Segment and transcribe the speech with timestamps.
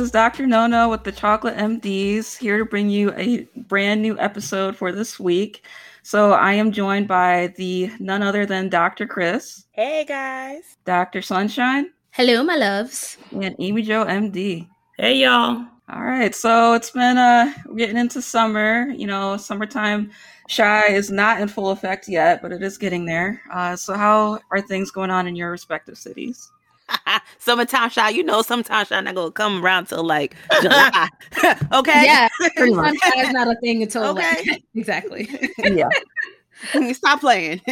[0.00, 0.46] Hey everyone, this is Dr.
[0.46, 5.20] Nono with the Chocolate MDs here to bring you a brand new episode for this
[5.20, 5.66] week.
[6.02, 9.06] So I am joined by the none other than Dr.
[9.06, 9.66] Chris.
[9.72, 10.78] Hey guys.
[10.86, 11.20] Dr.
[11.20, 11.90] Sunshine.
[12.12, 13.18] Hello, my loves.
[13.30, 14.66] And Amy Joe MD.
[14.96, 15.66] Hey y'all.
[15.92, 18.88] All right, so it's been uh getting into summer.
[18.96, 20.12] You know, summertime
[20.48, 23.42] Chi is not in full effect yet, but it is getting there.
[23.52, 26.50] Uh, so how are things going on in your respective cities?
[27.38, 31.08] summertime Chi, you know, summertime Chi not gonna come around till like July.
[31.72, 32.04] okay.
[32.04, 32.96] Yeah, pretty much.
[33.14, 34.44] That's not a thing until okay.
[34.46, 35.28] Like, exactly.
[35.58, 35.88] yeah.
[36.92, 37.62] Stop playing.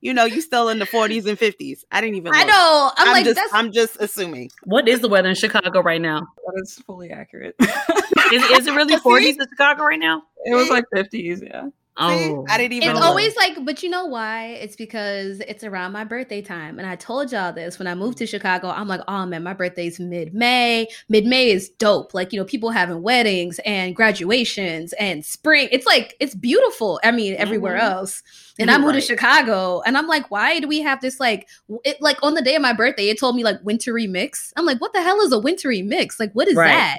[0.00, 1.84] you know, you still in the 40s and 50s.
[1.92, 2.32] I didn't even.
[2.32, 2.40] Look.
[2.40, 2.90] I know.
[2.96, 3.52] I'm, I'm like, just, that's...
[3.52, 4.50] I'm just assuming.
[4.64, 6.20] What is the weather in Chicago right now?
[6.20, 7.54] That is fully accurate.
[7.60, 10.22] is, is it really 40s in Chicago right now?
[10.46, 11.42] It was like 50s.
[11.42, 11.68] Yeah.
[12.00, 12.90] Oh, I didn't even.
[12.90, 14.46] It's always like, but you know why?
[14.46, 18.18] It's because it's around my birthday time, and I told y'all this when I moved
[18.18, 18.68] to Chicago.
[18.68, 20.88] I'm like, oh man, my birthday's mid May.
[21.10, 22.14] Mid May is dope.
[22.14, 25.68] Like you know, people having weddings and graduations and spring.
[25.70, 26.98] It's like it's beautiful.
[27.04, 27.92] I mean, everywhere mm-hmm.
[27.92, 28.22] else.
[28.58, 29.00] And You're I moved right.
[29.00, 31.48] to Chicago, and I'm like, why do we have this like,
[31.84, 34.52] it, like on the day of my birthday, it told me like wintry mix.
[34.56, 36.20] I'm like, what the hell is a wintry mix?
[36.20, 36.68] Like, what is right.
[36.68, 36.98] that?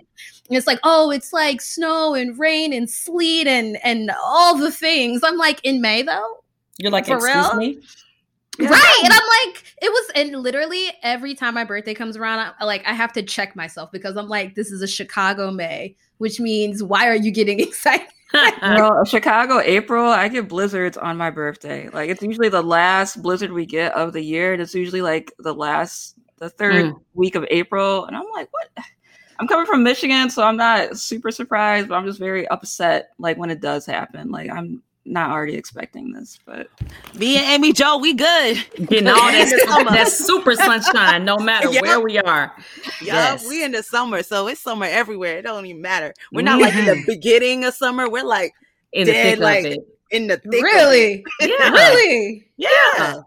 [0.52, 4.70] And it's like, oh, it's like snow and rain and sleet and and all the
[4.70, 5.22] things.
[5.24, 6.44] I'm like, in May though.
[6.78, 7.56] You're like, For excuse real?
[7.56, 7.80] me.
[8.60, 9.02] Right.
[9.06, 12.86] And I'm like, it was, and literally every time my birthday comes around, I, like,
[12.86, 16.84] I have to check myself because I'm like, this is a Chicago May, which means
[16.84, 18.08] why are you getting excited?
[18.62, 21.88] well, Chicago April, I get blizzards on my birthday.
[21.90, 24.52] Like, it's usually the last blizzard we get of the year.
[24.52, 27.02] And it's usually like the last, the third mm.
[27.14, 28.06] week of April.
[28.06, 28.86] And I'm like, what?
[29.42, 33.38] I'm coming from Michigan, so I'm not super surprised, but I'm just very upset like
[33.40, 34.30] when it does happen.
[34.30, 36.68] Like I'm not already expecting this, but
[37.16, 38.64] me and Amy Joe, we good.
[38.92, 41.82] You know, that's, that's super sunshine, no matter yep.
[41.82, 42.56] where we are.
[43.02, 43.48] Yeah, yes.
[43.48, 45.40] we in the summer, so it's summer everywhere.
[45.40, 46.14] It don't even matter.
[46.32, 48.08] We're not like in the beginning of summer.
[48.08, 48.54] We're like
[48.94, 49.78] in dead, the like
[50.12, 53.22] in the thick really, yeah, really, yeah.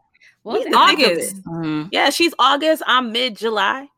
[0.44, 1.42] Well, August.
[1.42, 1.88] Mm-hmm.
[1.90, 2.84] Yeah, she's August.
[2.86, 3.88] I'm mid July.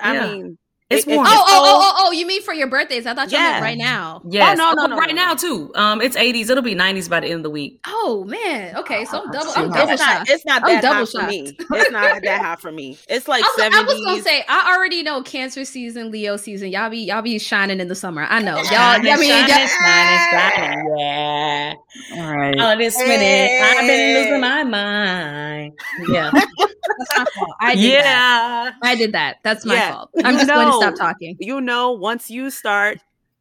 [0.00, 0.32] I yeah.
[0.32, 1.26] mean, it's warm.
[1.26, 3.06] Oh, oh, oh, oh, oh, you mean for your birthdays?
[3.06, 3.52] I thought you yeah.
[3.52, 4.22] meant right now.
[4.28, 4.56] Yes.
[4.60, 5.72] Oh, no, no, no, right now too.
[5.74, 6.48] Um, it's 80s.
[6.48, 7.80] It'll be 90s by the end of the week.
[7.88, 8.76] Oh man.
[8.76, 9.52] Okay, so I'm double.
[9.56, 11.56] I'm double it's not, it's not that high for me.
[11.58, 12.98] It's not that high for me.
[13.08, 13.72] It's like I 70s.
[13.72, 16.70] I was gonna say I already know Cancer season, Leo season.
[16.70, 18.22] Y'all be y'all be shining in the summer.
[18.22, 18.56] I know.
[18.56, 18.66] Y'all.
[18.76, 20.94] I mean, shining, y'all, shining, shining.
[20.98, 21.74] Yeah.
[22.12, 22.56] All right.
[22.58, 23.60] Oh, this minute.
[23.62, 25.72] I've been losing my mind.
[26.08, 26.30] Yeah.
[26.32, 27.50] That's my fault.
[27.60, 28.02] I did yeah.
[28.02, 28.74] That.
[28.82, 29.38] I did that.
[29.42, 29.92] That's my yeah.
[29.92, 30.10] fault.
[30.24, 31.36] I'm just know, going to stop talking.
[31.40, 32.98] You know, once you start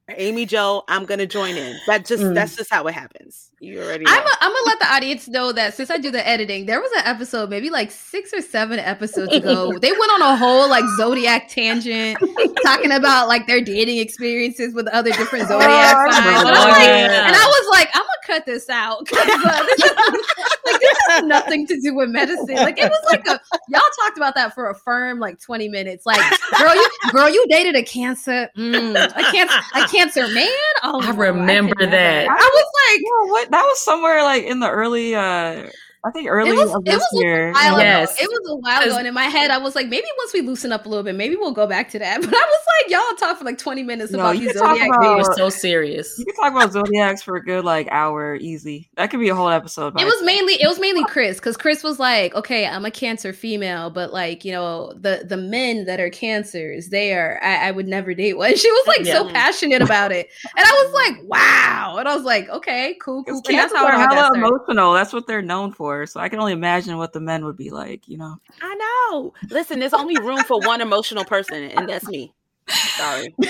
[0.09, 1.77] Amy Joe, I'm gonna join in.
[1.87, 2.33] That just mm.
[2.33, 3.51] that's just how it happens.
[3.59, 4.03] You already.
[4.03, 4.11] Know.
[4.11, 6.81] I'm, a, I'm gonna let the audience know that since I do the editing, there
[6.81, 9.77] was an episode, maybe like six or seven episodes ago.
[9.81, 12.17] they went on a whole like zodiac tangent,
[12.63, 16.25] talking about like their dating experiences with other different zodiac oh, signs.
[16.25, 19.81] And, like, and, I was like, I'm gonna cut this out because uh, this,
[20.65, 22.57] like, this has nothing to do with medicine.
[22.57, 23.39] Like it was like a
[23.69, 26.05] y'all talked about that for a firm like 20 minutes.
[26.05, 26.19] Like,
[26.59, 30.49] girl, you girl, you dated a cancer, mm, a cancer, a cancer man.
[30.83, 32.27] Oh, I remember I that.
[32.29, 33.44] I was like, what?
[33.49, 35.69] That was somewhere like in the early uh
[36.05, 37.51] I think early it was, of this year.
[37.55, 38.13] yes.
[38.15, 38.23] Ago.
[38.23, 38.97] It was a while ago.
[38.97, 41.15] And in my head, I was like, maybe once we loosen up a little bit,
[41.15, 42.21] maybe we'll go back to that.
[42.25, 45.01] But I was like, y'all talk for like 20 minutes no, about these zodiac about,
[45.01, 46.17] They were so serious.
[46.19, 48.89] You can talk about zodiacs for a good like hour easy.
[48.95, 49.99] That could be a whole episode.
[49.99, 53.33] It was mainly it was mainly Chris because Chris was like, okay, I'm a cancer
[53.33, 57.71] female, but like, you know, the the men that are cancers, they are I, I
[57.71, 58.55] would never date one.
[58.65, 59.13] She was like yeah.
[59.13, 60.29] so passionate about it.
[60.57, 61.97] And I was like, wow.
[61.99, 63.41] And I was like, okay, cool, cool.
[63.47, 64.93] And that's how are hella emotional.
[64.93, 65.94] That's what they're known for.
[66.05, 68.37] So I can only imagine imagine what the men would be like, you know.
[68.61, 69.33] I know.
[69.49, 72.33] Listen, there's only room for one emotional person, and that's me.
[72.67, 73.33] Sorry.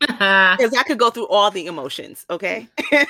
[0.00, 2.68] Because I could go through all the emotions, okay?
[2.90, 3.06] and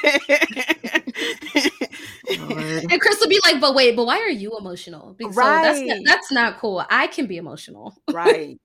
[3.01, 5.15] Chris will be like, but wait, but why are you emotional?
[5.17, 5.63] Because right.
[5.65, 6.85] So that's, not, that's not cool.
[6.91, 7.95] I can be emotional.
[8.11, 8.59] right.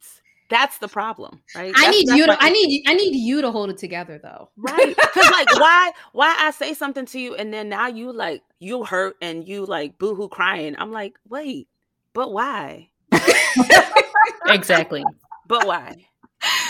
[0.53, 1.73] That's the problem, right?
[1.75, 2.37] I that's, need you to.
[2.39, 2.83] I need.
[2.85, 4.51] I need you to hold it together, though.
[4.55, 4.95] Right?
[4.95, 5.91] Because like, why?
[6.11, 9.65] Why I say something to you, and then now you like you hurt and you
[9.65, 10.75] like boohoo crying.
[10.77, 11.69] I'm like, wait,
[12.13, 12.89] but why?
[14.45, 15.03] exactly.
[15.47, 16.05] But why?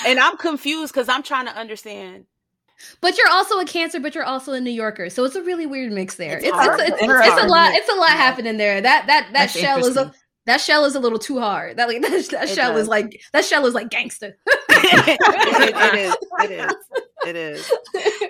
[0.07, 2.23] And I'm confused because I'm trying to understand.
[3.01, 5.65] But you're also a Cancer, but you're also a New Yorker, so it's a really
[5.65, 6.37] weird mix there.
[6.37, 7.73] It's it's, it's, it's, it's a lot.
[7.73, 8.79] It's a lot happening there.
[8.79, 10.13] That that that shell is a
[10.45, 11.77] that shell is a little too hard.
[11.77, 12.83] That like that, that shell does.
[12.83, 14.37] is like that shell is like gangster.
[14.47, 16.15] it, it is.
[16.43, 16.75] It is.
[17.25, 17.71] It is.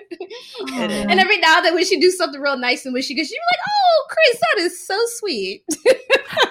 [0.66, 1.06] It is.
[1.08, 3.40] And every now and then when she do something real nice and wishy, because you're
[3.52, 5.64] like, "Oh, Chris, that is so sweet."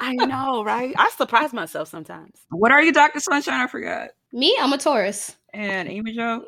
[0.02, 0.94] I know, right?
[0.98, 2.40] I surprise myself sometimes.
[2.50, 3.62] What are you, Doctor Sunshine?
[3.62, 4.10] I forgot.
[4.32, 5.36] Me, I'm a Taurus.
[5.54, 6.46] And Amy Jo.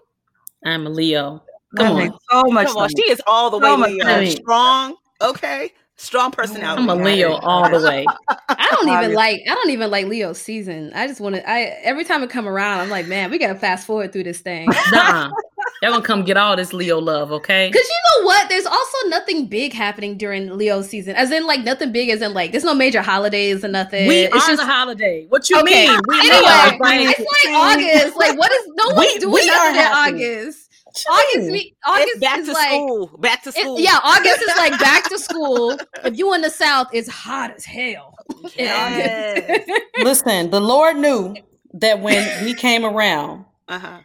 [0.65, 1.44] I'm a Leo.
[1.73, 1.97] That on.
[1.97, 4.06] makes so much Come on, she is all the way So much Leo.
[4.06, 4.31] sense.
[4.35, 6.81] Strong, okay, strong personality.
[6.81, 8.06] I'm a Leo all the way.
[8.50, 9.42] I don't even like.
[9.50, 10.92] I don't even like Leo's season.
[10.94, 11.50] I just want to.
[11.50, 14.39] I every time it come around, I'm like, man, we gotta fast forward through this
[14.42, 14.68] thing.
[14.92, 15.30] Nuh-uh.
[15.81, 17.69] They're gonna come get all this Leo love, okay?
[17.71, 18.50] Because you know what?
[18.50, 21.15] There's also nothing big happening during Leo season.
[21.15, 24.07] As in, like, nothing big as in, like, there's no major holidays or nothing.
[24.07, 25.25] We it's are just, the holiday.
[25.30, 25.88] What you Okay.
[25.88, 26.00] mean?
[26.07, 28.15] We Anyway, are, like, it's like August.
[28.18, 30.39] Like, what is, no We- one's doing we are nothing in.
[30.45, 30.64] August.
[31.09, 33.07] August, me, August It's back is to like, school.
[33.19, 33.80] Back to it- school.
[33.80, 35.77] yeah, August is like back to school.
[36.03, 38.15] If you in the South, it's hot as hell.
[38.44, 39.68] in Yes.
[40.03, 41.36] Listen, the Lord knew
[41.74, 44.00] that when we came around, Uh-huh.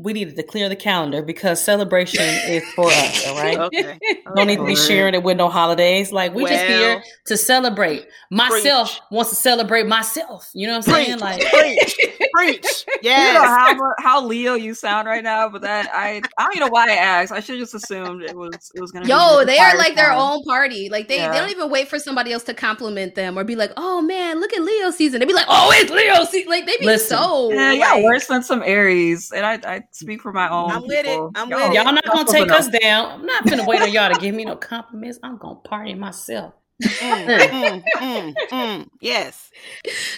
[0.00, 3.58] We needed to clear the calendar because celebration is for us, all right?
[3.68, 3.98] Okay.
[4.36, 6.12] Don't need to be sharing it with no holidays.
[6.12, 8.06] Like we just here to celebrate.
[8.30, 9.00] Myself Preach.
[9.10, 10.48] wants to celebrate myself.
[10.54, 11.18] You know what I'm Preach, saying?
[11.18, 11.96] Like preach,
[12.34, 12.84] preach.
[13.02, 13.28] Yeah.
[13.28, 16.66] You know how, how Leo you sound right now, but that I I don't even
[16.66, 17.30] know why I asked.
[17.32, 19.04] I should have just assumed it was it was gonna.
[19.04, 20.88] be Yo, the they are entire like their own party.
[20.88, 21.30] Like they, Yeah.
[21.32, 24.40] they don't even wait for somebody else to compliment them or be like, "Oh man,
[24.40, 27.16] look at Leo season." They'd be like, "Oh, it's Leo season." Like they be Listen.
[27.18, 27.52] so.
[27.52, 30.70] Yeah, yeah, worse than some Aries, and I, I speak for my own.
[30.70, 31.20] I'm with it.
[31.34, 31.74] I'm Y'all- with it.
[31.74, 33.20] y'all not gonna take us down.
[33.20, 35.18] I'm not gonna wait on y'all to give me no compliments.
[35.22, 36.54] I'm gonna party myself.
[36.82, 38.88] Mm, mm, mm, mm.
[39.00, 39.50] Yes.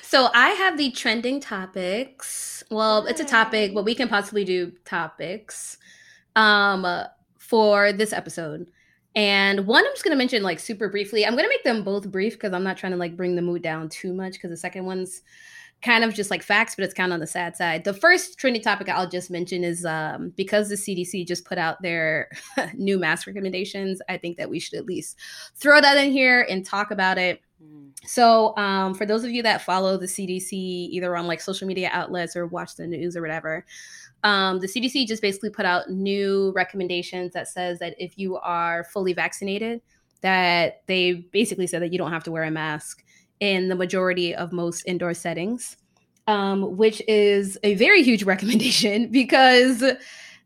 [0.02, 2.62] So I have the trending topics.
[2.70, 5.78] Well, it's a topic, but we can possibly do topics
[6.36, 6.86] um
[7.38, 8.66] for this episode.
[9.16, 11.26] And one I'm just gonna mention like super briefly.
[11.26, 13.62] I'm gonna make them both brief because I'm not trying to like bring the mood
[13.62, 15.22] down too much because the second one's
[15.82, 17.84] kind of just like facts, but it's kind of on the sad side.
[17.84, 21.80] The first trending topic I'll just mention is um because the CDC just put out
[21.82, 22.30] their
[22.74, 25.18] new mask recommendations, I think that we should at least
[25.56, 27.40] throw that in here and talk about it.
[27.62, 27.90] Mm.
[28.04, 31.90] So, um, for those of you that follow the CDC either on like social media
[31.92, 33.64] outlets or watch the news or whatever,
[34.22, 38.84] um, the CDC just basically put out new recommendations that says that if you are
[38.84, 39.80] fully vaccinated,
[40.20, 43.02] that they basically said that you don't have to wear a mask
[43.40, 45.76] in the majority of most indoor settings,
[46.26, 49.82] um, which is a very huge recommendation because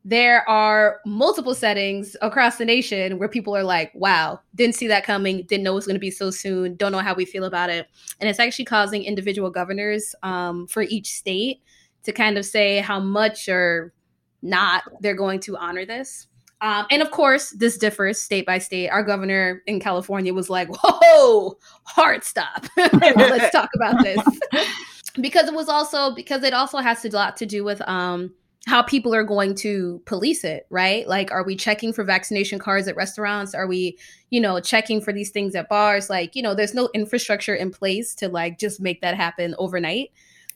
[0.07, 5.05] there are multiple settings across the nation where people are like, wow, didn't see that
[5.05, 7.45] coming, didn't know it was going to be so soon, don't know how we feel
[7.45, 7.89] about it.
[8.21, 11.63] And it's actually causing individual governors um, for each state
[12.03, 13.95] to kind of say how much or
[14.43, 16.29] not they're going to honor this.
[16.65, 18.89] Um, and of course, this differs state by state.
[18.89, 22.65] Our governor in California was like, whoa, hard stop.
[22.79, 24.19] Let's talk about this.
[25.21, 28.33] because it was also, because it also has a lot to do with um,
[28.67, 31.07] how people are going to police it, right?
[31.07, 33.55] Like, are we checking for vaccination cards at restaurants?
[33.55, 33.99] Are we,
[34.31, 36.09] you know, checking for these things at bars?
[36.09, 40.13] Like, you know, there's no infrastructure in place to like just make that happen overnight.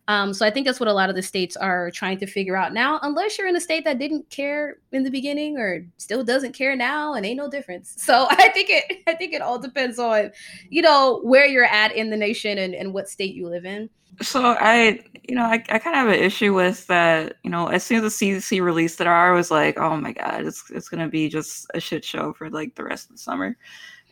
[0.08, 2.56] Um, so I think that's what a lot of the states are trying to figure
[2.56, 6.24] out now, unless you're in a state that didn't care in the beginning or still
[6.24, 7.94] doesn't care now and ain't no difference.
[8.08, 10.32] So I think it I think it all depends on,
[10.70, 13.90] you know, where you're at in the nation and, and what state you live in.
[14.22, 17.36] So I, you know, I, I kind of have an issue with that.
[17.44, 20.46] You know, as soon as the CDC released it, I was like, oh my god,
[20.46, 23.58] it's it's gonna be just a shit show for like the rest of the summer.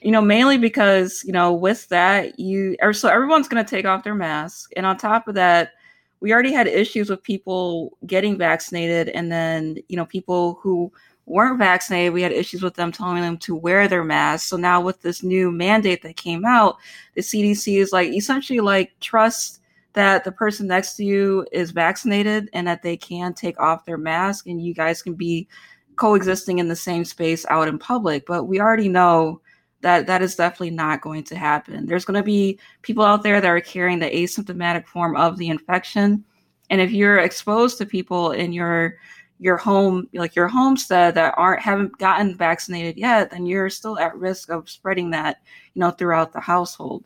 [0.02, 4.14] You know, mainly because you know with that you, so everyone's gonna take off their
[4.14, 5.72] mask, and on top of that,
[6.20, 10.92] we already had issues with people getting vaccinated, and then you know people who
[11.26, 14.49] weren't vaccinated, we had issues with them telling them to wear their masks.
[14.49, 16.76] So now with this new mandate that came out,
[17.14, 19.61] the CDC is like essentially like trust
[19.94, 23.99] that the person next to you is vaccinated and that they can take off their
[23.99, 25.49] mask and you guys can be
[25.96, 28.26] coexisting in the same space out in public.
[28.26, 29.40] But we already know
[29.83, 31.87] that that is definitely not going to happen.
[31.87, 35.49] There's going to be people out there that are carrying the asymptomatic form of the
[35.49, 36.25] infection.
[36.71, 38.97] And if you're exposed to people in your
[39.38, 44.16] your home like your homestead that aren't haven't gotten vaccinated yet then you're still at
[44.16, 45.42] risk of spreading that
[45.75, 47.04] you know throughout the household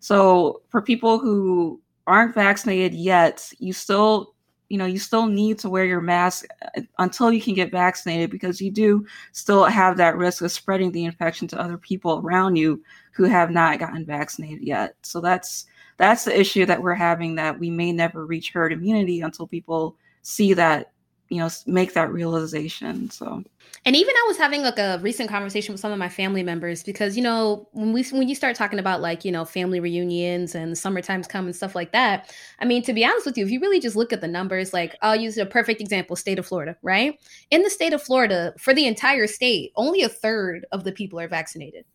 [0.00, 4.34] so for people who aren't vaccinated yet, you still,
[4.70, 6.46] you know, you still need to wear your mask
[6.76, 10.92] uh, until you can get vaccinated because you do still have that risk of spreading
[10.92, 14.94] the infection to other people around you who have not gotten vaccinated yet.
[15.02, 15.66] So that's
[15.98, 19.96] that's the issue that we're having that we may never reach herd immunity until people
[20.22, 20.92] see that
[21.30, 23.42] you know make that realization so
[23.86, 26.82] and even I was having like a recent conversation with some of my family members
[26.82, 30.54] because you know when we when you start talking about like you know family reunions
[30.54, 32.30] and summertime's come and stuff like that.
[32.58, 34.74] I mean, to be honest with you, if you really just look at the numbers,
[34.74, 37.18] like I'll use a perfect example: state of Florida, right?
[37.50, 41.18] In the state of Florida, for the entire state, only a third of the people
[41.18, 41.86] are vaccinated.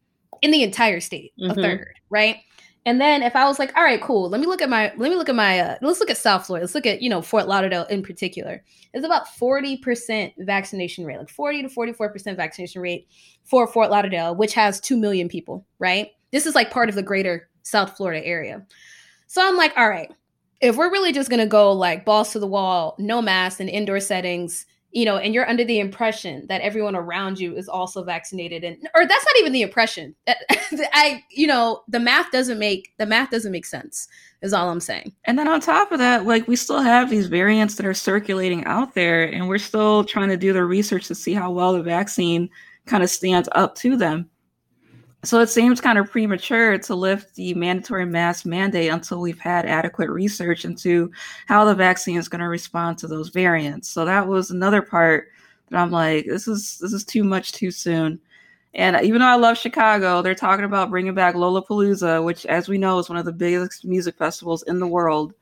[0.41, 1.51] In the entire state, mm-hmm.
[1.51, 2.37] a third, right?
[2.85, 5.09] And then if I was like, all right, cool, let me look at my let
[5.09, 6.65] me look at my uh, let's look at South Florida.
[6.65, 8.63] Let's look at, you know, Fort Lauderdale in particular.
[8.93, 13.07] It's about 40% vaccination rate, like 40 to 44% vaccination rate
[13.43, 16.11] for Fort Lauderdale, which has 2 million people, right?
[16.31, 18.63] This is like part of the greater South Florida area.
[19.27, 20.11] So I'm like, all right,
[20.61, 23.67] if we're really just going to go like balls to the wall, no masks in
[23.67, 24.65] indoor settings,
[24.95, 28.77] you know, and you're under the impression that everyone around you is also vaccinated and
[28.95, 30.15] or that's not even the impression.
[30.27, 34.07] I you know, the math doesn't make the math doesn't make sense
[34.41, 35.13] is all I'm saying.
[35.25, 38.63] And then on top of that, like we still have these variants that are circulating
[38.63, 41.83] out there and we're still trying to do the research to see how well the
[41.83, 42.49] vaccine
[42.85, 44.29] kind of stands up to them.
[45.25, 49.65] So it seems kind of premature to lift the mandatory mask mandate until we've had
[49.65, 51.11] adequate research into
[51.47, 53.89] how the vaccine is going to respond to those variants.
[53.89, 55.29] So that was another part
[55.69, 58.19] that I'm like, this is this is too much too soon.
[58.75, 62.77] And even though I love Chicago, they're talking about bringing back Lollapalooza, which, as we
[62.77, 65.33] know, is one of the biggest music festivals in the world.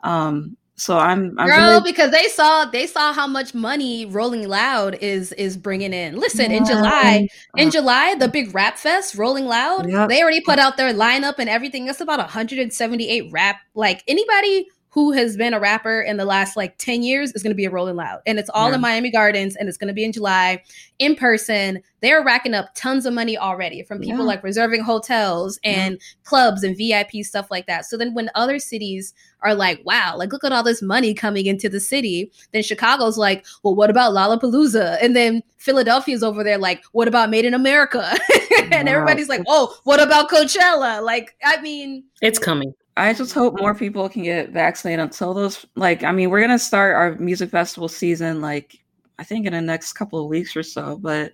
[0.00, 4.48] Um, so I'm, I'm girl really- because they saw they saw how much money Rolling
[4.48, 6.16] Loud is is bringing in.
[6.16, 6.56] Listen, yeah.
[6.56, 10.08] in July, in uh, July, the big rap fest, Rolling Loud, yep.
[10.08, 11.84] they already put out their lineup and everything.
[11.84, 13.60] That's about 178 rap.
[13.74, 17.52] Like anybody who has been a rapper in the last like 10 years is going
[17.52, 18.20] to be a Rolling Loud.
[18.26, 18.74] And it's all yeah.
[18.74, 20.62] in Miami Gardens and it's going to be in July
[20.98, 21.80] in person.
[22.00, 24.26] They're racking up tons of money already from people yeah.
[24.26, 25.98] like reserving hotels and yeah.
[26.24, 27.86] clubs and VIP stuff like that.
[27.86, 31.46] So then when other cities are like, wow, like look at all this money coming
[31.46, 34.98] into the city, then Chicago's like, well, what about Lollapalooza?
[35.00, 38.12] And then Philadelphia's over there like, what about Made in America?
[38.72, 38.92] and wow.
[38.92, 41.00] everybody's like, oh, what about Coachella?
[41.00, 42.74] Like, I mean, it's coming.
[43.00, 46.58] I just hope more people can get vaccinated until those like I mean we're gonna
[46.58, 48.78] start our music festival season like
[49.18, 51.32] I think in the next couple of weeks or so but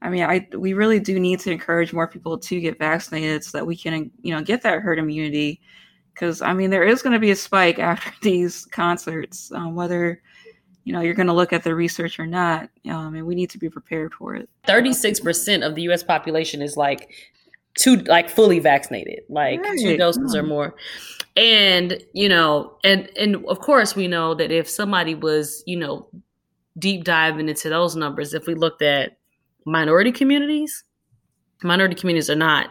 [0.00, 3.58] I mean I we really do need to encourage more people to get vaccinated so
[3.58, 5.60] that we can you know get that herd immunity.
[6.14, 10.22] Because I mean there is going to be a spike after these concerts um, whether
[10.84, 13.50] you know you're going to look at the research or not um, and we need
[13.50, 14.48] to be prepared for it.
[14.66, 17.10] 36% of the us population is like
[17.74, 19.78] two like fully vaccinated like right.
[19.78, 20.74] two doses or more
[21.36, 26.06] and you know and and of course we know that if somebody was you know
[26.78, 29.16] deep diving into those numbers if we looked at
[29.64, 30.84] minority communities
[31.62, 32.68] minority communities are not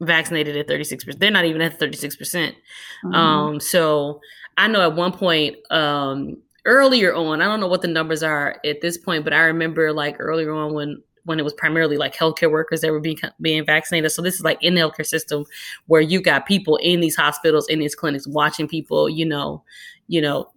[0.00, 3.14] vaccinated at 36% they're not even at 36% mm-hmm.
[3.14, 4.20] um so
[4.56, 8.60] i know at one point um earlier on i don't know what the numbers are
[8.64, 12.14] at this point but i remember like earlier on when when it was primarily like
[12.14, 14.12] healthcare workers that were being being vaccinated.
[14.12, 15.44] So this is like in the healthcare system
[15.86, 19.62] where you got people in these hospitals, in these clinics, watching people, you know,
[20.06, 20.50] you know,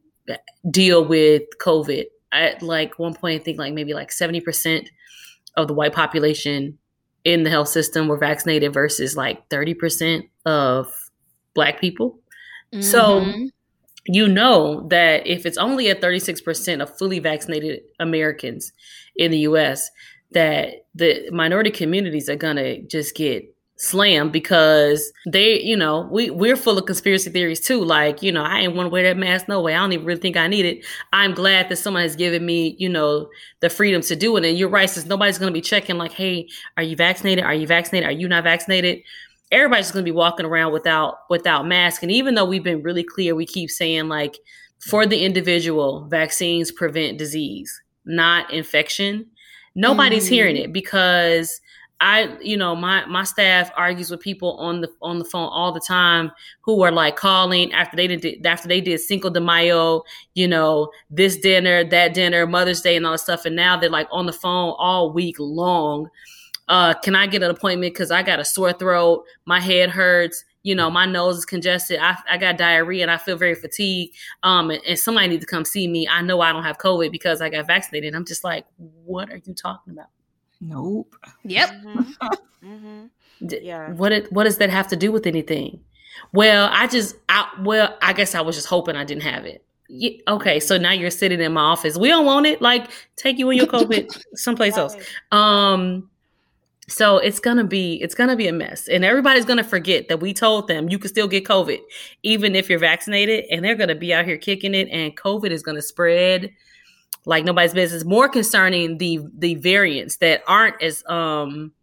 [0.69, 2.05] deal with COVID.
[2.31, 4.89] At like one point, I think like maybe like seventy percent
[5.55, 6.77] of the white population
[7.23, 10.93] in the health system were vaccinated versus like thirty percent of
[11.53, 12.19] black people.
[12.73, 12.81] Mm-hmm.
[12.81, 13.49] So
[14.07, 18.71] you know that if it's only at 36% of fully vaccinated Americans
[19.15, 19.89] in the US,
[20.31, 26.55] that the minority communities are gonna just get slammed because they, you know, we we're
[26.55, 27.83] full of conspiracy theories too.
[27.83, 29.47] Like, you know, I ain't want to wear that mask.
[29.47, 29.75] No way.
[29.75, 30.85] I don't even really think I need it.
[31.13, 33.29] I'm glad that someone has given me, you know,
[33.59, 34.45] the freedom to do it.
[34.45, 37.43] And you're right, since nobody's gonna be checking, like, hey, are you vaccinated?
[37.45, 38.09] Are you vaccinated?
[38.09, 39.01] Are you not vaccinated?
[39.51, 42.03] Everybody's gonna be walking around without without mask.
[42.03, 44.39] And even though we've been really clear, we keep saying like
[44.79, 49.27] for the individual, vaccines prevent disease, not infection
[49.77, 50.31] nobody's mm.
[50.31, 51.61] hearing it because
[51.99, 55.71] I, you know, my my staff argues with people on the on the phone all
[55.71, 56.31] the time
[56.61, 60.03] who are like calling after they did after they did Cinco de Mayo,
[60.35, 63.89] you know, this dinner, that dinner, Mother's Day, and all that stuff, and now they're
[63.89, 66.09] like on the phone all week long.
[66.67, 70.43] Uh, can I get an appointment because I got a sore throat, my head hurts,
[70.67, 74.17] you know, my nose is congested, I, I got diarrhea, and I feel very fatigued.
[74.43, 76.09] Um, and, and somebody needs to come see me.
[76.09, 78.13] I know I don't have COVID because I got vaccinated.
[78.13, 78.65] I'm just like,
[79.05, 80.09] what are you talking about?
[80.59, 81.15] Nope.
[81.45, 81.69] Yep.
[82.63, 82.67] Mm-hmm.
[82.67, 83.05] mm-hmm.
[83.61, 83.91] Yeah.
[83.93, 85.79] What it, what does that have to do with anything?
[86.33, 89.63] Well, I just I well, I guess I was just hoping I didn't have it.
[89.87, 91.97] Yeah, okay, so now you're sitting in my office.
[91.97, 92.61] We don't want it.
[92.61, 94.95] Like, take you and your COVID someplace else.
[95.31, 96.09] Um,
[96.87, 100.33] so it's gonna be it's gonna be a mess, and everybody's gonna forget that we
[100.33, 101.79] told them you can still get COVID
[102.23, 105.63] even if you're vaccinated, and they're gonna be out here kicking it, and COVID is
[105.63, 106.51] gonna spread
[107.25, 108.05] like nobody's business.
[108.05, 111.73] More concerning the the variants that aren't as um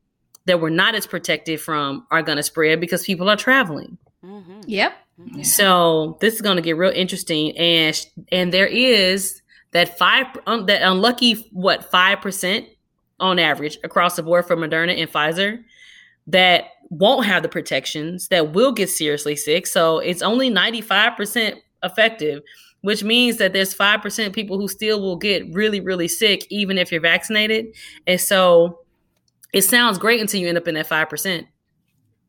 [0.47, 3.97] that we're not as protected from are going to spread because people are traveling.
[4.25, 4.61] Mm-hmm.
[4.67, 4.93] Yep.
[5.21, 5.43] Mm-hmm.
[5.43, 10.67] So this is going to get real interesting, and and there is that five um,
[10.67, 12.67] that unlucky what five percent
[13.21, 15.63] on average across the board for Moderna and Pfizer
[16.27, 19.67] that won't have the protections that will get seriously sick.
[19.67, 22.43] So it's only ninety five percent effective,
[22.83, 26.79] which means that there's five percent people who still will get really really sick even
[26.79, 27.67] if you're vaccinated,
[28.07, 28.81] and so
[29.53, 31.47] it sounds great until you end up in that five percent.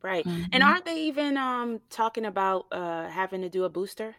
[0.02, 0.24] Right.
[0.24, 0.44] Mm-hmm.
[0.52, 4.14] And aren't they even um talking about uh having to do a booster?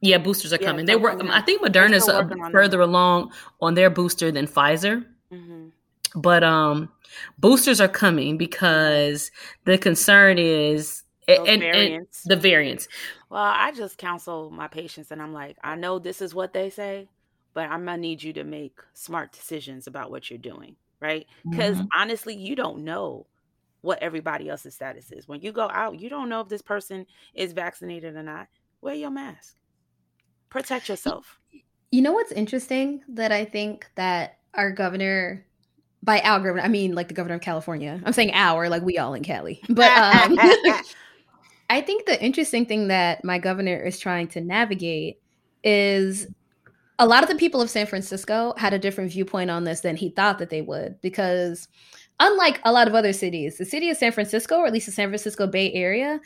[0.00, 0.86] Yeah, boosters are yeah, coming.
[0.86, 2.06] They were I think Moderna's
[2.52, 5.04] further along on their booster than Pfizer.
[5.32, 5.68] Mm-hmm.
[6.14, 6.90] But um
[7.38, 9.30] boosters are coming because
[9.64, 12.24] the concern is and, variants.
[12.24, 12.88] And the variants.
[13.28, 16.70] Well, I just counsel my patients and I'm like, I know this is what they
[16.70, 17.08] say,
[17.52, 21.26] but I'm gonna need you to make smart decisions about what you're doing right?
[21.48, 21.86] Because mm-hmm.
[21.94, 23.26] honestly, you don't know
[23.80, 25.28] what everybody else's status is.
[25.28, 28.48] When you go out, you don't know if this person is vaccinated or not.
[28.80, 29.56] Wear your mask.
[30.50, 31.38] Protect yourself.
[31.90, 35.44] You know what's interesting that I think that our governor
[36.02, 38.00] by our governor, I mean like the governor of California.
[38.04, 39.60] I'm saying our, like we all in Cali.
[39.68, 40.38] But um
[41.70, 45.20] I think the interesting thing that my governor is trying to navigate
[45.62, 46.26] is
[46.98, 49.96] a lot of the people of San Francisco had a different viewpoint on this than
[49.96, 51.68] he thought that they would because
[52.20, 54.92] unlike a lot of other cities, the city of San Francisco, or at least the
[54.92, 56.20] San Francisco Bay Area,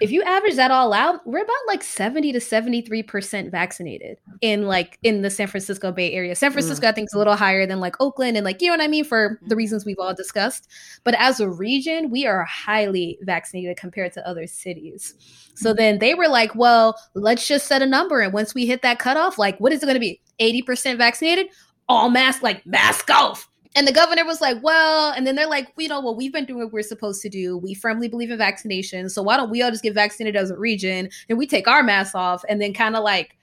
[0.00, 4.98] if you average that all out, we're about like 70 to 73% vaccinated in like
[5.02, 6.34] in the San Francisco Bay Area.
[6.34, 6.88] San Francisco, mm.
[6.88, 8.88] I think, is a little higher than like Oakland and like, you know what I
[8.88, 9.58] mean, for the mm-hmm.
[9.58, 10.68] reasons we've all discussed.
[11.04, 15.14] But as a region, we are highly vaccinated compared to other cities.
[15.54, 15.76] So mm-hmm.
[15.76, 18.20] then they were like, well, let's just set a number.
[18.20, 20.20] And once we hit that cutoff, like, what is it going to be?
[20.40, 21.48] 80% vaccinated?
[21.90, 25.72] All mask, like mask off and the governor was like, well, and then they're like,
[25.78, 27.56] you know, well, we've been doing what we're supposed to do.
[27.56, 29.08] We firmly believe in vaccination.
[29.08, 31.82] So why don't we all just get vaccinated as a region and we take our
[31.82, 33.36] masks off and then kind of like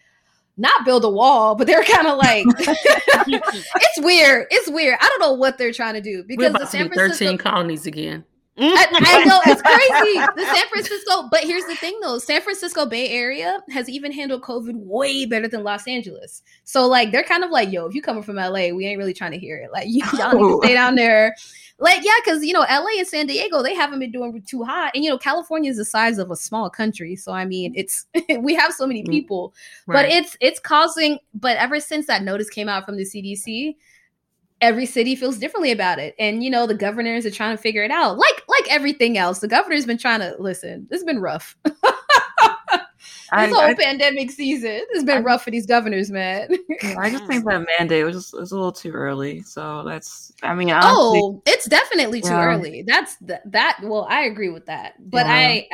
[0.57, 4.48] not build a wall, but they're kind of like it's weird.
[4.51, 4.98] It's weird.
[5.00, 8.25] I don't know what they're trying to do because the San Francisco 13 colonies again.
[8.59, 10.20] I, I, know it's crazy.
[10.35, 14.41] The San Francisco, but here's the thing though: San Francisco Bay Area has even handled
[14.41, 16.41] COVID way better than Los Angeles.
[16.63, 19.13] So like they're kind of like, yo, if you coming from LA, we ain't really
[19.13, 19.72] trying to hear it.
[19.72, 21.35] Like y'all need to stay down there.
[21.79, 24.91] Like yeah, because you know LA and San Diego they haven't been doing too hot,
[24.96, 27.15] and you know California is the size of a small country.
[27.15, 28.07] So I mean, it's
[28.39, 29.53] we have so many mm, people,
[29.85, 30.03] right.
[30.03, 31.20] but it's it's causing.
[31.35, 33.75] But ever since that notice came out from the CDC
[34.61, 37.83] every city feels differently about it and you know the governors are trying to figure
[37.83, 41.55] it out like like everything else the governor's been trying to listen it's been rough
[41.65, 41.74] this
[43.31, 46.50] I, whole I, pandemic season has been I, rough for these governors man
[46.98, 50.53] i just think that mandate was just was a little too early so that's i
[50.53, 52.46] mean honestly, oh it's definitely too yeah.
[52.46, 55.33] early that's th- that well i agree with that but yeah.
[55.33, 55.67] i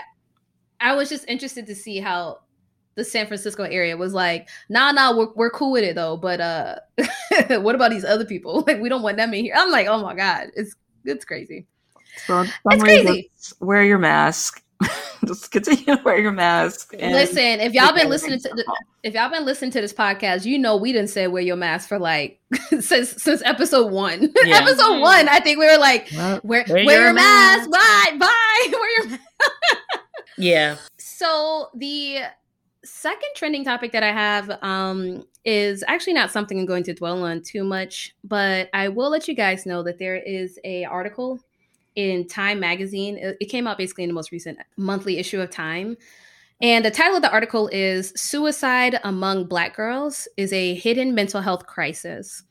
[0.81, 2.39] i was just interested to see how
[2.95, 6.17] the San Francisco area was like, nah, nah, we're, we're cool with it though.
[6.17, 6.75] But uh,
[7.59, 8.63] what about these other people?
[8.67, 9.55] Like, we don't want them in here.
[9.57, 11.65] I'm like, oh my god, it's it's crazy.
[12.25, 13.31] So it's crazy.
[13.59, 14.63] Wear your mask.
[15.25, 16.93] just continue to wear your mask.
[16.93, 20.57] Listen, if y'all been listening to the, if y'all been listening to this podcast, you
[20.57, 22.39] know we didn't say wear your mask for like
[22.79, 24.33] since since episode one.
[24.43, 24.57] Yeah.
[24.57, 27.69] episode one, I think we were like, well, wear, wear, wear, your, your mask.
[27.69, 28.11] mask.
[28.11, 28.67] Bye, bye.
[28.71, 29.19] wear your.
[30.37, 30.75] yeah.
[30.97, 32.23] So the
[32.83, 37.23] second trending topic that I have um, is actually not something I'm going to dwell
[37.23, 41.39] on too much, but I will let you guys know that there is a article
[41.95, 43.17] in Time magazine.
[43.19, 45.97] It came out basically in the most recent monthly issue of Time.
[46.61, 51.41] And the title of the article is Suicide Among Black Girls is a Hidden Mental
[51.41, 52.43] Health Crisis.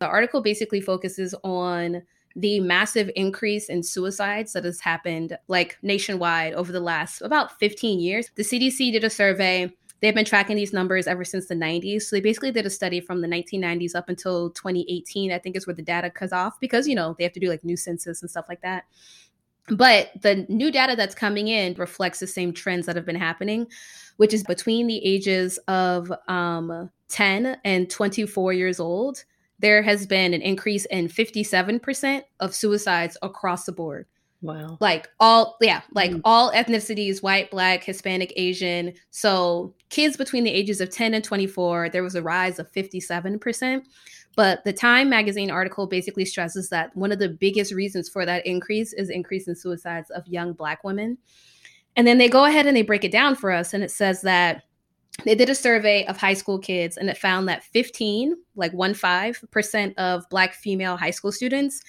[0.00, 2.02] The article basically focuses on
[2.36, 8.00] the massive increase in suicides that has happened like nationwide over the last about 15
[8.00, 8.30] years.
[8.34, 12.02] The CDC did a survey they've been tracking these numbers ever since the 90s.
[12.02, 15.66] So they basically did a study from the 1990s up until 2018, I think is
[15.66, 18.22] where the data cuts off because, you know, they have to do like new census
[18.22, 18.84] and stuff like that.
[19.68, 23.66] But the new data that's coming in reflects the same trends that have been happening,
[24.16, 29.24] which is between the ages of um, 10 and 24 years old,
[29.60, 34.06] there has been an increase in 57% of suicides across the board.
[34.42, 34.78] Wow.
[34.80, 36.20] Like all, yeah, like mm.
[36.24, 38.94] all ethnicities white, black, Hispanic, Asian.
[39.10, 43.82] So kids between the ages of 10 and 24, there was a rise of 57%.
[44.36, 48.46] But the Time magazine article basically stresses that one of the biggest reasons for that
[48.46, 51.18] increase is increase in suicides of young black women.
[51.96, 53.74] And then they go ahead and they break it down for us.
[53.74, 54.62] And it says that
[55.24, 58.94] they did a survey of high school kids and it found that 15 like 1
[58.94, 61.82] 5% of black female high school students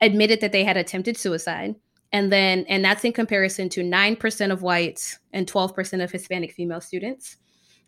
[0.00, 1.74] admitted that they had attempted suicide
[2.12, 6.80] and then and that's in comparison to 9% of whites and 12% of hispanic female
[6.80, 7.36] students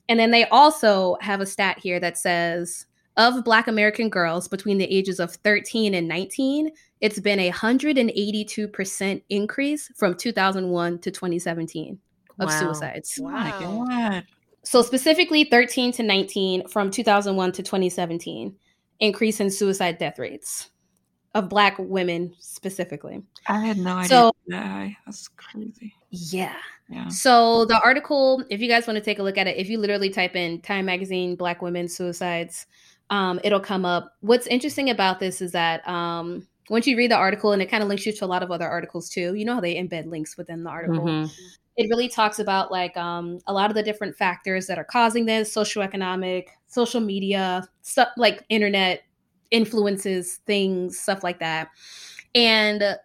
[0.09, 4.79] and then they also have a stat here that says of black american girls between
[4.79, 11.99] the ages of 13 and 19 it's been a 182% increase from 2001 to 2017
[12.39, 12.59] of wow.
[12.59, 13.19] suicides
[13.63, 14.23] oh wow.
[14.65, 18.55] so specifically 13 to 19 from 2001 to 2017
[19.01, 20.71] increase in suicide death rates
[21.35, 23.23] of black women specifically.
[23.47, 24.09] I had no idea.
[24.09, 24.91] So, that.
[25.07, 25.95] That's crazy.
[26.11, 26.57] Yeah.
[26.89, 27.07] Yeah.
[27.09, 29.79] So the article, if you guys want to take a look at it, if you
[29.79, 32.67] literally type in Time Magazine Black Women Suicides,
[33.11, 34.17] um, it'll come up.
[34.21, 37.83] What's interesting about this is that um, once you read the article, and it kind
[37.83, 39.35] of links you to a lot of other articles too.
[39.35, 41.05] You know how they embed links within the article.
[41.05, 41.31] Mm-hmm.
[41.77, 45.27] It really talks about like um, a lot of the different factors that are causing
[45.27, 49.03] this: socioeconomic, social media, stuff like internet
[49.51, 51.69] influences things, stuff like that.
[52.35, 52.97] And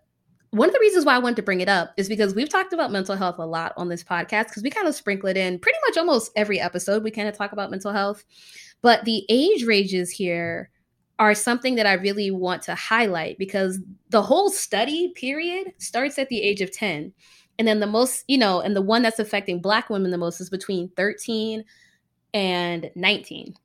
[0.51, 2.71] one of the reasons why I wanted to bring it up is because we've talked
[2.71, 5.59] about mental health a lot on this podcast because we kind of sprinkle it in
[5.59, 7.03] pretty much almost every episode.
[7.03, 8.23] We kind of talk about mental health,
[8.81, 10.69] but the age ranges here
[11.19, 13.79] are something that I really want to highlight because
[14.09, 17.13] the whole study period starts at the age of 10.
[17.57, 20.41] And then the most, you know, and the one that's affecting Black women the most
[20.41, 21.63] is between 13
[22.33, 23.55] and 19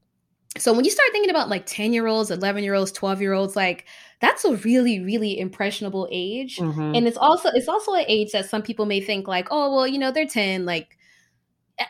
[0.59, 3.33] so when you start thinking about like 10 year olds 11 year olds 12 year
[3.33, 3.87] olds like
[4.21, 6.59] that's a really really impressionable age.
[6.59, 6.95] Mm-hmm.
[6.95, 9.87] and it's also it's also an age that some people may think like oh well
[9.87, 10.97] you know they're 10 like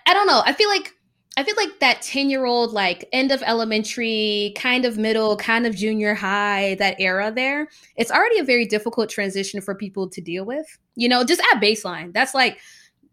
[0.06, 0.42] i don't know.
[0.44, 0.94] I feel like
[1.36, 5.66] i feel like that 10 year old like end of elementary kind of middle kind
[5.66, 10.20] of junior high that era there it's already a very difficult transition for people to
[10.20, 12.12] deal with you know just at baseline.
[12.12, 12.60] That's like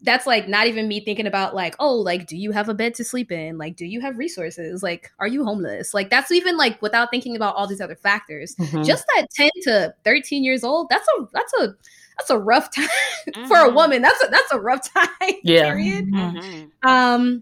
[0.02, 2.94] that's like not even me thinking about like oh like do you have a bed
[2.94, 6.56] to sleep in like do you have resources like are you homeless like that's even
[6.56, 8.84] like without thinking about all these other factors mm-hmm.
[8.84, 11.76] just that 10 to 13 years old that's a that's a
[12.18, 12.88] that's a rough time
[13.30, 13.48] mm-hmm.
[13.48, 13.76] for a mm-hmm.
[13.76, 16.88] woman that's a that's a rough time yeah period mm-hmm.
[16.88, 17.42] um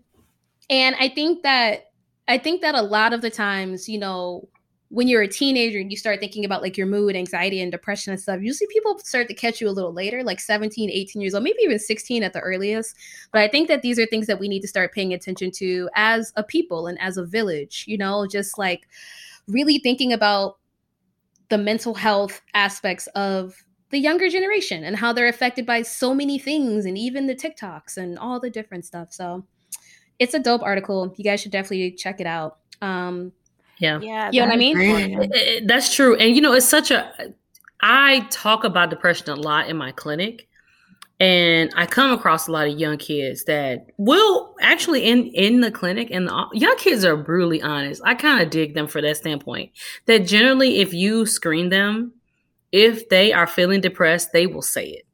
[0.69, 1.91] and i think that
[2.29, 4.47] i think that a lot of the times you know
[4.95, 8.13] when you're a teenager and you start thinking about like your mood, anxiety, and depression
[8.13, 11.33] and stuff, usually people start to catch you a little later, like 17, 18 years
[11.33, 12.95] old, maybe even 16 at the earliest.
[13.33, 15.89] But I think that these are things that we need to start paying attention to
[15.95, 18.87] as a people and as a village, you know, just like
[19.49, 20.59] really thinking about
[21.49, 26.39] the mental health aspects of the younger generation and how they're affected by so many
[26.39, 29.11] things and even the TikToks and all the different stuff.
[29.11, 29.45] So
[30.19, 31.13] it's a dope article.
[31.17, 32.59] You guys should definitely check it out.
[32.81, 33.33] Um,
[33.79, 33.99] yeah.
[34.01, 34.29] Yeah.
[34.31, 35.67] You know what I mean?
[35.67, 36.15] That's true.
[36.15, 37.33] And you know, it's such a
[37.81, 40.47] I talk about depression a lot in my clinic.
[41.17, 45.71] And I come across a lot of young kids that will actually in in the
[45.71, 48.01] clinic, and the young kids are brutally honest.
[48.03, 49.71] I kind of dig them for that standpoint.
[50.07, 52.11] That generally, if you screen them,
[52.73, 55.05] if they are feeling depressed, they will say it.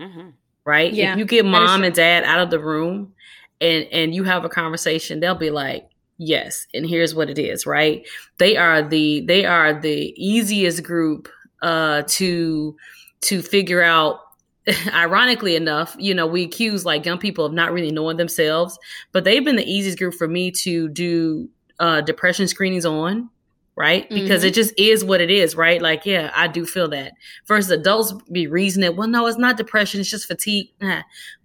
[0.00, 0.30] Mm-hmm.
[0.64, 0.92] Right?
[0.92, 3.14] Yeah, if you get mom and dad out of the room,
[3.60, 7.66] and and you have a conversation, they'll be like, Yes, and here's what it is,
[7.66, 8.06] right?
[8.38, 11.28] They are the they are the easiest group
[11.62, 12.76] uh to
[13.22, 14.20] to figure out
[14.92, 18.78] ironically enough, you know, we accuse like young people of not really knowing themselves,
[19.12, 21.48] but they've been the easiest group for me to do
[21.80, 23.28] uh depression screenings on,
[23.74, 24.08] right?
[24.08, 24.48] Because mm-hmm.
[24.48, 25.82] it just is what it is, right?
[25.82, 27.12] Like, yeah, I do feel that.
[27.46, 30.68] Versus adults be reasoning, well, no, it's not depression, it's just fatigue.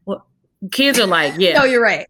[0.05, 0.25] Well,
[0.71, 1.57] kids are like, yeah.
[1.57, 2.07] no, you're right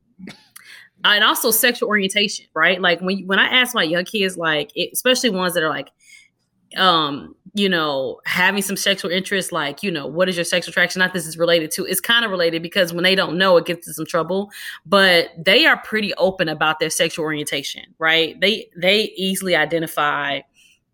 [1.04, 2.82] and also sexual orientation, right?
[2.82, 5.92] Like when when I ask my young kids, like it, especially ones that are like,
[6.78, 11.00] um, you know, having some sexual interest, like you know, what is your sexual attraction?
[11.00, 11.86] Not this is related to.
[11.86, 14.52] It's kind of related because when they don't know, it gets in some trouble.
[14.86, 18.40] But they are pretty open about their sexual orientation, right?
[18.40, 20.42] They they easily identify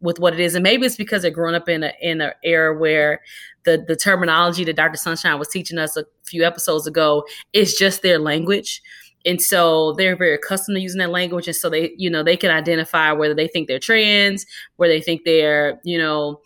[0.02, 2.34] with what it is, and maybe it's because they're growing up in a in an
[2.44, 3.22] era where
[3.64, 4.98] the the terminology that Dr.
[4.98, 8.82] Sunshine was teaching us a few episodes ago is just their language
[9.26, 11.48] and so they're very accustomed to using that language.
[11.48, 14.46] And so they you know they can identify whether they think they're trans
[14.78, 16.42] where they think they're you know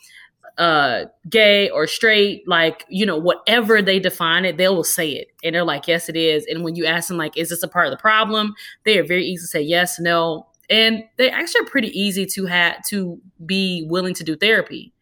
[0.58, 5.28] uh gay or straight like you know whatever they define it they will say it.
[5.44, 6.46] And they're like yes it is.
[6.48, 8.54] And when you ask them like is this a part of the problem?
[8.86, 10.48] they are very easy to say yes no.
[10.70, 14.94] And they actually are pretty easy to have to be willing to do therapy.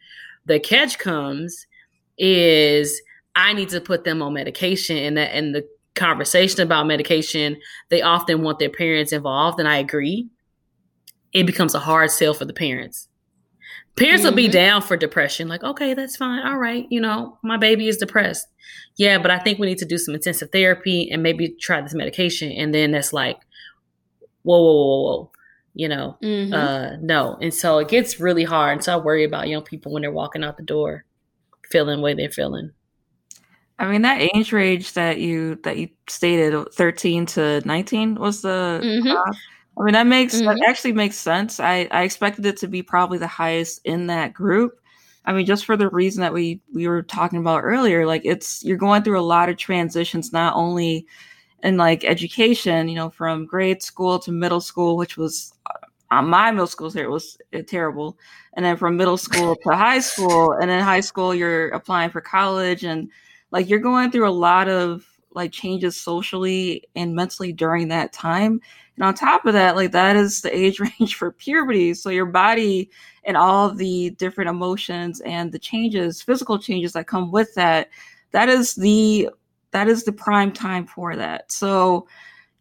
[0.46, 1.68] The catch comes
[2.18, 3.02] is
[3.36, 5.64] i need to put them on medication and that and the
[5.98, 7.58] conversation about medication,
[7.90, 10.30] they often want their parents involved, and I agree.
[11.34, 13.10] It becomes a hard sell for the parents.
[13.98, 14.30] Parents mm-hmm.
[14.30, 14.52] will be mm-hmm.
[14.52, 16.46] down for depression, like, okay, that's fine.
[16.46, 18.48] All right, you know, my baby is depressed.
[18.96, 21.94] Yeah, but I think we need to do some intensive therapy and maybe try this
[21.94, 22.52] medication.
[22.52, 23.38] And then that's like,
[24.44, 25.32] whoa, whoa, whoa, whoa.
[25.74, 26.54] You know, mm-hmm.
[26.54, 27.38] uh, no.
[27.40, 28.74] And so it gets really hard.
[28.74, 31.06] And so I worry about young people when they're walking out the door,
[31.70, 32.72] feeling the way they're feeling.
[33.80, 38.80] I mean that age range that you that you stated, thirteen to nineteen, was the.
[38.84, 39.12] Mm-hmm.
[39.12, 39.34] Uh,
[39.80, 40.46] I mean that makes mm-hmm.
[40.46, 41.60] that actually makes sense.
[41.60, 44.80] I I expected it to be probably the highest in that group.
[45.26, 48.64] I mean, just for the reason that we we were talking about earlier, like it's
[48.64, 51.06] you're going through a lot of transitions, not only
[51.64, 55.54] in like education, you know, from grade school to middle school, which was
[56.10, 58.18] uh, my middle school here was uh, terrible,
[58.54, 62.22] and then from middle school to high school, and then high school you're applying for
[62.22, 63.12] college and
[63.52, 68.60] like you're going through a lot of like changes socially and mentally during that time.
[68.96, 71.94] And on top of that, like that is the age range for puberty.
[71.94, 72.90] So your body
[73.24, 77.90] and all the different emotions and the changes, physical changes that come with that,
[78.32, 79.30] that is the
[79.72, 81.52] that is the prime time for that.
[81.52, 82.08] So,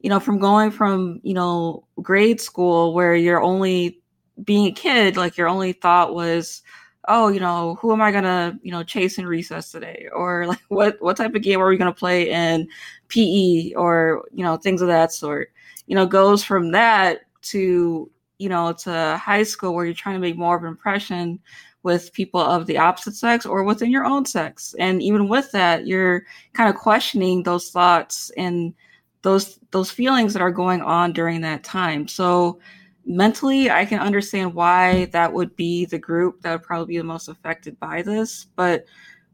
[0.00, 4.00] you know, from going from, you know, grade school where you're only
[4.44, 6.62] being a kid, like your only thought was,
[7.08, 10.08] oh, you know, who am I gonna, you know, chase in recess today?
[10.12, 12.68] Or like what what type of game are we gonna play in
[13.08, 15.52] PE or, you know, things of that sort.
[15.86, 20.20] You know, goes from that to, you know, to high school where you're trying to
[20.20, 21.40] make more of an impression
[21.86, 24.74] with people of the opposite sex or within your own sex.
[24.80, 28.74] And even with that, you're kind of questioning those thoughts and
[29.22, 32.08] those those feelings that are going on during that time.
[32.08, 32.58] So
[33.06, 37.04] mentally i can understand why that would be the group that would probably be the
[37.04, 38.84] most affected by this but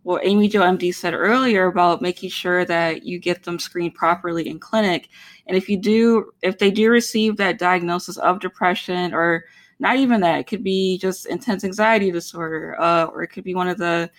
[0.02, 4.46] what amy jo md said earlier about making sure that you get them screened properly
[4.46, 5.08] in clinic
[5.46, 9.44] and if you do if they do receive that diagnosis of depression or
[9.78, 13.54] not even that it could be just intense anxiety disorder uh, or it could be
[13.54, 14.10] one of the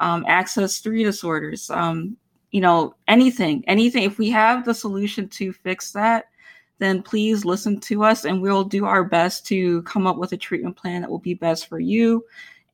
[0.00, 2.14] um, axis three disorders um,
[2.50, 6.26] you know anything anything if we have the solution to fix that
[6.82, 10.36] then please listen to us and we'll do our best to come up with a
[10.36, 12.24] treatment plan that will be best for you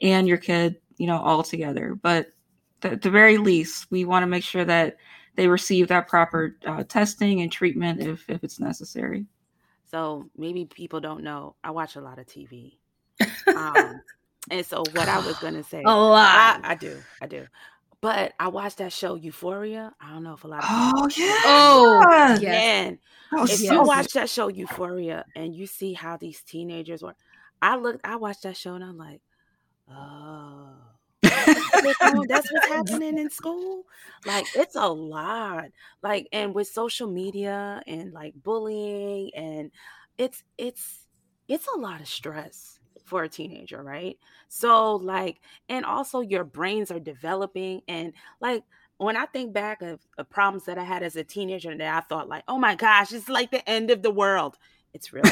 [0.00, 1.94] and your kid, you know, all together.
[1.94, 2.32] But
[2.82, 4.96] at the very least, we want to make sure that
[5.34, 9.26] they receive that proper uh, testing and treatment if, if it's necessary.
[9.84, 12.76] So maybe people don't know, I watch a lot of TV.
[13.48, 14.02] Um,
[14.50, 16.60] and so what I was going to say, a lot.
[16.62, 17.46] I, I do, I do.
[18.00, 19.92] But I watched that show Euphoria.
[20.00, 22.42] I don't know if a lot of oh yeah, oh yes.
[22.42, 22.98] man.
[23.50, 27.16] if you watch that show Euphoria and you see how these teenagers were,
[27.60, 29.20] I looked, I watched that show and I'm like,
[29.90, 30.74] oh,
[31.22, 33.82] that's what's happening in school.
[34.24, 35.66] Like it's a lot.
[36.02, 39.70] Like and with social media and like bullying and
[40.18, 41.06] it's it's
[41.48, 42.77] it's a lot of stress
[43.08, 44.18] for a teenager, right?
[44.48, 47.82] So, like, and also your brains are developing.
[47.88, 48.64] And, like,
[48.98, 52.00] when I think back of, of problems that I had as a teenager, that I
[52.00, 54.58] thought, like, oh my gosh, it's like the end of the world.
[54.94, 55.30] It's really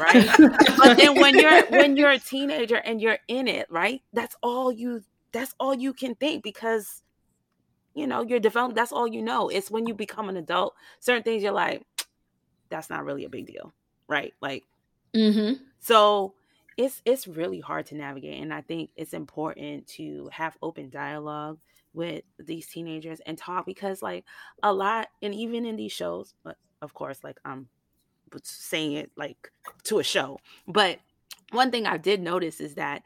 [0.00, 0.28] right.
[0.76, 4.02] But then when you're when you're a teenager and you're in it, right?
[4.12, 7.02] That's all you that's all you can think because
[7.94, 11.22] you know you're developing that's all you know it's when you become an adult certain
[11.22, 11.82] things you're like
[12.68, 13.72] that's not really a big deal
[14.08, 14.64] right like
[15.14, 15.54] mm-hmm.
[15.78, 16.34] so
[16.76, 21.58] it's it's really hard to navigate and i think it's important to have open dialogue
[21.94, 24.24] with these teenagers and talk because like
[24.62, 27.66] a lot and even in these shows but of course like i'm
[28.42, 29.50] saying it like
[29.82, 30.98] to a show but
[31.52, 33.02] one thing i did notice is that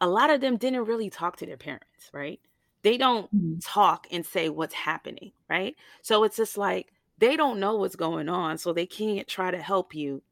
[0.00, 2.40] a lot of them didn't really talk to their parents right
[2.82, 3.58] they don't mm-hmm.
[3.58, 8.28] talk and say what's happening right so it's just like they don't know what's going
[8.28, 10.22] on so they can't try to help you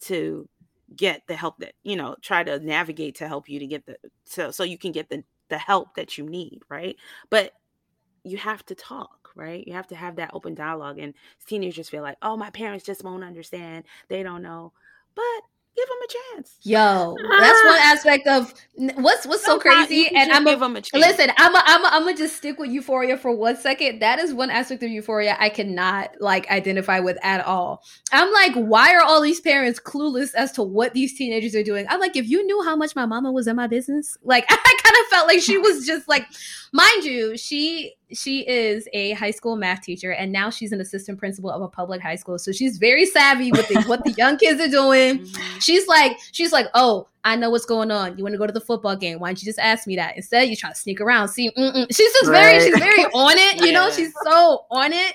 [0.00, 0.48] to
[0.96, 3.96] get the help that you know try to navigate to help you to get the
[4.24, 6.96] so so you can get the the help that you need right?
[7.30, 7.52] But
[8.24, 9.66] you have to talk right?
[9.66, 11.14] You have to have that open dialogue and
[11.46, 13.84] teenagers feel like oh my parents just won't understand.
[14.08, 14.72] They don't know.
[15.14, 15.42] But
[15.78, 16.56] give them a chance.
[16.62, 18.54] Yo, that's one aspect of
[19.02, 20.08] what's what's so crazy.
[20.14, 21.04] And I'm give them a chance.
[21.04, 24.00] Listen, I'm a, I'm a, I'm gonna just stick with Euphoria for one second.
[24.00, 27.82] That is one aspect of Euphoria I cannot like identify with at all.
[28.12, 31.86] I'm like, why are all these parents clueless as to what these teenagers are doing?
[31.88, 34.80] I'm like, if you knew how much my mama was in my business, like I
[34.82, 36.26] kind of felt like she was just like,
[36.72, 41.18] mind you, she she is a high school math teacher and now she's an assistant
[41.18, 44.36] principal of a public high school so she's very savvy with the, what the young
[44.36, 45.58] kids are doing mm-hmm.
[45.68, 48.52] She's like she's like oh i know what's going on you want to go to
[48.52, 51.00] the football game why don't you just ask me that instead you try to sneak
[51.00, 51.86] around see mm-mm.
[51.94, 52.32] she's just right.
[52.32, 53.72] very she's very on it you yeah.
[53.72, 55.14] know she's so on it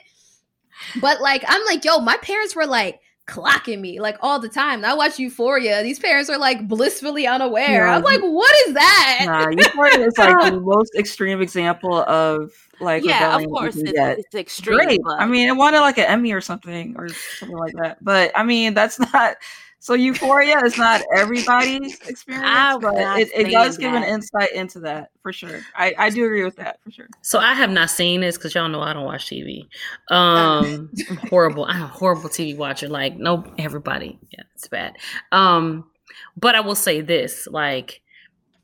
[1.02, 4.84] but like i'm like yo my parents were like clocking me like all the time.
[4.84, 5.82] I watch Euphoria.
[5.82, 7.86] These parents are like blissfully unaware.
[7.86, 7.96] Yeah.
[7.96, 9.24] I'm like, what is that?
[9.26, 14.36] Nah, Euphoria is like the most extreme example of like yeah, of course it's, it's,
[14.36, 14.78] extreme.
[14.78, 15.00] Great.
[15.18, 18.04] I mean, it wanted like an Emmy or something or something like that.
[18.04, 19.38] But I mean, that's not
[19.84, 25.10] so Euphoria is not everybody's experience, but it, it does give an insight into that
[25.22, 25.60] for sure.
[25.76, 27.10] I, I do agree with that for sure.
[27.22, 29.68] So I have not seen this because y'all know I don't watch TV.
[30.10, 31.66] Um, I'm horrible.
[31.66, 32.88] I'm a horrible TV watcher.
[32.88, 34.18] Like no, everybody.
[34.30, 34.96] Yeah, it's bad.
[35.34, 35.90] Um,
[36.38, 38.02] but I will say this: like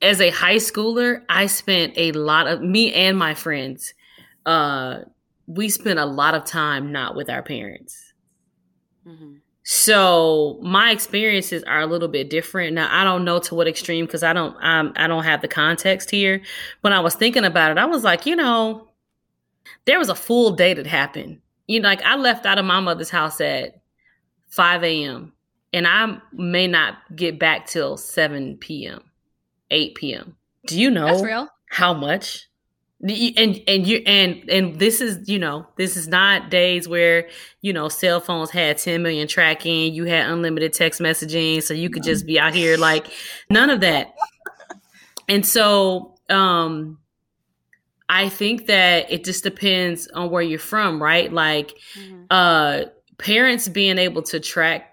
[0.02, 3.94] as a high schooler, I spent a lot of me and my friends.
[4.46, 5.00] Uh,
[5.48, 8.14] we spent a lot of time not with our parents.
[9.06, 9.40] Mm-hmm
[9.72, 12.74] so my experiences are a little bit different.
[12.74, 15.48] Now I don't know to what extreme because I don't um, I don't have the
[15.48, 16.42] context here.
[16.82, 18.88] When I was thinking about it, I was like, you know,
[19.86, 21.42] there was a full day that happened.
[21.68, 23.80] You know, like I left out of my mother's house at
[24.48, 25.34] 5 a.m.
[25.72, 29.04] and I may not get back till 7 p.m.,
[29.70, 30.36] 8 p.m.
[30.66, 31.06] Do you know
[31.70, 32.48] how much?
[33.02, 37.30] And and you and and this is you know this is not days where
[37.62, 41.90] you know cell phones had 10 million tracking you had unlimited text messaging so you
[41.90, 43.08] could just be out here like
[43.50, 44.14] none of that
[45.30, 46.98] and so um
[48.10, 52.24] i think that it just depends on where you're from right like mm-hmm.
[52.32, 52.82] uh
[53.18, 54.89] parents being able to track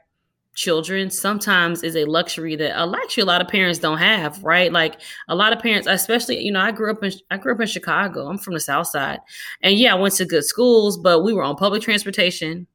[0.57, 4.73] children sometimes is a luxury that actually a lot of parents don't have right?
[4.73, 7.61] Like a lot of parents especially you know i grew up in i grew up
[7.61, 8.27] in chicago.
[8.27, 9.21] I'm from the south side.
[9.63, 12.67] And yeah i went to good schools but we were on public transportation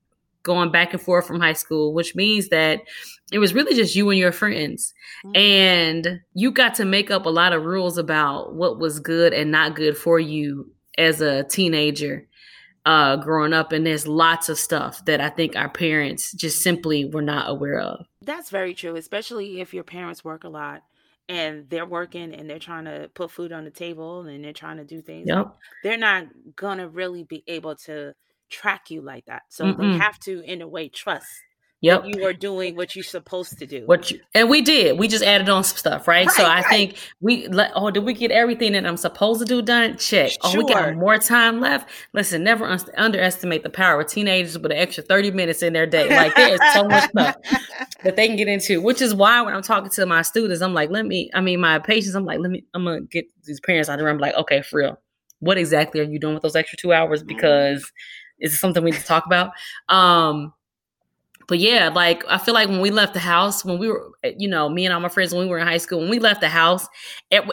[0.44, 2.82] going back and forth from high school which means that
[3.32, 4.94] it was really just you and your friends.
[5.26, 5.36] Mm-hmm.
[5.36, 9.52] and you got to make up a lot of rules about what was good and
[9.52, 12.28] not good for you as a teenager
[12.86, 17.06] uh, growing up, and there's lots of stuff that I think our parents just simply
[17.06, 18.06] were not aware of.
[18.22, 20.84] That's very true, especially if your parents work a lot
[21.30, 24.78] and they're working and they're trying to put food on the table and they're trying
[24.78, 25.28] to do things.
[25.28, 25.56] Yep.
[25.84, 28.14] They're not gonna really be able to
[28.50, 29.44] track you like that.
[29.50, 29.78] So Mm-mm.
[29.78, 31.28] they have to, in a way, trust
[31.82, 32.04] Yep.
[32.06, 33.84] You are doing what you're supposed to do.
[33.88, 35.00] What you, and we did.
[35.00, 36.28] We just added on some stuff, right?
[36.28, 36.66] right so I right.
[36.68, 39.98] think we let oh, did we get everything that I'm supposed to do done?
[39.98, 40.30] Check.
[40.30, 40.40] Sure.
[40.44, 41.90] Oh, we got more time left.
[42.14, 45.88] Listen, never un- underestimate the power of teenagers with an extra 30 minutes in their
[45.88, 46.16] day.
[46.16, 47.36] Like there is so much stuff
[48.04, 50.76] that they can get into, which is why when I'm talking to my students, I'm
[50.76, 53.60] like, let me, I mean, my patients, I'm like, let me, I'm gonna get these
[53.60, 54.18] parents out of the room.
[54.18, 55.00] I'm like, okay, for real.
[55.40, 57.22] What exactly are you doing with those extra two hours?
[57.22, 57.30] Mm-hmm.
[57.30, 57.92] Because
[58.40, 59.54] is it something we need to talk about?
[59.90, 60.54] Um,
[61.52, 64.32] but yeah, like I feel like when we left the house, when we were, eh,
[64.38, 66.18] you know, me and all my friends, when we were in high school, when we
[66.18, 66.88] left the house,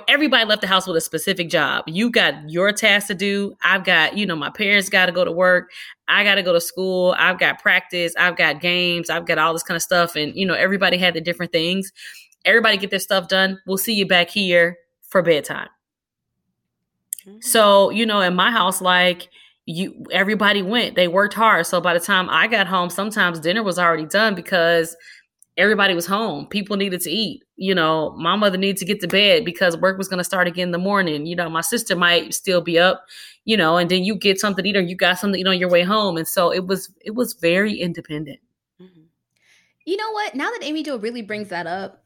[0.06, 1.82] everybody left the house with a specific job.
[1.88, 3.56] You got your task to do.
[3.60, 5.72] I've got, you know, my parents got to go to work.
[6.06, 7.16] I got to go to school.
[7.18, 8.14] I've got practice.
[8.16, 9.10] I've got games.
[9.10, 10.14] I've got all this kind of stuff.
[10.14, 11.90] And, you know, everybody had the different things.
[12.44, 13.58] Everybody get their stuff done.
[13.66, 15.70] We'll see you back here for bedtime.
[17.26, 17.38] Mm-hmm.
[17.40, 19.28] So, you know, in my house, like,
[19.68, 21.66] you everybody went they worked hard.
[21.66, 24.96] So by the time i got home sometimes dinner was already done because
[25.58, 26.46] everybody was home.
[26.46, 29.98] People needed to eat you know my mother needed to get to bed because work
[29.98, 31.26] was going to start again in the morning.
[31.26, 33.04] You know my sister might still be up
[33.44, 35.52] you know and then you get something to eat or you got something to eat
[35.52, 36.16] on your way home.
[36.16, 38.40] And so it was it was very independent.
[38.80, 39.02] Mm-hmm.
[39.84, 40.34] you know what?
[40.34, 42.04] Now that amy jo really brings that up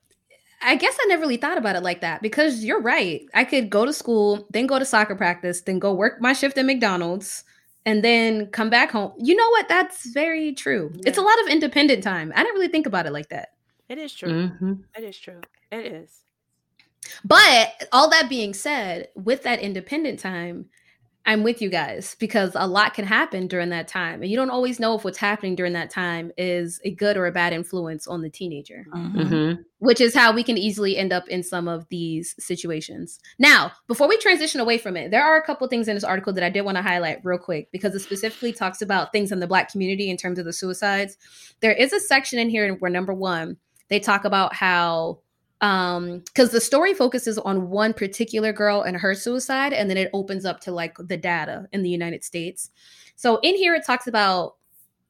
[0.64, 3.22] I guess I never really thought about it like that because you're right.
[3.34, 6.56] I could go to school, then go to soccer practice, then go work my shift
[6.56, 7.44] at McDonald's,
[7.84, 9.12] and then come back home.
[9.18, 9.68] You know what?
[9.68, 10.90] That's very true.
[10.94, 11.02] Yeah.
[11.06, 12.32] It's a lot of independent time.
[12.34, 13.50] I didn't really think about it like that.
[13.88, 14.30] It is true.
[14.30, 14.72] Mm-hmm.
[14.96, 15.40] It is true.
[15.70, 16.20] It is.
[17.24, 20.66] But all that being said, with that independent time,
[21.24, 24.22] I'm with you guys because a lot can happen during that time.
[24.22, 27.26] And you don't always know if what's happening during that time is a good or
[27.26, 29.20] a bad influence on the teenager, mm-hmm.
[29.20, 29.62] mm-hmm.
[29.78, 33.20] which is how we can easily end up in some of these situations.
[33.38, 36.32] Now, before we transition away from it, there are a couple things in this article
[36.32, 39.38] that I did want to highlight real quick because it specifically talks about things in
[39.38, 41.16] the Black community in terms of the suicides.
[41.60, 43.58] There is a section in here where, number one,
[43.88, 45.20] they talk about how
[45.62, 50.10] um because the story focuses on one particular girl and her suicide and then it
[50.12, 52.70] opens up to like the data in the united states.
[53.16, 54.56] So in here it talks about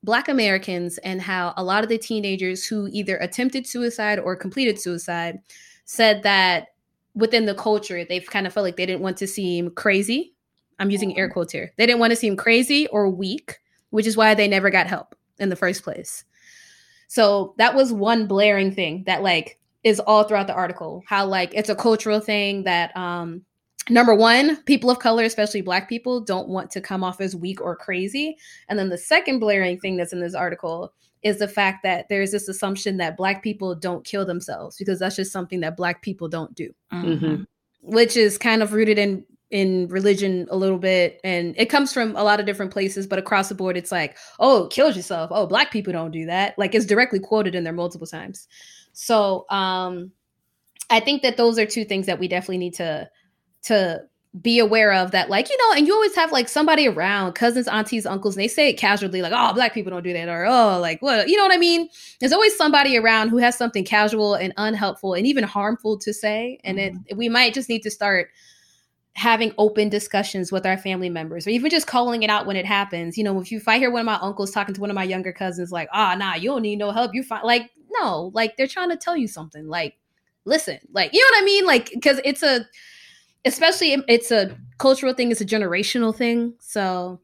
[0.02, 4.80] black americans and how a lot of the teenagers who either attempted suicide or completed
[4.80, 5.38] suicide
[5.84, 6.68] said that
[7.14, 10.34] within the culture they've kind of felt like they didn't want to seem crazy.
[10.78, 11.72] I'm using air quotes here.
[11.76, 13.58] They didn't want to seem crazy or weak
[13.92, 16.24] which is why they never got help in the first place.
[17.08, 21.52] So that was one blaring thing that like is all throughout the article how like
[21.54, 23.44] it's a cultural thing that um
[23.90, 27.60] number one, people of color, especially black people, don't want to come off as weak
[27.60, 28.36] or crazy.
[28.68, 32.32] And then the second blaring thing that's in this article is the fact that there's
[32.32, 36.28] this assumption that black people don't kill themselves because that's just something that black people
[36.28, 36.72] don't do.
[36.92, 37.44] Mm-hmm.
[37.80, 42.16] Which is kind of rooted in in religion a little bit and it comes from
[42.16, 45.46] a lot of different places but across the board it's like oh kill yourself oh
[45.46, 48.48] black people don't do that like it's directly quoted in there multiple times
[48.92, 50.10] so um
[50.90, 53.08] i think that those are two things that we definitely need to
[53.62, 54.02] to
[54.40, 57.68] be aware of that like you know and you always have like somebody around cousins
[57.68, 60.46] aunties uncles and they say it casually like oh black people don't do that or
[60.46, 61.28] oh like what?
[61.28, 61.90] You know what i mean?
[62.18, 66.58] There's always somebody around who has something casual and unhelpful and even harmful to say
[66.64, 66.98] and mm-hmm.
[67.08, 68.30] it, we might just need to start
[69.14, 72.64] having open discussions with our family members or even just calling it out when it
[72.64, 73.18] happens.
[73.18, 74.96] You know if you if i hear one of my uncles talking to one of
[74.96, 77.70] my younger cousins like ah oh, nah you don't need no help you fine like
[78.00, 79.96] no like they're trying to tell you something like
[80.44, 82.66] listen like you know what i mean like because it's a
[83.44, 86.54] especially it's a cultural thing, it's a generational thing.
[86.60, 87.20] So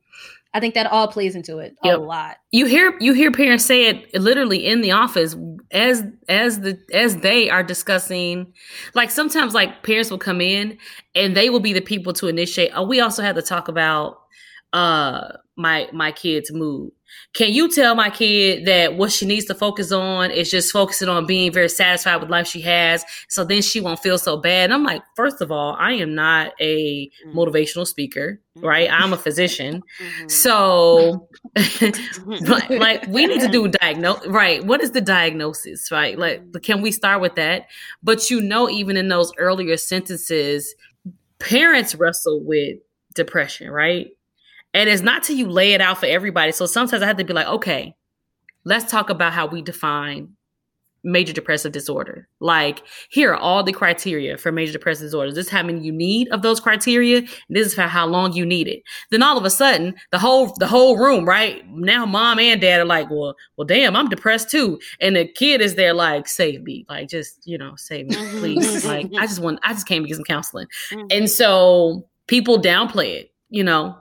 [0.54, 1.98] I think that all plays into it yep.
[1.98, 2.36] a lot.
[2.50, 5.36] You hear you hear parents say it literally in the office
[5.70, 8.52] as as the as they are discussing.
[8.94, 10.78] Like sometimes, like parents will come in
[11.14, 12.70] and they will be the people to initiate.
[12.74, 14.20] Oh, we also have to talk about
[14.72, 16.92] uh my my kid's mood
[17.34, 21.08] can you tell my kid that what she needs to focus on is just focusing
[21.08, 24.64] on being very satisfied with life she has so then she won't feel so bad?
[24.64, 27.38] And i'm like first of all i am not a mm-hmm.
[27.38, 28.88] motivational speaker right?
[28.90, 29.82] I'm a physician.
[30.00, 30.28] Mm-hmm.
[30.28, 31.28] so
[32.48, 36.18] like, like, we need to do diagnose right what is the diagnosis right?
[36.18, 37.66] Like can we start with that?
[38.02, 40.74] But you know even in those earlier sentences
[41.38, 42.78] parents wrestle with
[43.14, 44.08] depression right
[44.74, 46.52] and it's not till you lay it out for everybody.
[46.52, 47.94] So sometimes I have to be like, okay,
[48.64, 50.36] let's talk about how we define
[51.04, 52.28] major depressive disorder.
[52.40, 55.32] Like, here are all the criteria for major depressive disorder.
[55.32, 57.22] This is how many you need of those criteria.
[57.48, 58.82] This is for how long you need it.
[59.10, 61.64] Then all of a sudden, the whole the whole room, right?
[61.70, 64.78] Now mom and dad are like, well, well, damn, I'm depressed too.
[65.00, 66.84] And the kid is there like, save me.
[66.88, 68.84] Like, just, you know, save me, please.
[68.84, 70.66] like, I just want I just came to get some counseling.
[70.90, 71.06] Mm-hmm.
[71.10, 73.96] And so people downplay it, you know,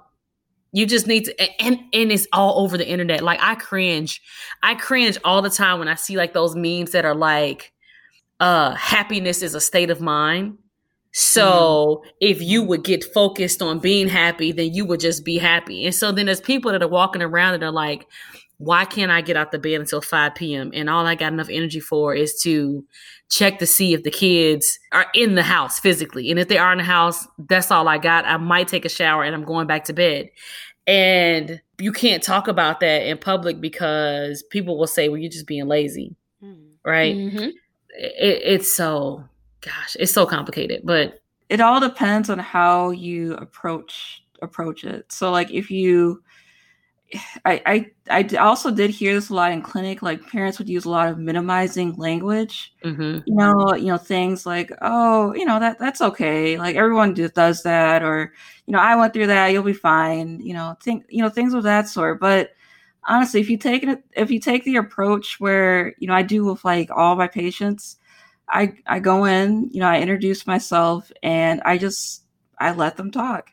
[0.72, 3.22] you just need to and and it's all over the internet.
[3.22, 4.22] Like I cringe.
[4.64, 7.72] I cringe all the time when I see like those memes that are like
[8.40, 10.58] uh happiness is a state of mind.
[11.14, 12.10] So mm-hmm.
[12.22, 15.86] if you would get focused on being happy, then you would just be happy.
[15.86, 18.08] And so then there's people that are walking around that are like,
[18.58, 20.72] why can't I get out the bed until 5 p.m.
[20.74, 22.84] And all I got enough energy for is to
[23.30, 26.32] check to see if the kids are in the house physically.
[26.32, 28.26] And if they are in the house, that's all I got.
[28.26, 30.30] I might take a shower and I'm going back to bed.
[30.88, 35.48] And you can't talk about that in public because people will say, well, you're just
[35.48, 36.16] being lazy.
[36.44, 36.90] Mm-hmm.
[36.90, 37.16] Right.
[37.16, 37.50] Mm-hmm.
[37.90, 39.24] It, it's so,
[39.62, 45.12] gosh, it's so complicated, but it all depends on how you approach approach it.
[45.12, 46.22] So like if you
[47.46, 50.02] I, I I also did hear this a lot in clinic.
[50.02, 52.74] Like parents would use a lot of minimizing language.
[52.84, 53.20] Mm-hmm.
[53.26, 56.58] You know, you know things like, "Oh, you know that that's okay.
[56.58, 58.34] Like everyone just does that," or
[58.66, 59.48] you know, "I went through that.
[59.48, 62.20] You'll be fine." You know, think you know things of that sort.
[62.20, 62.52] But
[63.08, 66.46] honestly, if you take it, if you take the approach where you know I do
[66.46, 67.98] with like all my patients,
[68.50, 72.24] I I go in, you know, I introduce myself, and I just
[72.60, 73.52] I let them talk.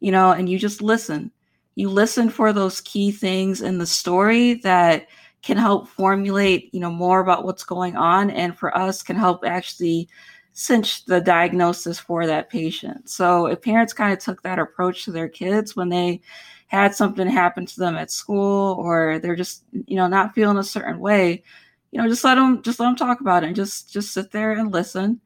[0.00, 1.32] You know, and you just listen
[1.76, 5.06] you listen for those key things in the story that
[5.42, 9.44] can help formulate you know more about what's going on and for us can help
[9.44, 10.08] actually
[10.52, 13.10] cinch the diagnosis for that patient.
[13.10, 16.22] So if parents kind of took that approach to their kids when they
[16.66, 20.64] had something happen to them at school or they're just you know not feeling a
[20.64, 21.44] certain way
[21.92, 24.32] you know just let them just let them talk about it and just just sit
[24.32, 25.20] there and listen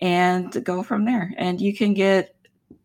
[0.00, 1.32] and go from there.
[1.38, 2.33] And you can get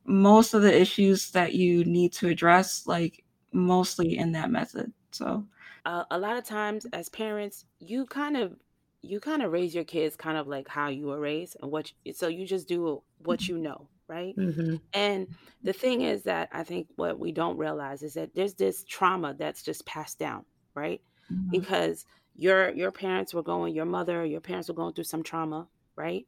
[0.09, 4.91] most of the issues that you need to address, like mostly in that method.
[5.11, 5.45] So,
[5.85, 8.55] uh, a lot of times as parents, you kind of
[9.01, 11.91] you kind of raise your kids kind of like how you were raised and what
[12.03, 14.75] you, so you just do what you know right mm-hmm.
[14.93, 15.27] and
[15.63, 19.33] the thing is that i think what we don't realize is that there's this trauma
[19.37, 20.43] that's just passed down
[20.73, 21.01] right
[21.31, 21.49] mm-hmm.
[21.49, 22.05] because
[22.35, 26.25] your your parents were going your mother your parents were going through some trauma right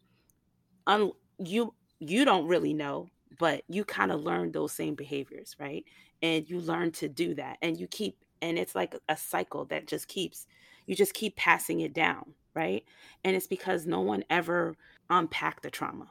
[0.87, 3.07] Un, you you don't really know
[3.39, 5.85] but you kind of learn those same behaviors, right?
[6.21, 9.87] And you learn to do that and you keep and it's like a cycle that
[9.87, 10.47] just keeps
[10.85, 12.83] you just keep passing it down, right?
[13.23, 14.75] And it's because no one ever
[15.09, 16.09] unpacked the trauma,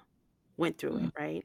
[0.57, 1.07] went through mm-hmm.
[1.07, 1.45] it, right?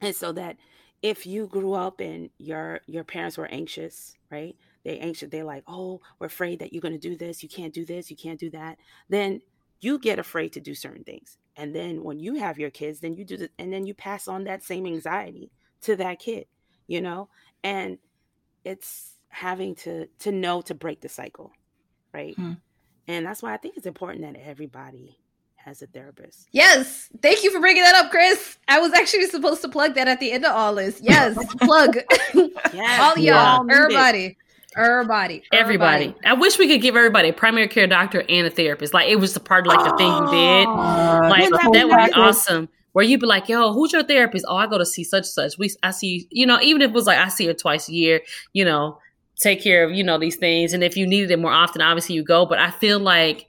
[0.00, 0.56] And so that
[1.02, 4.56] if you grew up and your your parents were anxious, right?
[4.84, 7.72] They anxious, they're like, "Oh, we're afraid that you're going to do this, you can't
[7.72, 8.78] do this, you can't do that."
[9.08, 9.42] Then
[9.80, 11.38] you get afraid to do certain things.
[11.56, 14.28] And then when you have your kids, then you do the, and then you pass
[14.28, 15.50] on that same anxiety
[15.82, 16.46] to that kid,
[16.86, 17.28] you know?
[17.64, 17.98] And
[18.64, 21.52] it's having to to know to break the cycle,
[22.12, 22.34] right?
[22.36, 22.54] Hmm.
[23.08, 25.18] And that's why I think it's important that everybody
[25.56, 26.48] has a therapist.
[26.52, 27.08] Yes.
[27.22, 28.56] Thank you for bringing that up, Chris.
[28.68, 31.00] I was actually supposed to plug that at the end of all this.
[31.02, 31.36] Yes.
[31.56, 31.96] plug.
[32.72, 33.00] yes.
[33.00, 34.36] all y'all, everybody.
[34.74, 36.14] Everybody, everybody.
[36.24, 38.92] I wish we could give everybody a primary care doctor and a therapist.
[38.92, 40.68] Like it was the part of like the thing you did.
[40.68, 42.68] Like that would be awesome.
[42.92, 45.58] Where you'd be like, "Yo, who's your therapist?" Oh, I go to see such such.
[45.58, 47.92] We, I see, you know, even if it was like I see her twice a
[47.92, 48.22] year,
[48.54, 48.98] you know,
[49.38, 50.72] take care of you know these things.
[50.72, 52.46] And if you needed it more often, obviously you go.
[52.46, 53.46] But I feel like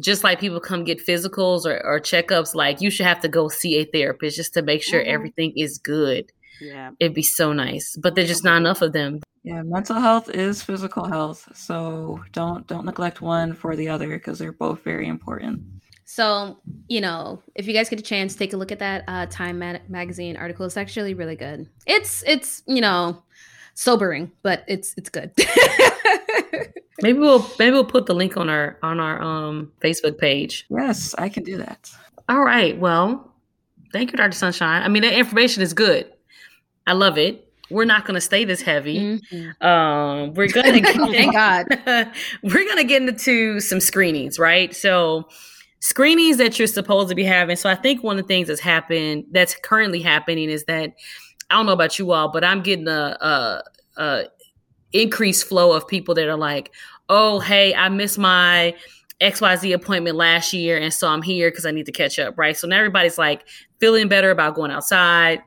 [0.00, 3.48] just like people come get physicals or, or checkups, like you should have to go
[3.48, 5.14] see a therapist just to make sure mm-hmm.
[5.14, 6.32] everything is good.
[6.60, 6.90] Yeah.
[7.00, 7.96] It'd be so nice.
[7.96, 9.20] But there's just not enough of them.
[9.42, 11.48] Yeah, mental health is physical health.
[11.54, 15.62] So don't don't neglect one for the other because they're both very important.
[16.04, 16.58] So,
[16.88, 19.60] you know, if you guys get a chance, take a look at that uh, Time
[19.60, 20.66] ma- magazine article.
[20.66, 21.68] It's actually really good.
[21.86, 23.22] It's it's, you know,
[23.74, 25.32] sobering, but it's it's good.
[27.02, 30.66] maybe we'll maybe we'll put the link on our on our um Facebook page.
[30.68, 31.90] Yes, I can do that.
[32.28, 32.78] All right.
[32.78, 33.32] Well,
[33.92, 34.32] thank you, Dr.
[34.32, 34.82] Sunshine.
[34.82, 36.12] I mean, that information is good.
[36.86, 37.46] I love it.
[37.70, 38.98] We're not going to stay this heavy.
[38.98, 39.66] Mm-hmm.
[39.66, 41.66] Um, we're going to thank God.
[42.42, 44.74] we're going to get into some screenings, right?
[44.74, 45.28] So
[45.78, 47.56] screenings that you're supposed to be having.
[47.56, 50.94] So I think one of the things that's happened, that's currently happening, is that
[51.48, 53.62] I don't know about you all, but I'm getting a, a,
[53.96, 54.24] a
[54.92, 56.72] increased flow of people that are like,
[57.08, 58.74] oh, hey, I missed my
[59.20, 60.78] XYZ appointment last year.
[60.78, 62.38] And so I'm here because I need to catch up.
[62.38, 62.56] Right.
[62.56, 63.46] So now everybody's like
[63.78, 65.42] feeling better about going outside.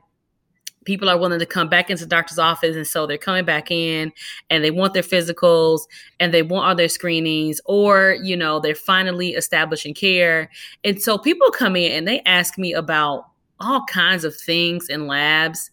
[0.84, 2.76] People are willing to come back into the doctor's office.
[2.76, 4.12] And so they're coming back in
[4.50, 5.80] and they want their physicals
[6.20, 10.50] and they want all their screenings, or, you know, they're finally establishing care.
[10.84, 13.26] And so people come in and they ask me about
[13.60, 15.70] all kinds of things in labs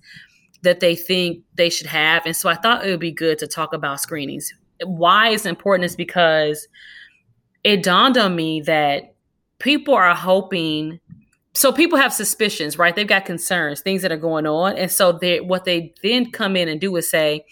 [0.61, 2.23] that they think they should have.
[2.25, 4.53] And so I thought it would be good to talk about screenings.
[4.83, 6.67] Why it's important is because
[7.63, 9.15] it dawned on me that
[9.59, 10.99] people are hoping
[11.53, 12.95] so people have suspicions, right?
[12.95, 14.77] They've got concerns, things that are going on.
[14.77, 17.45] And so they what they then come in and do is say,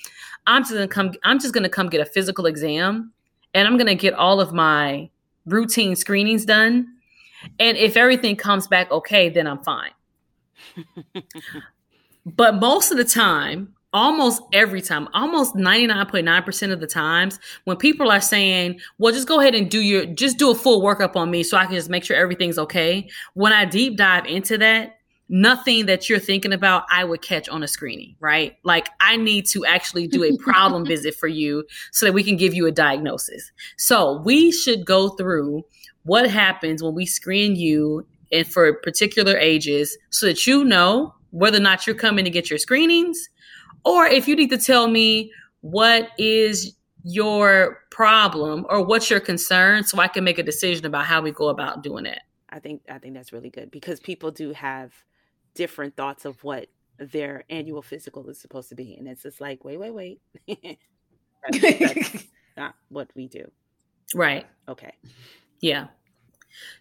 [0.47, 3.11] I'm just gonna come, I'm just gonna come get a physical exam
[3.53, 5.09] and I'm gonna get all of my
[5.45, 6.87] routine screenings done.
[7.59, 9.91] And if everything comes back okay, then I'm fine.
[12.25, 18.11] but most of the time, almost every time, almost 99.9% of the times, when people
[18.11, 21.31] are saying, well, just go ahead and do your, just do a full workup on
[21.31, 23.09] me so I can just make sure everything's okay.
[23.33, 24.95] When I deep dive into that,
[25.29, 28.57] nothing that you're thinking about, I would catch on a screening, right?
[28.63, 32.35] Like I need to actually do a problem visit for you so that we can
[32.35, 33.51] give you a diagnosis.
[33.77, 35.63] So we should go through
[36.03, 41.57] what happens when we screen you and for particular ages so that you know whether
[41.57, 43.29] or not you're coming to get your screenings
[43.85, 49.83] or if you need to tell me what is your problem or what's your concern
[49.83, 52.19] so I can make a decision about how we go about doing it.
[52.49, 54.93] I think I think that's really good because people do have
[55.53, 56.67] different thoughts of what
[56.97, 60.21] their annual physical is supposed to be and it's just like wait wait wait.
[61.51, 62.27] That's, that's
[62.57, 63.49] not what we do.
[64.13, 64.45] Right.
[64.67, 64.91] Okay.
[65.61, 65.87] Yeah.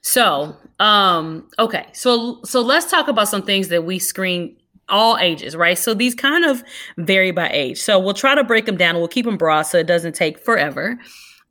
[0.00, 4.56] So, um, okay, so so let's talk about some things that we screen
[4.88, 5.78] all ages, right?
[5.78, 6.62] So these kind of
[6.96, 7.78] vary by age.
[7.80, 8.96] So we'll try to break them down.
[8.96, 10.98] We'll keep them broad so it doesn't take forever.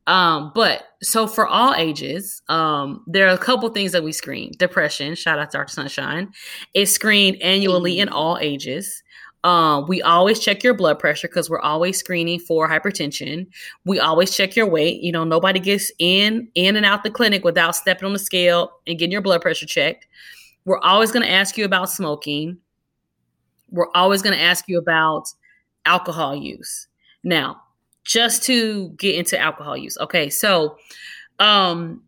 [0.07, 4.53] Um, but so for all ages, um, there are a couple things that we screen.
[4.57, 5.71] Depression, shout out to Dr.
[5.71, 6.31] Sunshine,
[6.73, 9.03] is screened annually in all ages.
[9.43, 13.47] Um, we always check your blood pressure because we're always screening for hypertension.
[13.85, 15.01] We always check your weight.
[15.01, 18.71] You know, nobody gets in in and out the clinic without stepping on the scale
[18.87, 20.07] and getting your blood pressure checked.
[20.65, 22.57] We're always going to ask you about smoking.
[23.69, 25.27] We're always going to ask you about
[25.85, 26.87] alcohol use.
[27.23, 27.61] Now,
[28.03, 29.97] just to get into alcohol use.
[29.97, 30.77] Okay, so
[31.39, 32.03] um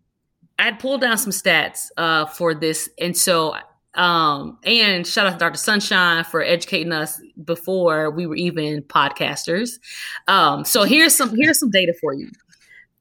[0.57, 3.55] I pulled down some stats uh for this and so
[3.95, 5.57] um, and shout out to Dr.
[5.57, 9.79] Sunshine for educating us before we were even podcasters.
[10.27, 12.31] Um, so here's some here's some data for you.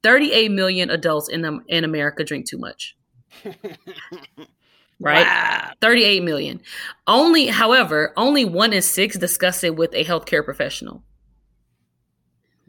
[0.03, 2.97] 38 million adults in in America drink too much.
[5.01, 5.27] right?
[5.27, 5.73] Wow.
[5.81, 6.61] 38 million.
[7.07, 11.03] Only, however, only one in six discuss it with a healthcare professional.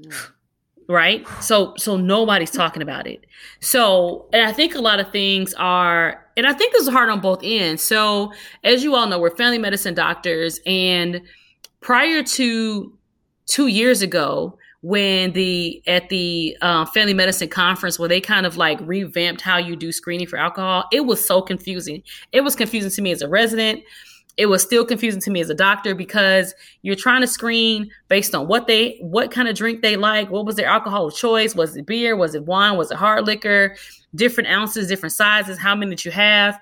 [0.01, 0.31] Mm
[0.89, 3.23] right so so nobody's talking about it
[3.61, 7.09] so and i think a lot of things are and i think this is hard
[7.09, 11.21] on both ends so as you all know we're family medicine doctors and
[11.79, 12.91] prior to
[13.45, 18.55] two years ago when the at the uh, family medicine conference where they kind of
[18.55, 22.03] like revamped how you do screening for alcohol it was so confusing.
[22.31, 23.83] It was confusing to me as a resident.
[24.37, 28.33] It was still confusing to me as a doctor because you're trying to screen based
[28.33, 30.29] on what they what kind of drink they like.
[30.29, 31.55] What was their alcohol of choice?
[31.55, 32.15] Was it beer?
[32.15, 32.77] Was it wine?
[32.77, 33.75] Was it hard liquor?
[34.15, 36.57] Different ounces different sizes how many that you have?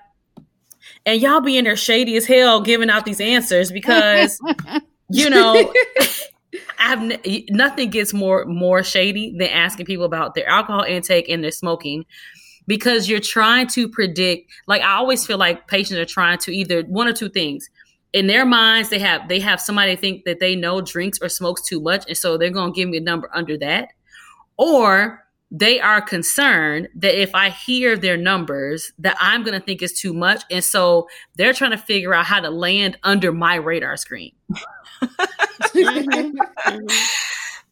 [1.06, 4.40] And y'all be in there shady as hell giving out these answers because
[5.08, 5.72] you know
[6.78, 11.44] I've n- nothing gets more more shady than asking people about their alcohol intake and
[11.44, 12.04] their smoking
[12.66, 16.82] because you're trying to predict like I always feel like patients are trying to either
[16.82, 17.68] one or two things.
[18.14, 21.62] In their minds they have they have somebody think that they know drinks or smokes
[21.62, 23.88] too much and so they're going to give me a number under that.
[24.56, 29.82] Or they are concerned that if I hear their numbers that I'm going to think
[29.82, 33.54] is too much and so they're trying to figure out how to land under my
[33.56, 34.32] radar screen
[35.74, 36.36] mm-hmm.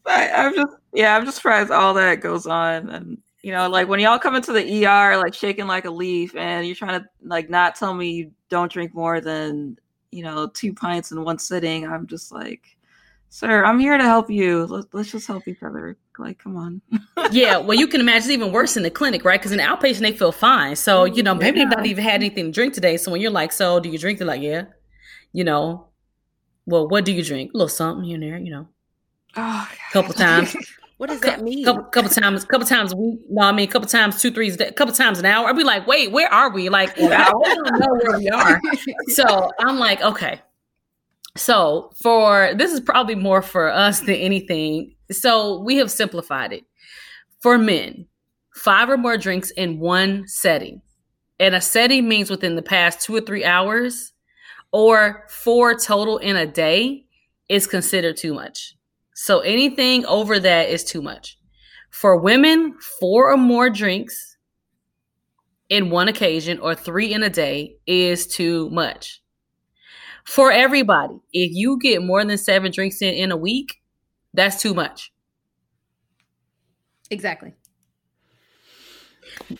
[0.05, 3.87] I, I'm just yeah, I'm just surprised all that goes on, and you know, like
[3.87, 7.07] when y'all come into the ER like shaking like a leaf, and you're trying to
[7.23, 9.77] like not tell me you don't drink more than
[10.11, 11.85] you know two pints in one sitting.
[11.87, 12.77] I'm just like,
[13.29, 14.65] sir, I'm here to help you.
[14.65, 15.97] Let's, let's just help each other.
[16.17, 16.81] Like, come on.
[17.31, 19.39] yeah, well, you can imagine it's even worse in the clinic, right?
[19.39, 20.75] Because in the outpatient they feel fine.
[20.75, 21.65] So you know, maybe yeah.
[21.65, 22.97] they've not even had anything to drink today.
[22.97, 24.19] So when you're like, so do you drink?
[24.19, 24.65] They're like, yeah.
[25.33, 25.86] You know,
[26.67, 27.51] well, what do you drink?
[27.53, 28.67] A little something here and there, you know.
[29.37, 30.55] Oh, a couple times.
[30.97, 31.63] what does that mean?
[31.63, 33.19] Couple, couple times, couple times a week.
[33.29, 35.47] No, I mean, a couple times, two, three, a couple times an hour.
[35.47, 36.67] I'd be like, wait, where are we?
[36.67, 38.61] Like, I don't know where we are.
[39.07, 40.41] So I'm like, okay.
[41.37, 44.95] So for this is probably more for us than anything.
[45.09, 46.65] So we have simplified it.
[47.39, 48.07] For men,
[48.53, 50.81] five or more drinks in one setting.
[51.39, 54.11] And a setting means within the past two or three hours
[54.77, 57.03] or four total in a day
[57.49, 58.75] is considered too much.
[59.15, 61.39] So anything over that is too much.
[61.89, 64.37] For women, four or more drinks
[65.69, 69.23] in one occasion or three in a day is too much.
[70.25, 73.81] For everybody, if you get more than seven drinks in in a week,
[74.35, 75.11] that's too much.
[77.09, 77.55] Exactly.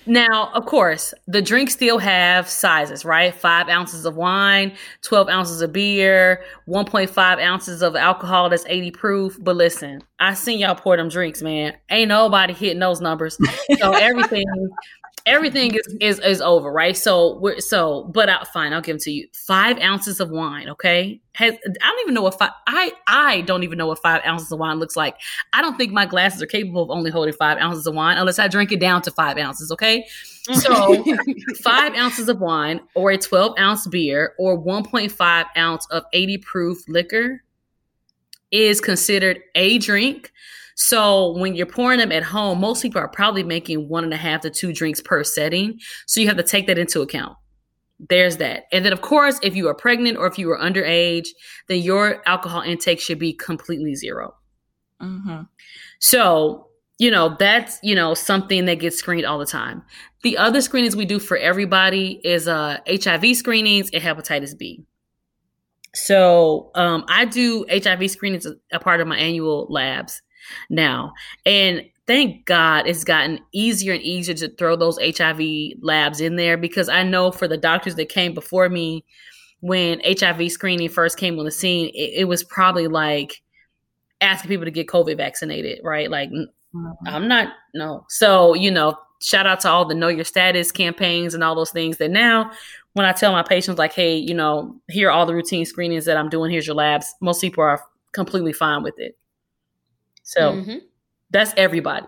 [0.05, 3.33] Now, of course, the drinks still have sizes, right?
[3.33, 9.37] Five ounces of wine, 12 ounces of beer, 1.5 ounces of alcohol that's 80 proof.
[9.39, 11.73] But listen, I seen y'all pour them drinks, man.
[11.89, 13.37] Ain't nobody hitting those numbers.
[13.79, 14.45] So everything
[15.25, 16.95] everything is, is is over, right?
[16.95, 19.27] So we're so, but I, fine, I'll give them to you.
[19.33, 21.19] Five ounces of wine, okay?
[21.33, 22.51] Has I don't even know what five.
[22.67, 25.15] I I don't even know what five ounces of wine looks like.
[25.53, 28.39] I don't think my glasses are capable of only holding five ounces of wine unless
[28.39, 30.07] I drink it down to five ounces, okay?
[30.47, 30.55] Mm.
[30.55, 35.85] So five ounces of wine, or a twelve ounce beer, or one point five ounce
[35.91, 37.43] of eighty proof liquor
[38.51, 40.31] is considered a drink.
[40.77, 44.17] So when you're pouring them at home, most people are probably making one and a
[44.17, 45.79] half to two drinks per setting.
[46.05, 47.35] So you have to take that into account.
[48.09, 48.65] There's that.
[48.71, 51.29] And then, of course, if you are pregnant or if you are underage,
[51.67, 54.35] then your alcohol intake should be completely 0
[55.01, 55.41] mm-hmm.
[55.99, 56.67] So,
[56.99, 59.81] you know, that's, you know, something that gets screened all the time.
[60.21, 64.85] The other screenings we do for everybody is uh, HIV screenings and hepatitis B.
[65.95, 70.21] So um, I do HIV screenings as a part of my annual labs
[70.69, 71.13] now.
[71.45, 75.41] And thank God it's gotten easier and easier to throw those HIV
[75.81, 79.03] labs in there because I know for the doctors that came before me,
[79.61, 83.41] when HIV screening first came on the scene, it, it was probably like
[84.21, 86.09] asking people to get COVID vaccinated, right?
[86.09, 86.91] Like, mm-hmm.
[87.07, 88.05] I'm not, no.
[88.09, 91.71] So, you know, shout out to all the know your status campaigns and all those
[91.71, 92.51] things that now
[92.93, 96.05] when I tell my patients, like, hey, you know, here are all the routine screenings
[96.05, 99.15] that I'm doing, here's your labs, most people are completely fine with it.
[100.27, 100.77] So mm-hmm.
[101.31, 102.07] that's everybody.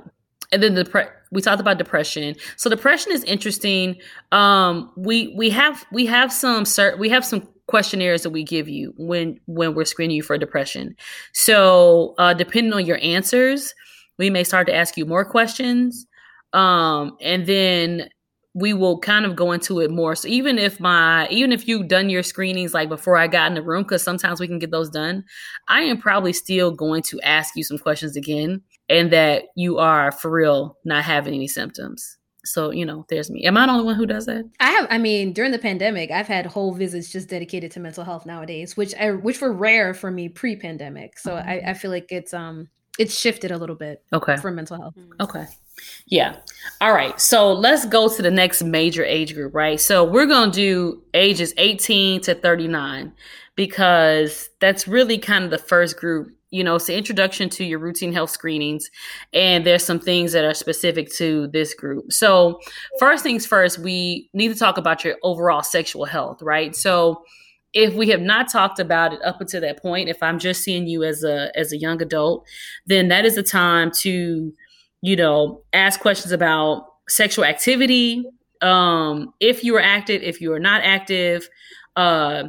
[0.51, 2.35] And then the pre- we talked about depression.
[2.57, 3.95] So depression is interesting.
[4.31, 8.67] Um, we we have we have some cert- we have some questionnaires that we give
[8.67, 10.95] you when when we're screening you for depression.
[11.33, 13.73] So uh, depending on your answers,
[14.17, 16.05] we may start to ask you more questions.
[16.51, 18.09] Um, and then
[18.59, 20.15] we will kind of go into it more.
[20.15, 23.55] So even if my even if you've done your screenings like before I got in
[23.55, 25.23] the room, because sometimes we can get those done,
[25.67, 30.11] I am probably still going to ask you some questions again, and that you are
[30.11, 32.17] for real not having any symptoms.
[32.45, 33.45] So you know, there's me.
[33.45, 34.43] Am I the only one who does that?
[34.59, 34.87] I have.
[34.89, 38.75] I mean, during the pandemic, I've had whole visits just dedicated to mental health nowadays,
[38.75, 41.19] which I, which were rare for me pre-pandemic.
[41.19, 41.49] So mm-hmm.
[41.49, 44.03] I, I feel like it's um it's shifted a little bit.
[44.11, 44.35] Okay.
[44.37, 44.95] For mental health.
[45.19, 45.45] Okay.
[46.05, 46.37] Yeah.
[46.81, 47.19] All right.
[47.19, 49.79] So let's go to the next major age group, right?
[49.79, 53.13] So we're going to do ages 18 to 39
[53.55, 57.79] because that's really kind of the first group you know, it's an introduction to your
[57.79, 58.89] routine health screenings,
[59.33, 62.11] and there's some things that are specific to this group.
[62.11, 62.59] So,
[62.97, 66.75] first things first, we need to talk about your overall sexual health, right?
[66.75, 67.23] So,
[67.73, 70.87] if we have not talked about it up until that point, if I'm just seeing
[70.87, 72.47] you as a as a young adult,
[72.87, 74.51] then that is a time to,
[75.01, 78.25] you know, ask questions about sexual activity,
[78.61, 81.47] um, if you are active, if you are not active,
[81.95, 82.43] uh,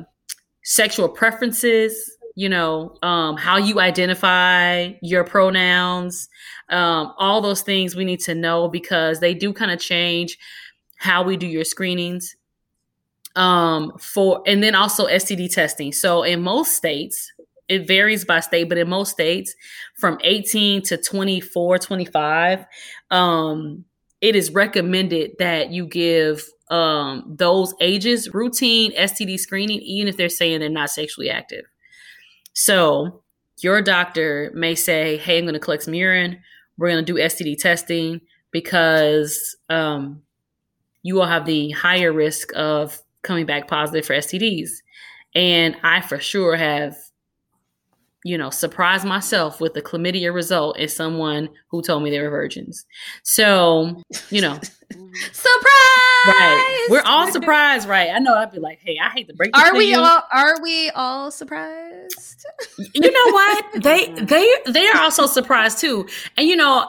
[0.62, 6.28] sexual preferences, you know, um, how you identify your pronouns,
[6.68, 10.38] um, all those things we need to know because they do kind of change
[10.96, 12.36] how we do your screenings.
[13.36, 15.92] Um, for and then also STD testing.
[15.92, 17.32] So in most states,
[17.70, 19.54] it varies by state, but in most states,
[19.96, 22.66] from 18 to 24, 25,
[23.12, 23.84] um,
[24.20, 30.28] it is recommended that you give um, those ages routine STD screening, even if they're
[30.28, 31.64] saying they're not sexually active.
[32.54, 33.22] So
[33.62, 36.40] your doctor may say, "Hey, I'm going to collect some urine.
[36.76, 40.22] We're going to do STD testing because um,
[41.02, 44.70] you will have the higher risk of coming back positive for STDs."
[45.36, 46.96] And I for sure have
[48.24, 52.28] you know, surprise myself with the chlamydia result as someone who told me they were
[52.30, 52.84] virgins.
[53.22, 54.54] So, you know,
[55.32, 56.26] surprise!
[56.26, 56.86] Right.
[56.90, 58.10] We're all surprised, right?
[58.10, 59.98] I know I'd be like, hey, I hate to break Are we you.
[59.98, 62.44] all are we all surprised?
[62.94, 63.82] you know what?
[63.82, 66.06] They they they are also surprised too.
[66.36, 66.86] And you know,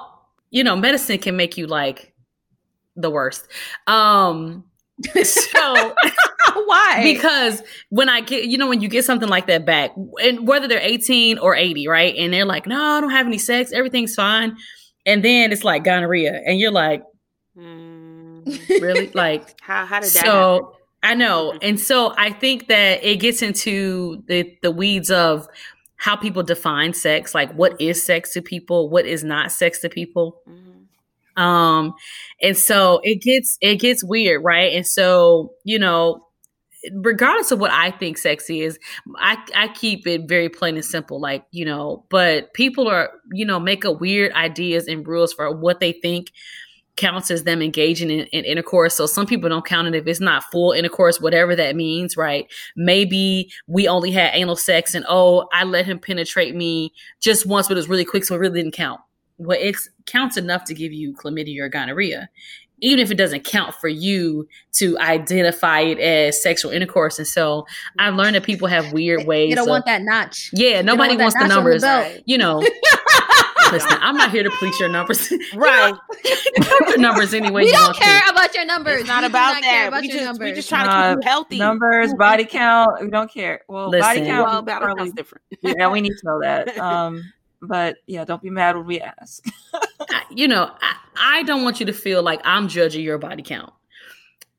[0.50, 2.14] you know, medicine can make you like
[2.98, 3.48] the worst.
[3.88, 4.66] Um
[5.24, 5.96] so
[6.66, 7.02] why?
[7.04, 9.92] Because when I get, you know, when you get something like that back,
[10.22, 12.16] and whether they're 18 or 80, right?
[12.16, 13.72] And they're like, no, I don't have any sex.
[13.72, 14.58] Everything's fine.
[15.06, 16.42] And then it's like gonorrhea.
[16.46, 17.04] And you're like,
[17.58, 19.08] mm, really?
[19.14, 20.78] Like, how, how did that So?
[21.04, 21.58] I know.
[21.64, 25.48] And so I think that it gets into the, the weeds of
[25.96, 27.34] how people define sex.
[27.34, 28.90] Like, what is sex to people?
[28.90, 30.42] What is not sex to people?
[30.48, 30.71] Mm-hmm
[31.38, 31.94] um
[32.42, 36.26] and so it gets it gets weird right and so you know
[36.94, 38.80] regardless of what I think sexy is,
[39.18, 41.20] I, I keep it very plain and simple.
[41.20, 45.56] Like, you know, but people are, you know, make up weird ideas and rules for
[45.56, 46.32] what they think
[46.98, 48.96] counts as them engaging in, in, intercourse.
[48.96, 52.52] So some people don't count it if it's not full intercourse, whatever that means, right?
[52.76, 57.68] Maybe we only had anal sex and oh, I let him penetrate me just once,
[57.68, 59.00] but it was really quick, so it really didn't count.
[59.42, 59.76] Well, it
[60.06, 62.30] counts enough to give you chlamydia or gonorrhea
[62.82, 67.20] even if it doesn't count for you to identify it as sexual intercourse.
[67.20, 67.66] And so
[68.00, 69.50] I've learned that people have weird ways.
[69.50, 70.50] You don't of, want that notch.
[70.54, 71.82] Yeah, nobody want wants the numbers.
[71.84, 72.68] The you know.
[73.72, 75.32] Listen, I'm not here to police your numbers.
[75.56, 75.94] Right.
[76.88, 77.64] your numbers anyway.
[77.64, 78.32] We don't care to.
[78.32, 79.02] about your numbers.
[79.02, 79.88] It's not about that.
[79.88, 80.46] About we, just, numbers.
[80.46, 81.58] we just trying uh, to keep you healthy.
[81.58, 83.02] Numbers, body count.
[83.02, 83.62] We don't care.
[83.70, 84.48] Well, Listen, body count.
[84.48, 85.46] Well, body count's different.
[85.62, 86.78] yeah, we need to know that.
[86.78, 87.24] Um,
[87.62, 89.46] but yeah, don't be mad when we ask.
[90.32, 93.72] you know, I, I, don't want you to feel like I'm judging your body count.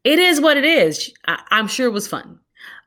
[0.04, 1.12] It is what it is.
[1.26, 2.38] I, am sure it was fun.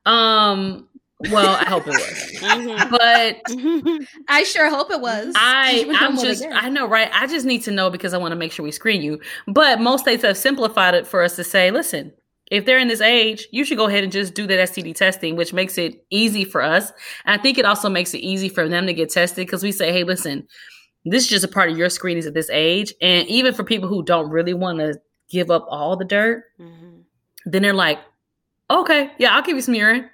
[0.05, 0.88] Um,
[1.32, 2.89] well, I hope it was, mm-hmm.
[2.91, 5.34] but I sure hope it was.
[5.38, 7.09] I I'm just I know right.
[7.13, 9.22] I just need to know because I want to make sure we screen you.
[9.47, 12.11] But most states have simplified it for us to say, listen,
[12.52, 15.36] if they're in this age, you should go ahead and just do that STD testing,
[15.36, 16.91] which makes it easy for us.
[17.26, 19.72] And I think it also makes it easy for them to get tested because we
[19.72, 20.48] say, hey, listen,
[21.06, 22.93] this is just a part of your screenings at this age.
[23.02, 27.00] And even for people who don't really want to give up all the dirt, mm-hmm.
[27.46, 28.00] then they're like,
[28.70, 30.10] okay, yeah, I'll give you some urine.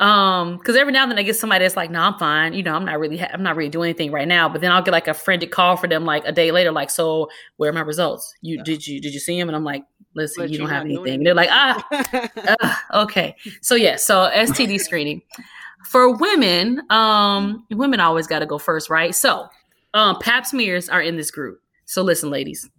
[0.00, 2.54] Um, because every now and then I get somebody that's like, "No, I'm fine.
[2.54, 4.72] You know, I'm not really, ha- I'm not really doing anything right now." But then
[4.72, 7.28] I'll get like a frantic call for them like a day later, like, "So,
[7.58, 8.34] where are my results?
[8.40, 8.62] You yeah.
[8.64, 9.84] did you did you see them?" And I'm like,
[10.14, 11.86] "Listen, but you don't have anything." they're like, "Ah,
[12.62, 15.20] uh, okay." So yeah, so STD screening
[15.84, 16.80] for women.
[16.90, 19.14] Um, women always got to go first, right?
[19.14, 19.48] So,
[19.92, 21.60] um, Pap smears are in this group.
[21.84, 22.70] So listen, ladies.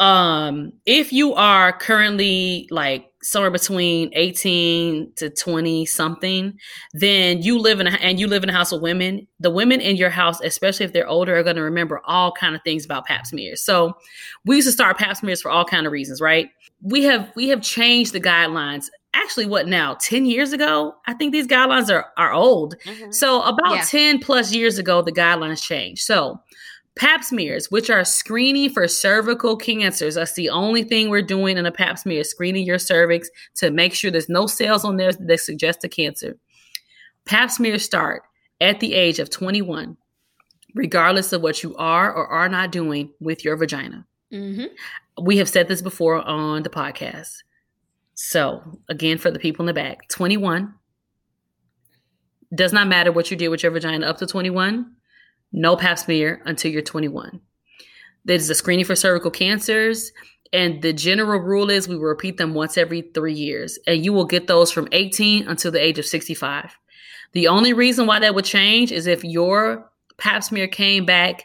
[0.00, 6.58] Um, if you are currently like somewhere between 18 to 20 something,
[6.92, 9.80] then you live in a, and you live in a house of women, the women
[9.80, 12.84] in your house, especially if they're older, are going to remember all kind of things
[12.84, 13.62] about pap smears.
[13.62, 13.94] So
[14.44, 16.50] we used to start pap smears for all kind of reasons, right?
[16.82, 18.86] We have we have changed the guidelines.
[19.14, 19.94] Actually, what now?
[20.00, 20.94] 10 years ago?
[21.06, 22.76] I think these guidelines are are old.
[22.84, 23.10] Mm-hmm.
[23.10, 23.84] So about yeah.
[23.84, 26.02] 10 plus years ago, the guidelines changed.
[26.02, 26.40] So
[26.96, 30.14] Pap smears, which are screening for cervical cancers.
[30.14, 33.70] That's the only thing we're doing in a pap smear, is screening your cervix to
[33.70, 36.36] make sure there's no cells on there that suggest a cancer.
[37.24, 38.22] Pap smears start
[38.60, 39.96] at the age of 21,
[40.74, 44.06] regardless of what you are or are not doing with your vagina.
[44.32, 45.24] Mm-hmm.
[45.24, 47.42] We have said this before on the podcast.
[48.14, 50.72] So, again, for the people in the back, 21.
[52.54, 54.92] Does not matter what you did with your vagina up to 21.
[55.56, 57.40] No pap smear until you're 21.
[58.24, 60.10] There's a screening for cervical cancers.
[60.52, 63.78] And the general rule is we will repeat them once every three years.
[63.86, 66.76] And you will get those from 18 until the age of 65.
[67.32, 71.44] The only reason why that would change is if your pap smear came back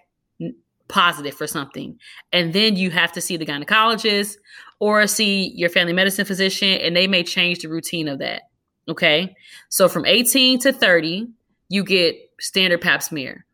[0.88, 2.00] positive for something.
[2.34, 4.38] And then you have to see the gynecologist
[4.80, 8.44] or see your family medicine physician, and they may change the routine of that.
[8.88, 9.36] Okay.
[9.70, 11.28] So from 18 to 30,
[11.68, 13.46] you get standard pap smear.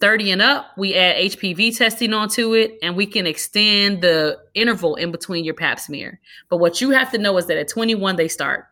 [0.00, 4.96] 30 and up, we add HPV testing onto it and we can extend the interval
[4.96, 6.20] in between your pap smear.
[6.50, 8.66] But what you have to know is that at 21, they start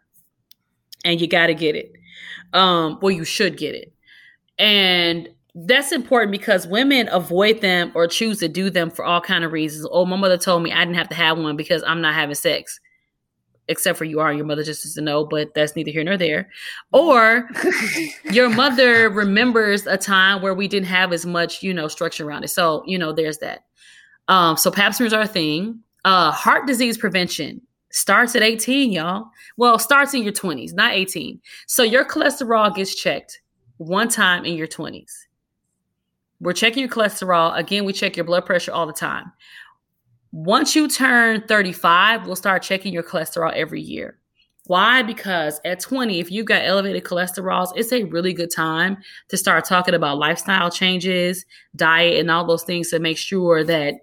[1.05, 1.93] and you got to get it.
[2.53, 3.93] Um, well, you should get it.
[4.59, 9.45] And that's important because women avoid them or choose to do them for all kind
[9.45, 9.87] of reasons.
[9.91, 12.35] Oh, my mother told me I didn't have to have one because I'm not having
[12.35, 12.81] sex.
[13.69, 16.51] Except for you are your mother just doesn't know, but that's neither here nor there.
[16.93, 17.49] Or
[18.31, 22.45] your mother remembers a time where we didn't have as much, you know, structure around
[22.45, 22.49] it.
[22.49, 23.65] So, you know, there's that.
[24.29, 25.81] Um, so pap smears are a thing.
[26.05, 27.61] Uh, heart disease prevention
[27.91, 29.27] starts at 18, y'all.
[29.57, 31.41] Well, starts in your 20s, not 18.
[31.67, 33.41] So your cholesterol gets checked
[33.79, 35.27] one time in your 20s
[36.43, 37.57] we're checking your cholesterol.
[37.57, 39.33] Again, we check your blood pressure all the time.
[40.33, 44.19] Once you turn 35, we'll start checking your cholesterol every year.
[44.67, 45.03] Why?
[45.03, 48.97] Because at 20, if you've got elevated cholesterols, it's a really good time
[49.29, 51.45] to start talking about lifestyle changes,
[51.77, 53.97] diet, and all those things to make sure that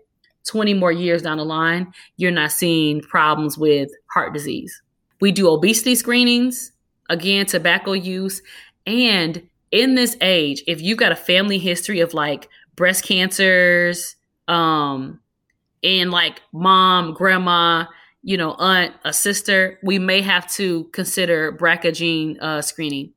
[0.45, 4.81] 20 more years down the line, you're not seeing problems with heart disease.
[5.21, 6.71] We do obesity screenings,
[7.09, 8.41] again, tobacco use,
[8.85, 14.15] and in this age, if you've got a family history of like breast cancers,
[14.47, 15.19] um,
[15.83, 17.85] and like mom, grandma,
[18.21, 23.13] you know, aunt, a sister, we may have to consider BRCA gene uh, screening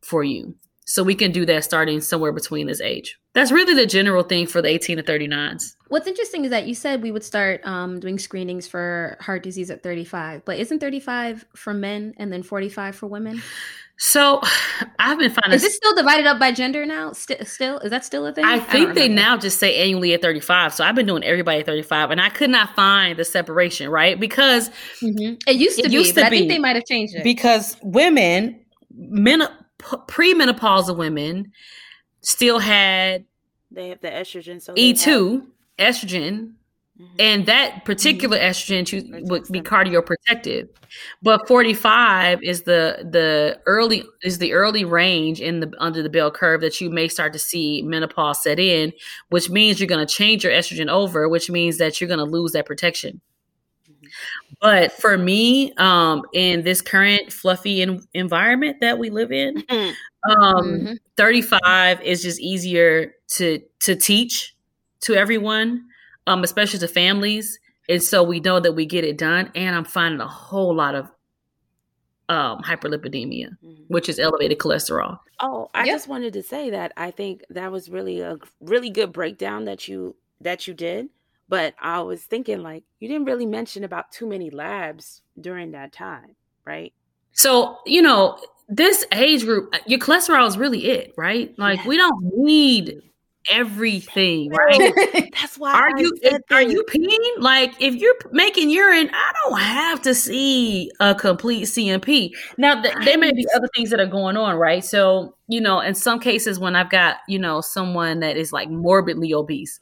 [0.00, 0.54] for you.
[0.86, 3.18] So we can do that starting somewhere between this age.
[3.32, 5.74] That's really the general thing for the 18 to 39s.
[5.88, 9.70] What's interesting is that you said we would start um, doing screenings for heart disease
[9.70, 13.42] at 35, but isn't 35 for men and then 45 for women?
[13.98, 14.40] So
[14.98, 15.54] I've been finding.
[15.54, 17.12] Is it still divided up by gender now?
[17.12, 18.44] St- still, is that still a thing?
[18.44, 20.74] I think I they now just say annually at 35.
[20.74, 24.18] So I've been doing everybody at 35, and I could not find the separation, right?
[24.18, 24.70] Because
[25.00, 25.34] mm-hmm.
[25.46, 27.24] it used to it be, used to be, I think they might have changed it.
[27.24, 28.60] Because women,
[28.94, 29.42] men,
[29.78, 31.52] premenopausal women,
[32.20, 33.24] still had
[33.70, 35.46] they have the estrogen, so E2
[35.78, 36.52] estrogen
[37.00, 37.16] Mm-hmm.
[37.18, 38.94] And that particular mm-hmm.
[38.94, 40.68] estrogen would be cardioprotective.
[41.22, 46.30] But 45 is the the early is the early range in the under the bell
[46.30, 48.92] curve that you may start to see menopause set in,
[49.30, 52.24] which means you're going to change your estrogen over, which means that you're going to
[52.24, 53.20] lose that protection.
[53.90, 54.06] Mm-hmm.
[54.60, 59.96] But for me, um, in this current fluffy in- environment that we live in, um,
[60.30, 60.92] mm-hmm.
[61.16, 64.54] 35 is just easier to to teach
[65.00, 65.86] to everyone
[66.26, 67.58] um, especially to families.
[67.88, 69.50] And so we know that we get it done.
[69.54, 71.10] And I'm finding a whole lot of
[72.28, 73.82] um, hyperlipidemia, mm-hmm.
[73.88, 75.18] which is elevated cholesterol.
[75.40, 75.94] Oh, I yep.
[75.94, 79.88] just wanted to say that I think that was really a really good breakdown that
[79.88, 81.08] you that you did.
[81.48, 85.92] But I was thinking like you didn't really mention about too many labs during that
[85.92, 86.92] time, right?
[87.32, 91.56] So, you know, this age group, your cholesterol is really it, right?
[91.58, 93.02] Like we don't need
[93.50, 94.92] everything, right?
[95.32, 95.72] That's why.
[95.72, 96.12] Are I you
[96.50, 97.42] are you peeing?
[97.42, 102.30] Like if you're making urine, I don't have to see a complete CMP.
[102.58, 104.84] Now th- there may be other things that are going on, right?
[104.84, 108.70] So you know, in some cases, when I've got you know someone that is like
[108.70, 109.80] morbidly obese,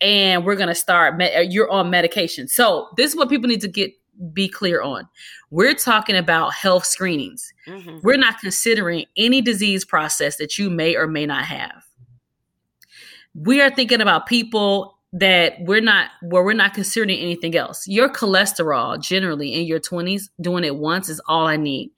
[0.00, 2.48] and we're gonna start, med- uh, you're on medication.
[2.48, 3.92] So this is what people need to get
[4.32, 5.08] be clear on.
[5.50, 7.52] We're talking about health screenings.
[7.66, 7.98] Mm-hmm.
[8.02, 11.83] We're not considering any disease process that you may or may not have
[13.34, 17.86] we are thinking about people that we're not where we're not considering anything else.
[17.86, 21.90] Your cholesterol generally in your 20s doing it once is all I need.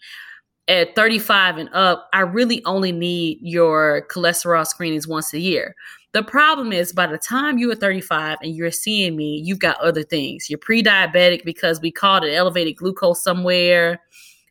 [0.68, 5.74] At 35 and up, I really only need your cholesterol screenings once a year.
[6.12, 10.02] The problem is by the time you're 35 and you're seeing me, you've got other
[10.02, 10.50] things.
[10.50, 14.00] You're pre-diabetic because we caught an elevated glucose somewhere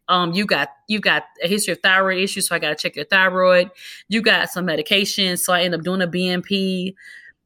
[0.08, 2.96] um, you got you got a history of thyroid issues, so I got to check
[2.96, 3.72] your thyroid.
[4.08, 6.94] You got some medication, so I end up doing a BMP.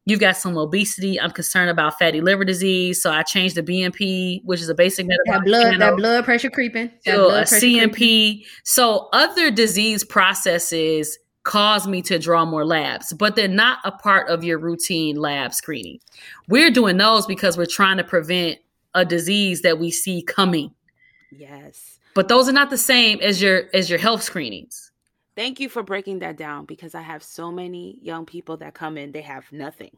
[0.05, 1.19] You've got some obesity.
[1.21, 5.07] I'm concerned about fatty liver disease, so I changed the BMP, which is a basic
[5.07, 5.45] metabolic.
[5.45, 6.91] That blood, that blood pressure creeping.
[7.05, 7.93] That so a CMP.
[7.93, 8.43] Creeping.
[8.63, 14.29] So other disease processes cause me to draw more labs, but they're not a part
[14.29, 15.99] of your routine lab screening.
[16.49, 18.59] We're doing those because we're trying to prevent
[18.95, 20.71] a disease that we see coming.
[21.31, 24.89] Yes but those are not the same as your as your health screenings
[25.39, 28.97] Thank you for breaking that down because I have so many young people that come
[28.97, 29.95] in, they have nothing.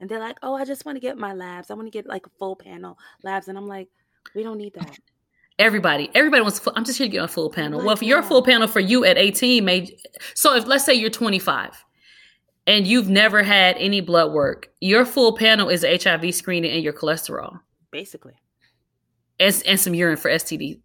[0.00, 1.70] And they're like, oh, I just want to get my labs.
[1.70, 3.48] I want to get like a full panel labs.
[3.48, 3.88] And I'm like,
[4.34, 4.98] we don't need that.
[5.58, 6.58] Everybody, everybody wants.
[6.60, 7.80] Full, I'm just here to get a full panel.
[7.80, 9.94] Well, if you're a full panel for you at 18, may
[10.32, 11.84] so if let's say you're 25
[12.66, 16.94] and you've never had any blood work, your full panel is HIV screening and your
[16.94, 18.32] cholesterol, basically,
[19.38, 20.80] and, and some urine for STD.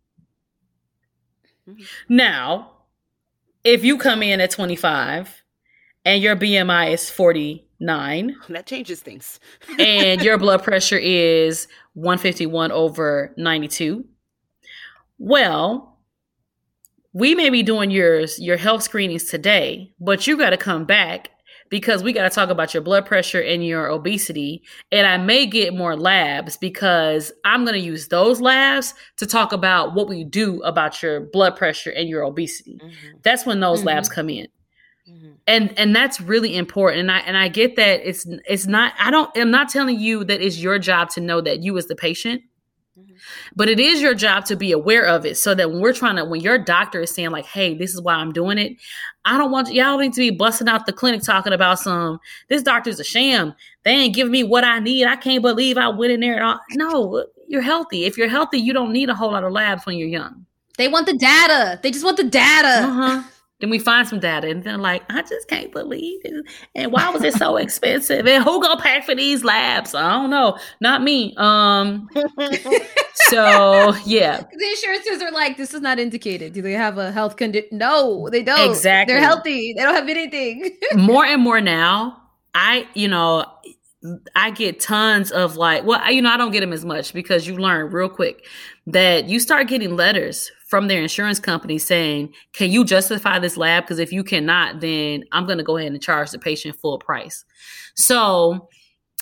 [1.69, 1.83] Mm-hmm.
[2.09, 2.71] Now,
[3.63, 5.43] if you come in at 25
[6.05, 9.39] and your BMI is 49, that changes things,
[9.79, 14.05] and your blood pressure is 151 over 92
[15.17, 15.97] well,
[17.13, 21.31] we may be doing yours, your health screenings today, but you got to come back
[21.69, 24.63] because we got to talk about your blood pressure and your obesity.
[24.91, 29.51] And I may get more labs because I'm going to use those labs to talk
[29.51, 32.79] about what we do about your blood pressure and your obesity.
[32.81, 33.17] Mm-hmm.
[33.23, 33.87] That's when those mm-hmm.
[33.87, 34.47] labs come in.
[35.09, 35.31] Mm-hmm.
[35.47, 37.01] And and that's really important.
[37.01, 40.23] And I and I get that it's it's not I don't I'm not telling you
[40.23, 42.41] that it's your job to know that you as the patient
[43.55, 46.15] but it is your job to be aware of it so that when we're trying
[46.15, 48.77] to, when your doctor is saying, like, hey, this is why I'm doing it,
[49.25, 52.63] I don't want y'all need to be busting out the clinic talking about some, this
[52.63, 53.53] doctor's a sham.
[53.83, 55.05] They ain't giving me what I need.
[55.05, 56.35] I can't believe I went in there.
[56.35, 56.59] And all.
[56.73, 58.05] No, you're healthy.
[58.05, 60.45] If you're healthy, you don't need a whole lot of labs when you're young.
[60.77, 61.79] They want the data.
[61.81, 62.87] They just want the data.
[62.87, 63.23] Uh-huh.
[63.61, 66.45] Then we find some data, and then like, I just can't believe it.
[66.75, 68.27] And why was it so expensive?
[68.27, 69.95] And who gonna pay for these labs?
[69.95, 70.57] I don't know.
[70.81, 71.33] Not me.
[71.37, 72.09] Um.
[73.29, 76.53] so yeah, the insurances are like, this is not indicated.
[76.53, 77.77] Do they have a health condition?
[77.77, 78.69] No, they don't.
[78.69, 79.13] Exactly.
[79.13, 79.73] They're healthy.
[79.73, 80.77] They don't have anything.
[80.95, 82.21] more and more now,
[82.53, 83.45] I you know
[84.35, 87.47] I get tons of like, well, you know, I don't get them as much because
[87.47, 88.45] you learn real quick
[88.87, 93.83] that you start getting letters from their insurance company saying, can you justify this lab?
[93.83, 96.97] Because if you cannot, then I'm going to go ahead and charge the patient full
[96.97, 97.45] price.
[97.93, 98.67] So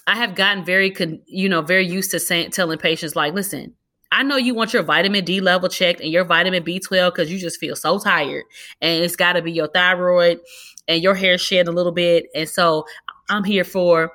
[0.07, 0.93] I have gotten very,
[1.25, 3.73] you know, very used to saying, telling patients like, listen,
[4.11, 7.39] I know you want your vitamin D level checked and your vitamin B12 because you
[7.39, 8.43] just feel so tired
[8.79, 10.39] and it's got to be your thyroid
[10.87, 12.27] and your hair shed a little bit.
[12.35, 12.85] And so
[13.29, 14.11] I'm here for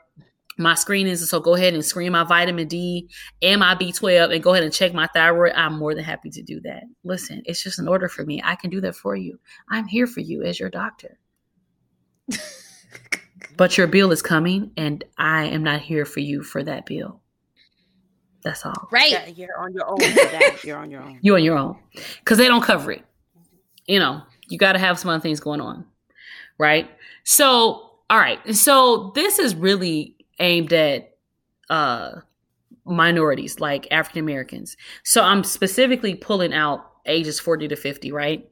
[0.58, 1.28] my screenings.
[1.28, 3.08] So go ahead and screen my vitamin D
[3.40, 5.52] and my B12 and go ahead and check my thyroid.
[5.54, 6.82] I'm more than happy to do that.
[7.04, 8.40] Listen, it's just an order for me.
[8.44, 9.38] I can do that for you.
[9.70, 11.18] I'm here for you as your doctor.
[13.56, 17.20] but your bill is coming and I am not here for you for that bill.
[18.42, 18.88] That's all.
[18.90, 19.10] Right.
[19.10, 19.98] Yeah, you're on your own.
[20.64, 21.18] You're on your own.
[21.22, 21.78] You're on your own.
[22.20, 23.04] Because they don't cover it.
[23.86, 25.84] You know, you got to have some other things going on.
[26.58, 26.88] Right.
[27.24, 28.38] So, all right.
[28.54, 31.16] So this is really aimed at
[31.70, 32.20] uh
[32.88, 34.76] minorities like African Americans.
[35.04, 38.48] So I'm specifically pulling out ages 40 to 50, right?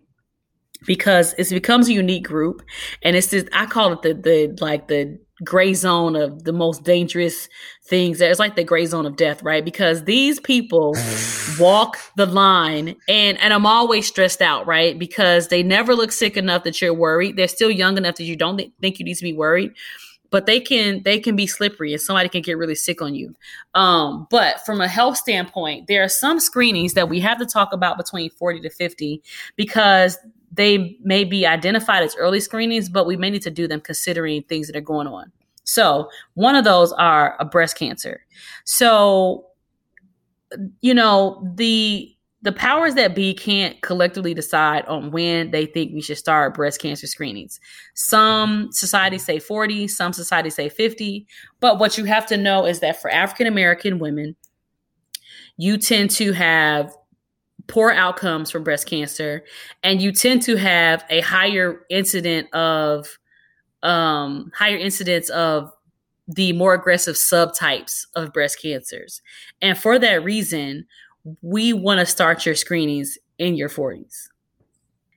[0.87, 2.63] Because it becomes a unique group
[3.03, 6.85] and it's just I call it the the like the gray zone of the most
[6.85, 7.49] dangerous
[7.89, 8.21] things.
[8.21, 9.65] It's like the gray zone of death, right?
[9.65, 10.95] Because these people
[11.59, 14.99] walk the line and and I'm always stressed out, right?
[14.99, 17.37] Because they never look sick enough that you're worried.
[17.37, 19.73] They're still young enough that you don't think you need to be worried
[20.37, 23.35] but they can they can be slippery and somebody can get really sick on you.
[23.75, 27.73] Um, but from a health standpoint there are some screenings that we have to talk
[27.73, 29.23] about between 40 to 50
[29.57, 30.19] because
[30.53, 34.43] they may be identified as early screenings but we may need to do them considering
[34.43, 35.33] things that are going on.
[35.65, 38.21] So one of those are a breast cancer.
[38.65, 39.47] So
[40.83, 42.15] you know the
[42.47, 46.81] the powers that be can't collectively decide on when they think we should start breast
[46.81, 47.59] cancer screenings.
[47.95, 51.27] Some societies say 40, some societies say 50.
[51.59, 54.37] But what you have to know is that for African American women,
[55.57, 56.97] you tend to have
[57.67, 59.43] poor outcomes from breast cancer
[59.83, 63.19] and you tend to have a higher incident of
[63.83, 65.73] um higher incidence of
[66.29, 69.21] the more aggressive subtypes of breast cancers.
[69.61, 70.87] And for that reason,
[71.43, 74.29] we want to start your screenings in your 40s.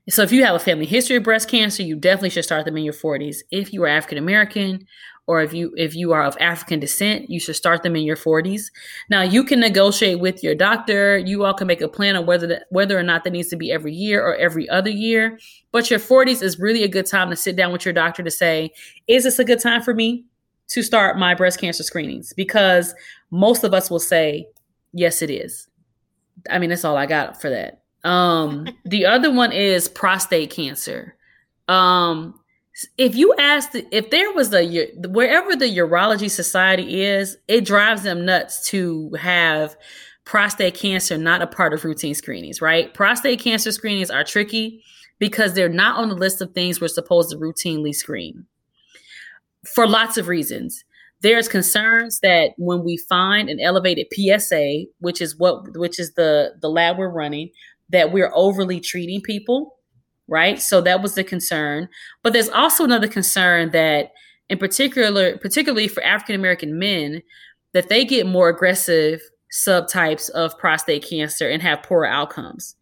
[0.09, 2.77] So if you have a family history of breast cancer, you definitely should start them
[2.77, 3.37] in your 40s.
[3.51, 4.87] If you are African American
[5.27, 8.15] or if you if you are of African descent, you should start them in your
[8.15, 8.71] 40s.
[9.11, 11.19] Now you can negotiate with your doctor.
[11.19, 13.55] You all can make a plan on whether the, whether or not that needs to
[13.55, 15.37] be every year or every other year.
[15.71, 18.31] But your 40s is really a good time to sit down with your doctor to
[18.31, 18.71] say,
[19.07, 20.25] is this a good time for me
[20.69, 22.33] to start my breast cancer screenings?
[22.33, 22.95] Because
[23.29, 24.47] most of us will say,
[24.91, 25.68] yes, it is.
[26.49, 27.83] I mean, that's all I got for that.
[28.03, 31.15] Um, the other one is prostate cancer.
[31.67, 32.39] Um,
[32.97, 38.25] if you ask, if there was a wherever the urology society is, it drives them
[38.25, 39.75] nuts to have
[40.23, 42.93] prostate cancer not a part of routine screenings, right?
[42.93, 44.83] Prostate cancer screenings are tricky
[45.17, 48.45] because they're not on the list of things we're supposed to routinely screen
[49.65, 50.85] for lots of reasons.
[51.21, 56.53] There's concerns that when we find an elevated PSA, which is what which is the
[56.61, 57.49] the lab we're running,
[57.89, 59.77] that we're overly treating people,
[60.27, 60.59] right?
[60.59, 61.89] So that was the concern.
[62.23, 64.11] But there's also another concern that
[64.49, 67.21] in particular particularly for African American men
[67.73, 72.75] that they get more aggressive subtypes of prostate cancer and have poorer outcomes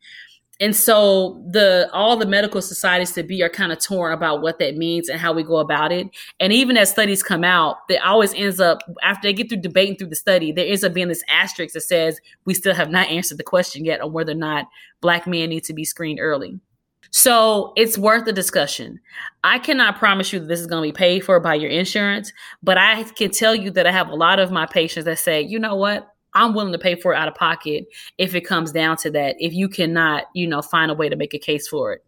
[0.60, 4.60] and so the all the medical societies to be are kind of torn about what
[4.60, 8.02] that means and how we go about it and even as studies come out it
[8.04, 11.08] always ends up after they get through debating through the study there ends up being
[11.08, 14.36] this asterisk that says we still have not answered the question yet on whether or
[14.36, 14.68] not
[15.02, 16.60] black men need to be screened early
[17.12, 19.00] so it's worth the discussion.
[19.44, 22.34] I cannot promise you that this is going to be paid for by your insurance,
[22.62, 25.42] but I can tell you that I have a lot of my patients that say,
[25.42, 26.14] you know what?
[26.38, 27.88] I'm willing to pay for it out of pocket
[28.20, 29.36] if it comes down to that.
[29.40, 32.06] If you cannot, you know, find a way to make a case for it.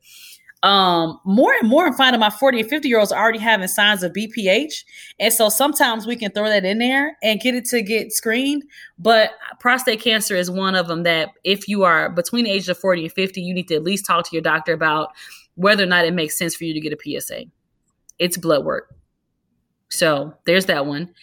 [0.62, 3.68] Um, more and more I'm finding my 40 and 50 year olds are already having
[3.68, 4.84] signs of BPH.
[5.20, 8.64] And so sometimes we can throw that in there and get it to get screened.
[9.00, 12.78] But prostate cancer is one of them that if you are between the ages of
[12.78, 15.10] 40 and 50, you need to at least talk to your doctor about
[15.56, 17.46] whether or not it makes sense for you to get a PSA.
[18.20, 18.94] It's blood work.
[19.90, 21.14] So there's that one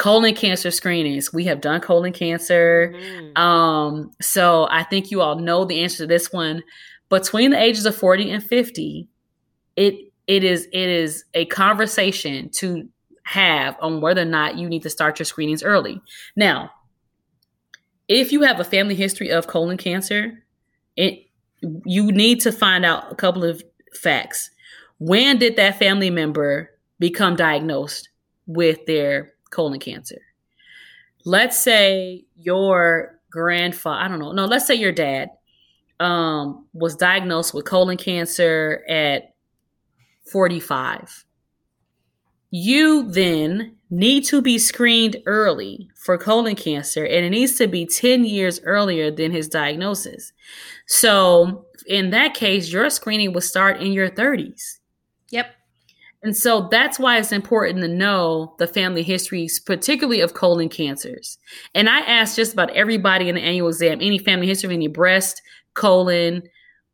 [0.00, 1.30] colon cancer screenings.
[1.30, 2.94] We have done colon cancer.
[2.96, 3.36] Mm-hmm.
[3.36, 6.62] Um, so I think you all know the answer to this one.
[7.10, 9.06] Between the ages of 40 and 50,
[9.76, 9.94] it
[10.26, 12.88] it is it is a conversation to
[13.24, 16.00] have on whether or not you need to start your screenings early.
[16.34, 16.70] Now,
[18.08, 20.42] if you have a family history of colon cancer,
[20.96, 21.26] it
[21.84, 24.50] you need to find out a couple of facts.
[24.96, 28.08] When did that family member become diagnosed
[28.46, 30.20] with their colon cancer.
[31.24, 35.30] Let's say your grandfather, I don't know, no, let's say your dad
[36.00, 39.34] um, was diagnosed with colon cancer at
[40.30, 41.24] 45.
[42.50, 47.86] You then need to be screened early for colon cancer, and it needs to be
[47.86, 50.32] 10 years earlier than his diagnosis.
[50.86, 54.78] So, in that case, your screening will start in your 30s.
[55.30, 55.54] Yep.
[56.22, 61.38] And so that's why it's important to know the family histories, particularly of colon cancers.
[61.74, 64.88] And I asked just about everybody in the annual exam any family history of any
[64.88, 65.40] breast,
[65.72, 66.42] colon,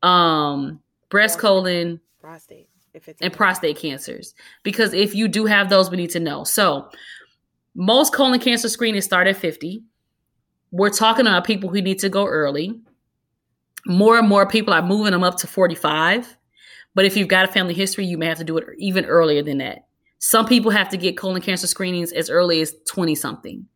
[0.02, 4.32] um, breast, colon, prostate, if it's and prostate cancers.
[4.62, 6.44] Because if you do have those, we need to know.
[6.44, 6.88] So
[7.74, 9.82] most colon cancer screenings start at 50.
[10.70, 12.80] We're talking about people who need to go early.
[13.86, 16.35] More and more people are moving them up to 45
[16.96, 19.42] but if you've got a family history, you may have to do it even earlier
[19.42, 19.86] than that.
[20.18, 23.66] Some people have to get colon cancer screenings as early as 20 something.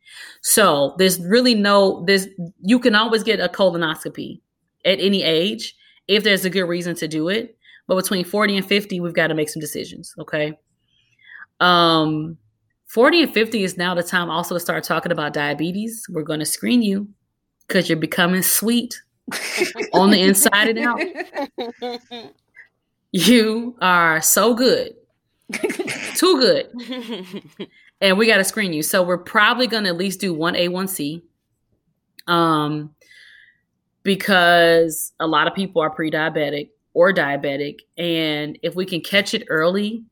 [0.41, 2.29] So there's really no, there's,
[2.63, 4.41] you can always get a colonoscopy
[4.87, 5.77] at any age
[6.09, 7.59] if there's a good reason to do it.
[7.87, 10.15] But between 40 and 50, we've got to make some decisions.
[10.19, 10.59] Okay.
[11.61, 12.39] Um,
[12.87, 16.07] 40 and 50 is now the time also to start talking about diabetes.
[16.09, 17.07] We're going to screen you
[17.69, 18.99] because you're becoming sweet
[19.93, 22.33] on the inside and out.
[23.13, 24.95] You are so good.
[25.53, 26.71] Too good.
[28.01, 28.83] and we got to screen you.
[28.83, 31.23] So we're probably going to at least do one A1C.
[32.27, 32.95] Um
[34.03, 39.45] because a lot of people are pre-diabetic or diabetic and if we can catch it
[39.49, 40.03] early,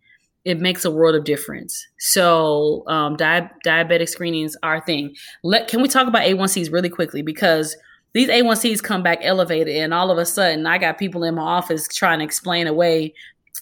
[0.44, 1.86] it makes a world of difference.
[1.98, 5.14] So, um, di- diabetic screenings are a thing.
[5.42, 7.76] Let can we talk about A1Cs really quickly because
[8.12, 11.42] these A1Cs come back elevated, and all of a sudden, I got people in my
[11.42, 13.14] office trying to explain away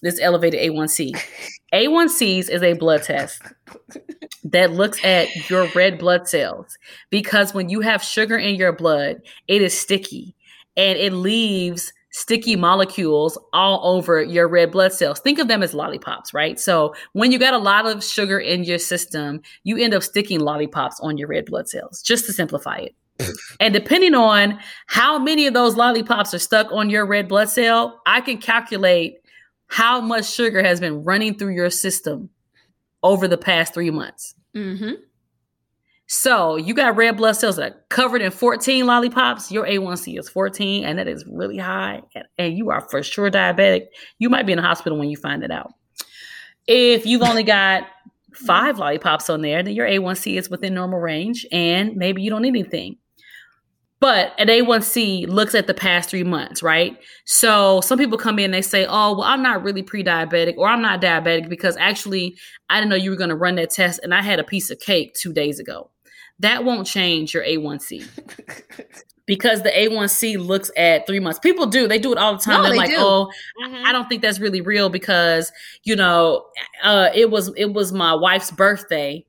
[0.02, 1.12] this elevated A1C.
[1.72, 3.42] A1Cs is a blood test
[4.44, 6.78] that looks at your red blood cells
[7.10, 9.16] because when you have sugar in your blood,
[9.48, 10.34] it is sticky
[10.76, 15.20] and it leaves sticky molecules all over your red blood cells.
[15.20, 16.58] Think of them as lollipops, right?
[16.58, 20.40] So when you got a lot of sugar in your system, you end up sticking
[20.40, 22.94] lollipops on your red blood cells, just to simplify it
[23.60, 28.00] and depending on how many of those lollipops are stuck on your red blood cell,
[28.06, 29.18] I can calculate
[29.68, 32.30] how much sugar has been running through your system
[33.02, 34.34] over the past three months.
[34.54, 34.94] Mm-hmm.
[36.08, 39.50] So you got red blood cells that are covered in 14 lollipops.
[39.50, 42.02] Your A1C is 14, and that is really high.
[42.38, 43.86] And you are for sure diabetic.
[44.18, 45.72] You might be in the hospital when you find it out.
[46.68, 47.88] If you've only got
[48.34, 52.42] five lollipops on there, then your A1C is within normal range, and maybe you don't
[52.42, 52.98] need anything.
[53.98, 56.98] But an A1C looks at the past three months, right?
[57.24, 60.68] So some people come in, they say, Oh, well, I'm not really pre diabetic or
[60.68, 62.36] I'm not diabetic because actually
[62.68, 64.70] I didn't know you were going to run that test and I had a piece
[64.70, 65.90] of cake two days ago.
[66.40, 68.06] that won't change your A1C.
[69.26, 71.38] because the A1C looks at three months.
[71.40, 72.58] People do, they do it all the time.
[72.58, 72.96] No, They're they like, do.
[72.98, 73.30] oh,
[73.64, 73.86] mm-hmm.
[73.86, 75.50] I don't think that's really real because,
[75.82, 76.44] you know,
[76.82, 79.24] uh, it was it was my wife's birthday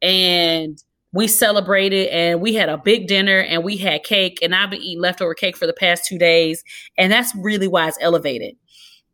[0.00, 0.78] and
[1.12, 4.80] we celebrated and we had a big dinner and we had cake and I've been
[4.80, 6.64] eating leftover cake for the past two days.
[6.96, 8.56] And that's really why it's elevated.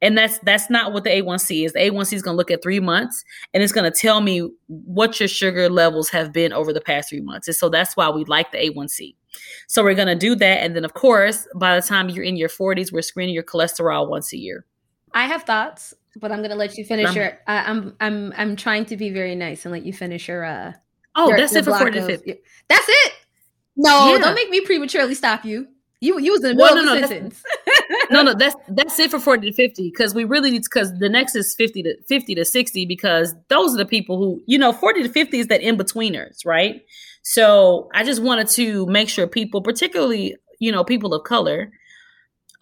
[0.00, 1.72] And that's that's not what the A1C is.
[1.72, 4.48] The A1C is going to look at three months and it's going to tell me
[4.68, 7.48] what your sugar levels have been over the past three months.
[7.48, 9.16] And so that's why we like the A1C.
[9.66, 10.62] So we're going to do that.
[10.62, 14.08] And then, of course, by the time you're in your 40s, we're screening your cholesterol
[14.08, 14.64] once a year.
[15.14, 17.32] I have thoughts, but I'm going to let you finish your.
[17.48, 20.44] Uh, I'm I'm I'm trying to be very nice and let you finish your.
[20.44, 20.72] uh
[21.18, 22.34] Oh, that's it for 40 to 50.
[22.68, 23.12] That's it.
[23.76, 24.18] No, yeah.
[24.18, 25.66] don't make me prematurely stop you.
[26.00, 27.42] You you was in the middle well, no, of no, sentence.
[28.10, 31.08] no, no, that's that's it for 40 to 50 because we really need because the
[31.08, 34.72] next is 50 to 50 to 60 because those are the people who, you know,
[34.72, 36.82] 40 to 50 is that in betweeners, right?
[37.22, 41.72] So I just wanted to make sure people, particularly, you know, people of color,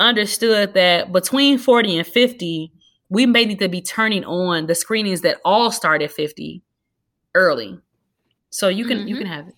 [0.00, 2.72] understood that between 40 and 50,
[3.08, 6.62] we may need to be turning on the screenings that all start at 50
[7.34, 7.78] early.
[8.56, 9.08] So you can mm-hmm.
[9.08, 9.54] you can have it.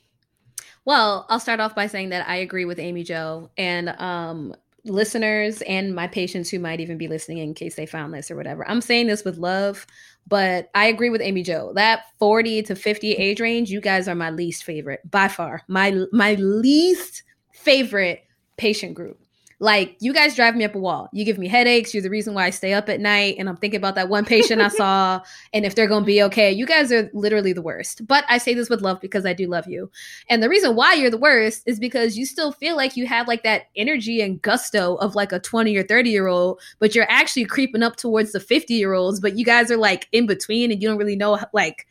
[0.85, 5.63] Well, I'll start off by saying that I agree with Amy Jo and um, listeners
[5.63, 8.69] and my patients who might even be listening in case they found this or whatever.
[8.69, 9.87] I'm saying this with love,
[10.27, 11.73] but I agree with Amy Jo.
[11.75, 15.63] That 40 to 50 age range, you guys are my least favorite by far.
[15.69, 17.23] My my least
[17.53, 18.25] favorite
[18.57, 19.21] patient group.
[19.61, 21.09] Like you guys drive me up a wall.
[21.13, 21.93] You give me headaches.
[21.93, 23.37] You're the reason why I stay up at night.
[23.39, 25.21] And I'm thinking about that one patient I saw
[25.53, 26.53] and if they're going to be okay.
[26.53, 28.07] You guys are literally the worst.
[28.07, 29.91] But I say this with love because I do love you.
[30.29, 33.27] And the reason why you're the worst is because you still feel like you have
[33.27, 37.11] like that energy and gusto of like a 20 or 30 year old, but you're
[37.11, 39.19] actually creeping up towards the 50 year olds.
[39.19, 41.87] But you guys are like in between and you don't really know like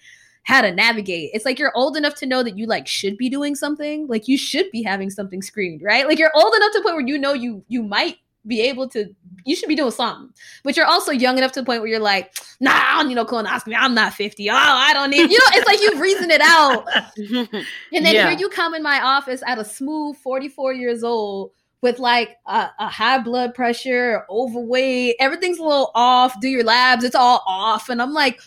[0.47, 1.29] how to navigate.
[1.33, 4.07] It's like you're old enough to know that you like should be doing something.
[4.07, 6.07] Like you should be having something screened, right?
[6.07, 8.15] Like you're old enough to the point where you know you you might
[8.45, 9.13] be able to
[9.43, 10.33] you should be doing something.
[10.63, 13.15] But you're also young enough to the point where you're like, nah, I don't need
[13.15, 13.75] no colonoscopy.
[13.77, 14.49] I'm not 50.
[14.49, 16.87] Oh, I don't need you know, it's like you reason it out.
[17.17, 18.29] and then yeah.
[18.29, 21.51] here you come in my office at a smooth 44 years old
[21.81, 26.39] with like a, a, high blood pressure, overweight, everything's a little off.
[26.39, 27.89] Do your labs, it's all off.
[27.89, 28.39] And I'm like,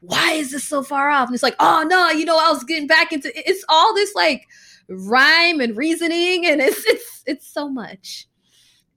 [0.00, 1.28] why is this so far off?
[1.28, 4.14] And it's like, oh no, you know, I was getting back into it's all this
[4.14, 4.46] like
[4.88, 8.26] rhyme and reasoning, and it's it's it's so much.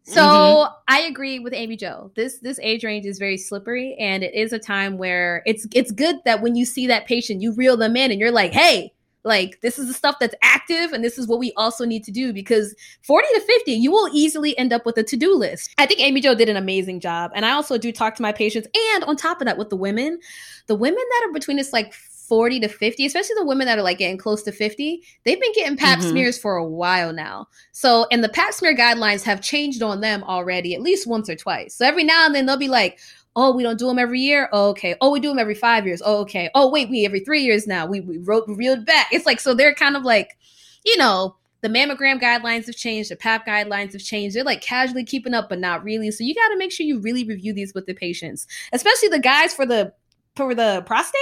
[0.04, 0.74] So mm-hmm.
[0.88, 2.12] I agree with Amy Jo.
[2.16, 5.92] This this age range is very slippery, and it is a time where it's it's
[5.92, 8.94] good that when you see that patient, you reel them in, and you're like, hey,
[9.24, 12.12] like this is the stuff that's active and this is what we also need to
[12.12, 12.74] do because
[13.04, 15.74] 40 to 50 you will easily end up with a to-do list.
[15.78, 18.32] I think amy jo did an amazing job and i also do talk to my
[18.32, 20.20] patients and on top of that with the women
[20.68, 23.84] the women that are between this like 40 to 50 especially the women that are
[23.84, 26.10] like getting close to 50 they've been getting pap mm-hmm.
[26.10, 27.48] smears for a while now.
[27.72, 31.36] So and the pap smear guidelines have changed on them already at least once or
[31.36, 31.76] twice.
[31.76, 33.00] So every now and then they'll be like
[33.36, 34.50] Oh, we don't do them every year.
[34.52, 34.96] Oh, okay.
[35.02, 36.02] Oh, we do them every five years.
[36.04, 36.50] Oh, okay.
[36.56, 37.86] Oh, wait, we every three years now.
[37.86, 39.08] We we wrote reeled back.
[39.12, 40.38] It's like so they're kind of like,
[40.84, 44.36] you know, the mammogram guidelines have changed, the PAP guidelines have changed.
[44.36, 46.10] They're like casually keeping up, but not really.
[46.12, 49.20] So you got to make sure you really review these with the patients, especially the
[49.20, 49.94] guys for the
[50.36, 51.20] for the prostate.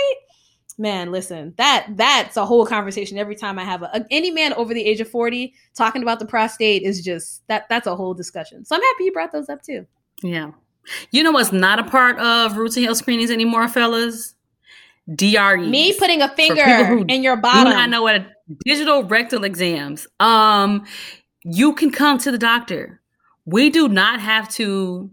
[0.80, 4.76] Man, listen, that that's a whole conversation every time I have a, any man over
[4.76, 8.64] the age of 40 talking about the prostate is just that that's a whole discussion.
[8.64, 9.88] So I'm happy you brought those up too.
[10.22, 10.52] Yeah.
[11.12, 14.36] You know what's not a part of routine health screenings anymore, fellas?
[15.14, 15.58] DRE.
[15.58, 17.74] Me putting a finger in your bottom.
[17.74, 18.26] I know what
[18.66, 20.08] digital rectal exams.
[20.20, 20.86] Um,
[21.44, 23.02] you can come to the doctor.
[23.46, 25.10] We do not have to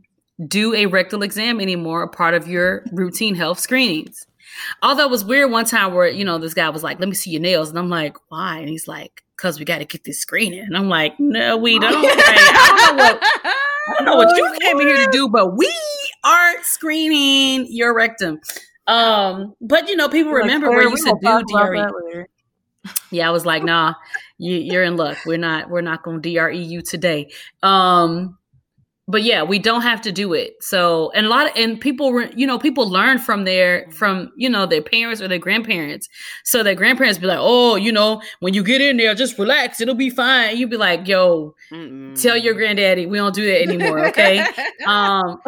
[0.49, 4.27] do a rectal exam anymore, a part of your routine health screenings.
[4.83, 7.15] Although it was weird one time where, you know, this guy was like, let me
[7.15, 7.71] see your nails.
[7.71, 8.59] And I'm like, why?
[8.59, 10.61] And he's like, because we got to get this screening.
[10.61, 12.03] And I'm like, no, we don't.
[12.03, 13.23] Like, I don't know what
[13.89, 15.73] I don't know what you came here to do, but we
[16.25, 18.41] aren't screening your rectum.
[18.87, 22.27] Um, but you know, people remember like, where you used to do DRE.
[23.11, 23.95] Yeah, I was like, nah,
[24.39, 25.19] you, you're in luck.
[25.25, 27.31] We're not, we're not going to DRE you today.
[27.63, 28.39] Um,
[29.07, 30.55] but yeah, we don't have to do it.
[30.63, 34.49] So, and a lot of, and people, you know, people learn from their, from, you
[34.49, 36.09] know, their parents or their grandparents.
[36.45, 39.81] So their grandparents be like, oh, you know, when you get in there, just relax.
[39.81, 40.57] It'll be fine.
[40.57, 42.21] You'd be like, yo, Mm-mm.
[42.21, 44.07] tell your granddaddy we don't do that anymore.
[44.07, 44.43] Okay.
[44.87, 45.39] um,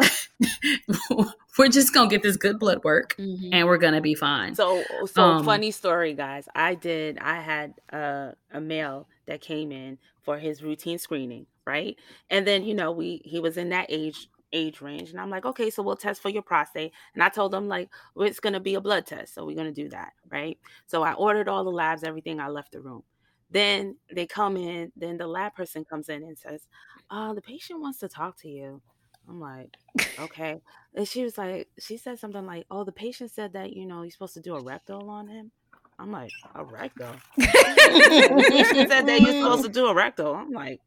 [1.57, 3.49] we're just going to get this good blood work mm-hmm.
[3.51, 4.53] and we're going to be fine.
[4.53, 6.47] So, so um, funny story, guys.
[6.53, 11.97] I did, I had uh, a male that came in for his routine screening right?
[12.31, 15.45] And then, you know, we he was in that age age range and I'm like,
[15.45, 18.53] "Okay, so we'll test for your prostate." And I told him like, well, "It's going
[18.53, 20.57] to be a blood test, so we're going to do that." Right?
[20.87, 23.03] So I ordered all the labs, everything, I left the room.
[23.49, 26.67] then they come in, then the lab person comes in and says,
[27.09, 28.81] uh, the patient wants to talk to you.
[29.29, 29.75] I'm like,
[30.19, 30.61] okay.
[30.95, 34.01] And she was like, she said something like, oh, the patient said that, you know,
[34.03, 35.51] you're supposed to do a rectal on him.
[35.99, 37.13] I'm like, a rectal?
[37.39, 40.35] she said that you're supposed to do a rectal.
[40.35, 40.81] I'm like?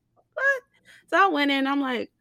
[1.11, 2.13] So I went in, I'm like,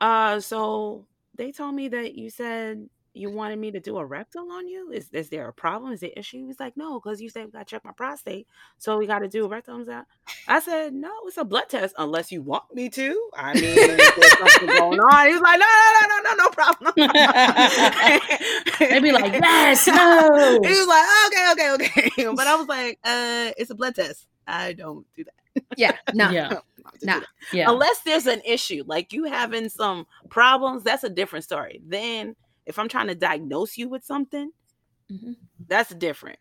[0.00, 4.50] uh, so they told me that you said you wanted me to do a rectal
[4.52, 4.90] on you?
[4.92, 5.92] Is is there a problem?
[5.92, 6.46] Is there issue?
[6.46, 8.46] He's like, no, because you said we got to check my prostate,
[8.78, 9.84] so we got to do a rectal.
[10.46, 13.30] I said, no, it's a blood test unless you want me to.
[13.36, 15.26] I mean, there's something going on.
[15.28, 16.92] He's like, no, no, no, no, no, no problem.
[18.78, 20.60] They'd be like, yes, no.
[20.62, 22.24] he was like, okay, okay, okay.
[22.34, 24.26] But I was like, uh, it's a blood test.
[24.46, 25.34] I don't do that.
[25.76, 26.60] Yeah, no, yeah.
[27.02, 27.20] Nah.
[27.52, 27.70] Yeah.
[27.70, 31.80] Unless there's an issue, like you having some problems, that's a different story.
[31.86, 32.34] Then
[32.66, 34.50] if I'm trying to diagnose you with something,
[35.10, 35.32] mm-hmm.
[35.66, 36.38] that's different.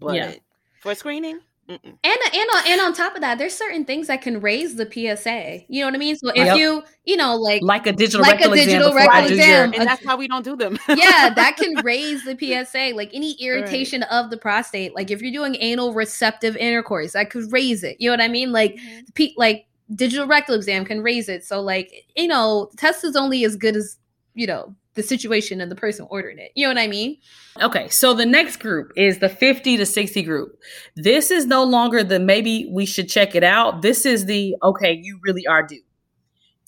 [0.00, 0.34] But yeah.
[0.80, 1.78] for screening, Mm-mm.
[1.82, 4.84] And and on and on top of that, there's certain things that can raise the
[4.84, 5.64] PSA.
[5.68, 6.14] You know what I mean?
[6.16, 6.56] So if yep.
[6.58, 9.88] you you know like like a digital like rectal a digital exam rectal exam, and
[9.88, 10.78] that's how we don't do them.
[10.88, 12.94] yeah, that can raise the PSA.
[12.94, 14.10] Like any irritation right.
[14.10, 17.96] of the prostate, like if you're doing anal receptive intercourse, that could raise it.
[17.98, 18.52] You know what I mean?
[18.52, 19.24] Like mm-hmm.
[19.38, 21.46] like digital rectal exam can raise it.
[21.46, 23.96] So like you know, test is only as good as
[24.34, 26.52] you know the situation and the person ordering it.
[26.54, 27.18] You know what I mean?
[27.60, 30.56] Okay, so the next group is the 50 to 60 group.
[30.96, 33.82] This is no longer the maybe we should check it out.
[33.82, 35.82] This is the okay, you really are due.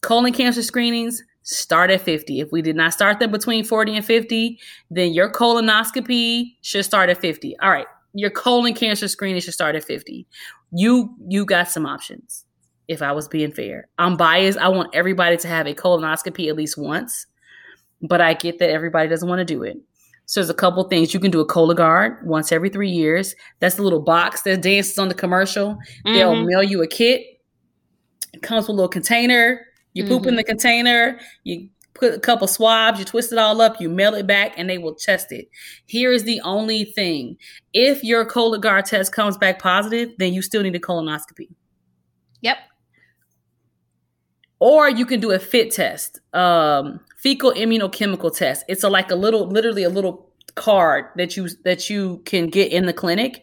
[0.02, 2.40] Colon cancer screenings start at 50.
[2.40, 4.58] If we did not start them between 40 and 50,
[4.90, 7.56] then your colonoscopy should start at 50.
[7.60, 10.26] All right, your colon cancer screening should start at 50.
[10.72, 12.44] You you got some options.
[12.88, 14.58] If I was being fair, I'm biased.
[14.58, 17.26] I want everybody to have a colonoscopy at least once
[18.02, 19.78] but I get that everybody doesn't want to do it.
[20.26, 23.34] So there's a couple things you can do a Cologuard once every three years.
[23.60, 25.74] That's the little box that dances on the commercial.
[25.74, 26.12] Mm-hmm.
[26.14, 27.22] They'll mail you a kit.
[28.32, 29.64] It comes with a little container.
[29.94, 30.12] You mm-hmm.
[30.12, 31.20] poop in the container.
[31.44, 32.98] You put a couple swabs.
[32.98, 33.80] You twist it all up.
[33.80, 35.48] You mail it back, and they will test it.
[35.86, 37.36] Here is the only thing:
[37.72, 41.48] if your Cologuard test comes back positive, then you still need a colonoscopy.
[42.40, 42.58] Yep.
[44.58, 46.20] Or you can do a fit test.
[46.32, 48.64] Um, fecal immunochemical test.
[48.68, 52.70] It's a, like a little, literally a little card that you that you can get
[52.70, 53.42] in the clinic.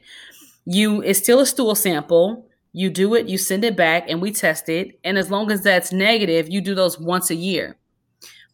[0.63, 2.47] You it's still a stool sample.
[2.71, 4.97] You do it, you send it back, and we test it.
[5.03, 7.77] And as long as that's negative, you do those once a year.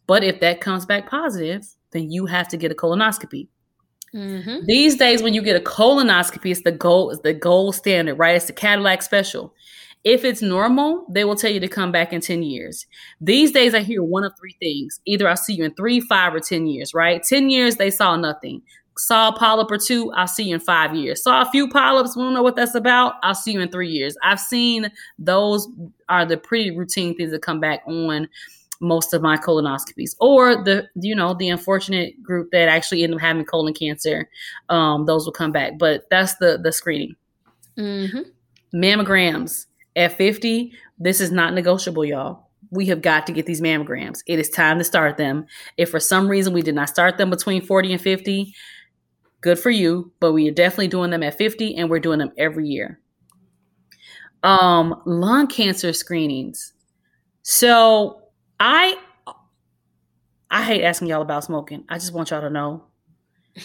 [0.08, 3.46] But if that comes back positive, then you have to get a colonoscopy.
[4.12, 4.66] Mm-hmm.
[4.66, 8.34] These days, when you get a colonoscopy, it's the gold, it's the gold standard, right?
[8.34, 9.54] It's the Cadillac special.
[10.02, 12.86] If it's normal, they will tell you to come back in 10 years.
[13.20, 14.98] These days, I hear one of three things.
[15.04, 17.22] Either I'll see you in three, five, or 10 years, right?
[17.22, 18.62] 10 years, they saw nothing.
[18.96, 21.22] Saw a polyp or two, I'll see you in five years.
[21.22, 23.88] Saw a few polyps, we don't know what that's about, I'll see you in three
[23.88, 24.16] years.
[24.22, 25.68] I've seen those
[26.08, 28.28] are the pretty routine things that come back on
[28.80, 33.20] most of my colonoscopies or the you know the unfortunate group that actually end up
[33.20, 34.28] having colon cancer
[34.70, 37.14] um, those will come back but that's the the screening
[37.76, 38.20] mm-hmm.
[38.74, 39.66] mammograms
[40.00, 42.48] at 50, this is not negotiable, y'all.
[42.70, 44.20] We have got to get these mammograms.
[44.26, 45.46] It is time to start them.
[45.76, 48.54] If for some reason we did not start them between 40 and 50,
[49.40, 52.32] good for you, but we are definitely doing them at 50 and we're doing them
[52.38, 53.00] every year.
[54.42, 56.72] Um, lung cancer screenings.
[57.42, 58.22] So
[58.58, 58.96] I
[60.50, 61.84] I hate asking y'all about smoking.
[61.88, 62.84] I just want y'all to know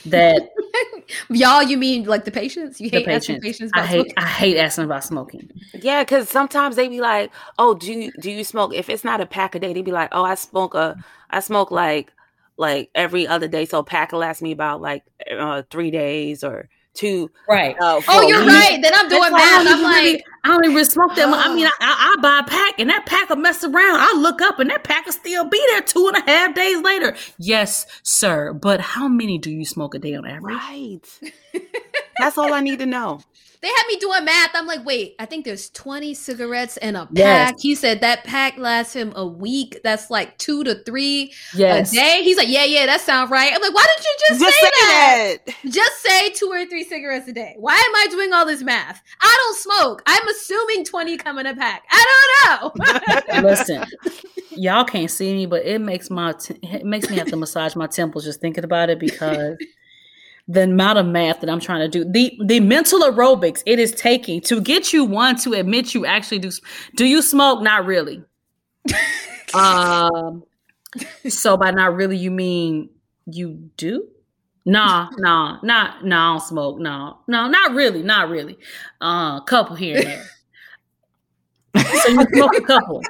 [0.05, 0.49] that
[1.29, 3.29] y'all you mean like the patients you hate patients.
[3.29, 4.13] asking patients i hate smoking?
[4.17, 5.49] i hate asking about smoking
[5.81, 9.21] yeah because sometimes they be like oh do you do you smoke if it's not
[9.21, 10.95] a pack a day they be like oh i smoke a
[11.29, 12.11] i smoke like
[12.57, 16.43] like every other day so a pack will last me about like uh, three days
[16.43, 17.29] or two.
[17.47, 17.75] Right.
[17.79, 18.79] Uh, oh, you're right.
[18.81, 19.67] Then I'm doing math.
[19.67, 21.33] I'm like, really, I don't even smoke them.
[21.33, 23.75] I mean, I, I, I, buy a pack and that pack will mess around.
[23.77, 26.81] I look up and that pack will still be there two and a half days
[26.81, 27.15] later.
[27.37, 28.53] Yes, sir.
[28.53, 30.55] But how many do you smoke a day on average?
[30.55, 31.19] Right.
[32.19, 33.21] That's all I need to know.
[33.65, 34.51] They had me doing math.
[34.53, 37.15] I'm like, wait, I think there's 20 cigarettes in a pack.
[37.15, 37.61] Yes.
[37.63, 39.79] He said that pack lasts him a week.
[39.83, 41.91] That's like two to three yes.
[41.91, 42.21] a day.
[42.23, 43.51] He's like, yeah, yeah, that sounds right.
[43.51, 45.37] I'm like, why didn't you just, just say, say that?
[45.47, 45.55] that?
[45.65, 47.55] Just say two or three cigarettes a day.
[47.57, 49.01] Why am I doing all this math?
[49.19, 50.03] I don't smoke.
[50.05, 51.85] I'm assuming 20 come in a pack.
[51.89, 52.85] I don't
[53.33, 53.41] know.
[53.49, 53.83] Listen,
[54.51, 57.75] y'all can't see me, but it makes my t- it makes me have to massage
[57.75, 59.57] my temples just thinking about it because
[60.47, 62.09] the amount of math that I'm trying to do.
[62.09, 66.39] The the mental aerobics it is taking to get you one to admit you actually
[66.39, 66.51] do.
[66.95, 67.61] Do you smoke?
[67.61, 68.23] Not really.
[69.53, 70.43] um.
[71.27, 72.89] So by not really, you mean
[73.25, 74.07] you do?
[74.65, 76.31] Nah, nah, not nah.
[76.31, 76.79] I don't smoke.
[76.79, 78.57] No, no, not really, not really.
[79.01, 80.25] Uh, couple here and there.
[82.01, 83.01] so you smoke a couple.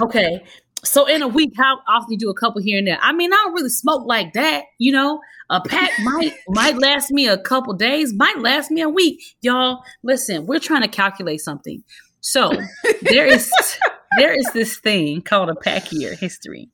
[0.00, 0.44] Okay.
[0.84, 2.98] So in a week, how often you do a couple here and there?
[3.00, 5.20] I mean, I don't really smoke like that, you know.
[5.50, 9.22] A pack might might last me a couple days, might last me a week.
[9.42, 11.82] Y'all, listen, we're trying to calculate something.
[12.20, 12.52] So
[13.02, 13.52] there is
[14.18, 16.70] there is this thing called a pack year history.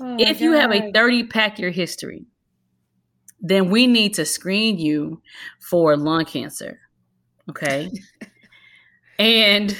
[0.00, 2.26] Oh if you have a 30 pack year history,
[3.40, 5.22] then we need to screen you
[5.60, 6.80] for lung cancer.
[7.50, 7.90] Okay.
[9.18, 9.76] and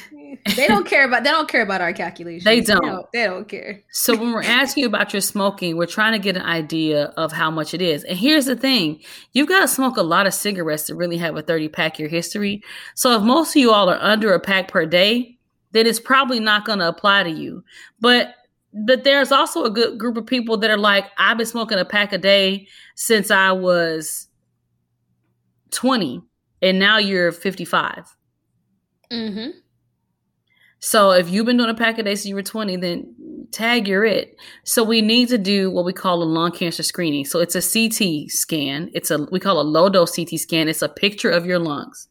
[0.57, 2.45] they don't care about they don't care about our calculations.
[2.45, 2.83] They don't.
[2.83, 3.83] They don't, they don't care.
[3.91, 7.33] so when we're asking you about your smoking, we're trying to get an idea of
[7.33, 8.05] how much it is.
[8.05, 9.01] And here's the thing:
[9.33, 12.09] you've got to smoke a lot of cigarettes to really have a 30 pack year
[12.09, 12.63] history.
[12.95, 15.39] So if most of you all are under a pack per day,
[15.73, 17.65] then it's probably not going to apply to you.
[18.01, 18.35] But
[18.73, 21.85] but there's also a good group of people that are like, I've been smoking a
[21.85, 24.29] pack a day since I was
[25.71, 26.23] 20,
[26.61, 28.17] and now you're 55.
[29.11, 29.59] Mm-hmm.
[30.87, 33.89] So if you've been doing a pack a day since you were 20, then tag
[33.89, 34.37] you're it.
[34.63, 37.25] So we need to do what we call a lung cancer screening.
[37.25, 38.91] So it's a CT scan.
[38.95, 40.69] It's a we call a low dose CT scan.
[40.69, 42.07] It's a picture of your lungs.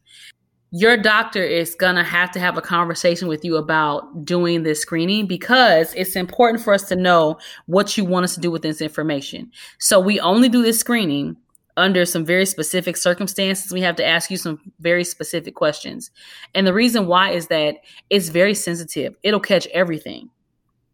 [0.72, 5.26] Your doctor is gonna have to have a conversation with you about doing this screening
[5.26, 7.38] because it's important for us to know
[7.68, 9.52] what you want us to do with this information.
[9.80, 11.38] So we only do this screening
[11.78, 16.12] under some very specific circumstances, we have to ask you some very specific questions.
[16.54, 17.78] And the reason why is that
[18.10, 19.16] it's very sensitive.
[19.24, 20.30] It'll catch everything,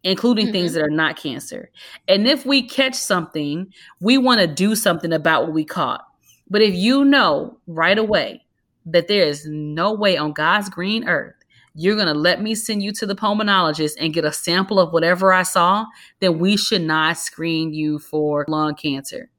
[0.02, 0.52] including mm-hmm.
[0.52, 1.70] things that are not cancer.
[2.08, 6.04] And if we catch something, we want to do something about what we caught.
[6.50, 8.44] But if you know right away
[8.86, 11.34] that there is no way on God's green earth
[11.74, 14.92] you're going to let me send you to the pulmonologist and get a sample of
[14.92, 15.86] whatever I saw,
[16.20, 19.30] then we should not screen you for lung cancer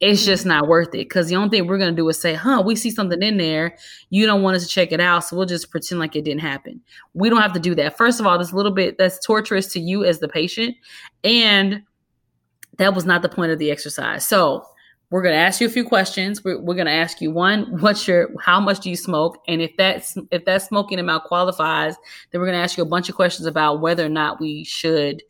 [0.00, 2.34] it's just not worth it because the only thing we're going to do is say,
[2.34, 3.76] huh, we see something in there.
[4.10, 5.24] You don't want us to check it out.
[5.24, 6.80] So we'll just pretend like it didn't happen.
[7.14, 7.96] We don't have to do that.
[7.96, 10.76] First of all, this little bit that's torturous to you as the patient.
[11.24, 11.82] And
[12.76, 14.24] that was not the point of the exercise.
[14.24, 14.64] So
[15.10, 16.44] we're going to ask you a few questions.
[16.44, 19.42] We're, we're going to ask you one, what's your, how much do you smoke?
[19.48, 21.96] And if that's, if that smoking amount qualifies,
[22.30, 24.62] then we're going to ask you a bunch of questions about whether or not we
[24.62, 25.22] should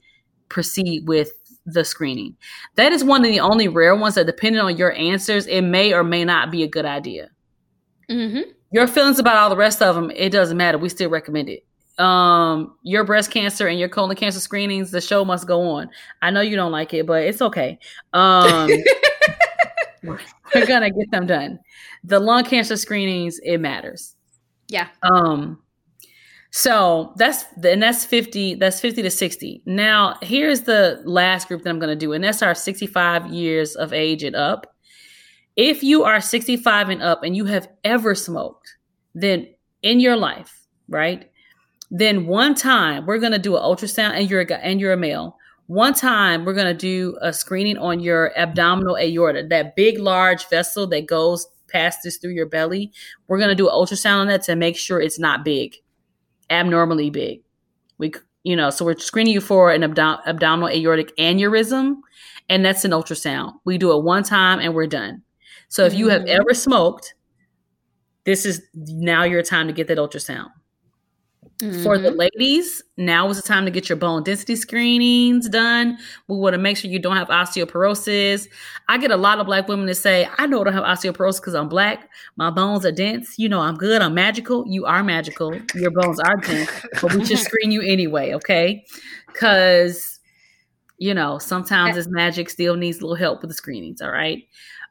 [0.48, 1.32] proceed with
[1.72, 2.36] the screening.
[2.76, 5.92] That is one of the only rare ones that, depending on your answers, it may
[5.92, 7.30] or may not be a good idea.
[8.10, 8.50] Mm-hmm.
[8.70, 10.78] Your feelings about all the rest of them, it doesn't matter.
[10.78, 11.64] We still recommend it.
[12.02, 15.90] Um, your breast cancer and your colon cancer screenings, the show must go on.
[16.22, 17.78] I know you don't like it, but it's okay.
[18.12, 18.70] Um,
[20.04, 21.58] we're gonna get them done.
[22.04, 24.14] The lung cancer screenings, it matters.
[24.68, 24.88] Yeah.
[25.02, 25.60] Um,
[26.50, 29.62] so that's and that's 50, that's 50 to 60.
[29.66, 33.76] Now, here's the last group that I'm going to do, and that's our 65 years
[33.76, 34.74] of age and up.
[35.56, 38.76] If you are 65 and up and you have ever smoked,
[39.14, 39.48] then
[39.82, 41.30] in your life, right?
[41.90, 44.96] Then one time we're going to do an ultrasound and you're a and you're a
[44.96, 45.36] male.
[45.66, 50.48] One time we're going to do a screening on your abdominal aorta, that big large
[50.48, 52.90] vessel that goes passes through your belly.
[53.26, 55.76] We're going to do an ultrasound on that to make sure it's not big
[56.50, 57.42] abnormally big.
[57.98, 58.12] We,
[58.44, 61.96] you know, so we're screening you for an abdom- abdominal aortic aneurysm,
[62.48, 63.54] and that's an ultrasound.
[63.64, 65.22] We do it one time and we're done.
[65.68, 66.40] So if you have mm-hmm.
[66.40, 67.14] ever smoked,
[68.24, 70.50] this is now your time to get that ultrasound.
[71.60, 71.82] Mm-hmm.
[71.82, 72.18] For the mm-hmm.
[72.18, 75.98] ladies, now is the time to get your bone density screenings done.
[76.28, 78.46] We want to make sure you don't have osteoporosis.
[78.88, 81.40] I get a lot of black women that say, I know I don't have osteoporosis
[81.40, 82.08] because I'm black.
[82.36, 83.40] My bones are dense.
[83.40, 84.02] You know, I'm good.
[84.02, 84.64] I'm magical.
[84.68, 85.52] You are magical.
[85.74, 86.70] Your bones are dense,
[87.02, 88.84] but we just screen you anyway, okay?
[89.26, 90.20] Because,
[90.98, 94.44] you know, sometimes this magic still needs a little help with the screenings, all right?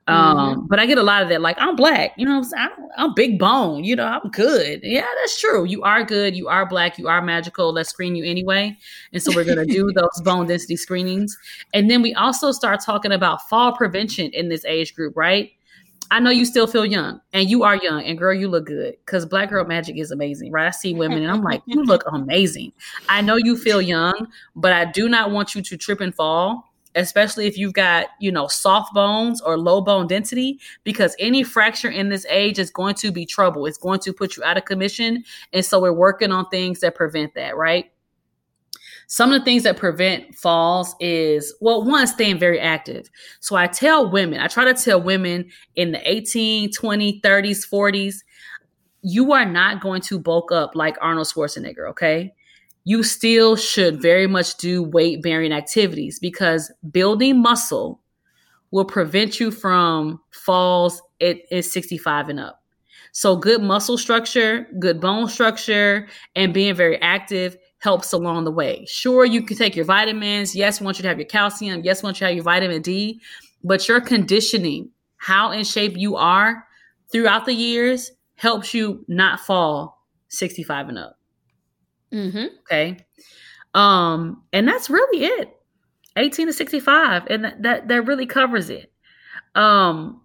[0.08, 0.68] Um, mm-hmm.
[0.68, 3.38] but I get a lot of that, like I'm black, you know, I'm, I'm, big
[3.38, 4.80] bone, you know, I'm good.
[4.82, 5.66] Yeah, that's true.
[5.66, 6.34] You are good.
[6.34, 6.98] You are black.
[6.98, 7.74] You are magical.
[7.74, 8.78] Let's screen you anyway.
[9.12, 11.38] And so we're gonna do those bone density screenings,
[11.74, 15.52] and then we also start talking about fall prevention in this age group, right?
[16.10, 18.96] I know you still feel young, and you are young, and girl, you look good
[19.06, 20.68] because Black Girl Magic is amazing, right?
[20.68, 22.72] I see women, and I'm like, you look amazing.
[23.10, 26.67] I know you feel young, but I do not want you to trip and fall
[26.98, 31.90] especially if you've got, you know, soft bones or low bone density, because any fracture
[31.90, 33.66] in this age is going to be trouble.
[33.66, 35.24] It's going to put you out of commission.
[35.54, 37.92] And so we're working on things that prevent that, right?
[39.10, 43.10] Some of the things that prevent falls is, well, one, staying very active.
[43.40, 48.16] So I tell women, I try to tell women in the 18, 20, 30s, 40s,
[49.04, 52.34] you are not going to bulk up like Arnold Schwarzenegger, okay?
[52.88, 58.00] You still should very much do weight bearing activities because building muscle
[58.72, 62.64] will prevent you from falls at, at 65 and up.
[63.12, 68.86] So, good muscle structure, good bone structure, and being very active helps along the way.
[68.88, 70.56] Sure, you can take your vitamins.
[70.56, 71.82] Yes, want you to have your calcium.
[71.84, 73.20] Yes, want you to have your vitamin D.
[73.66, 76.66] But your conditioning, how in shape you are
[77.12, 81.17] throughout the years, helps you not fall 65 and up.
[82.14, 82.46] Mm-hmm.
[82.62, 82.98] Okay.
[83.74, 85.54] Um, and that's really it.
[86.16, 87.28] 18 to 65.
[87.30, 88.92] And that, that, that really covers it.
[89.56, 90.22] Um,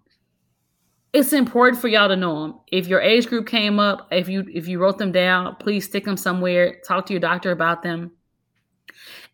[1.13, 2.59] it's important for y'all to know them.
[2.71, 6.05] If your age group came up, if you if you wrote them down, please stick
[6.05, 6.77] them somewhere.
[6.87, 8.11] Talk to your doctor about them.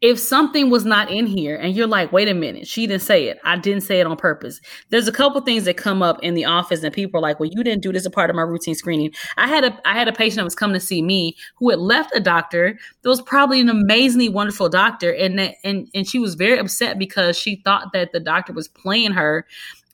[0.02, 3.28] If something was not in here and you're like, wait a minute, she didn't say
[3.28, 3.38] it.
[3.44, 4.62] I didn't say it on purpose.
[4.90, 7.50] There's a couple things that come up in the office and people are like, well,
[7.50, 9.12] you didn't do this a part of my routine screening.
[9.36, 11.80] I had a I had a patient that was coming to see me who had
[11.80, 15.14] left a doctor that was probably an amazingly wonderful doctor.
[15.14, 18.70] And that, and and she was very upset because she thought that the doctor was
[18.70, 19.46] playing her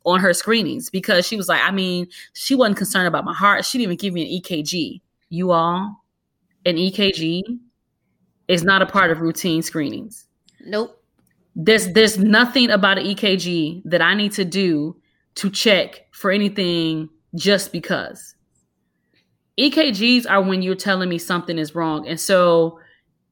[0.05, 3.65] on her screenings because she was like, I mean, she wasn't concerned about my heart.
[3.65, 5.01] She didn't even give me an EKG.
[5.29, 6.03] You all,
[6.65, 7.41] an EKG
[8.47, 10.25] is not a part of routine screenings.
[10.65, 11.01] Nope.
[11.55, 14.95] There's there's nothing about an EKG that I need to do
[15.35, 18.35] to check for anything just because.
[19.57, 22.05] EKGs are when you're telling me something is wrong.
[22.07, 22.79] And so,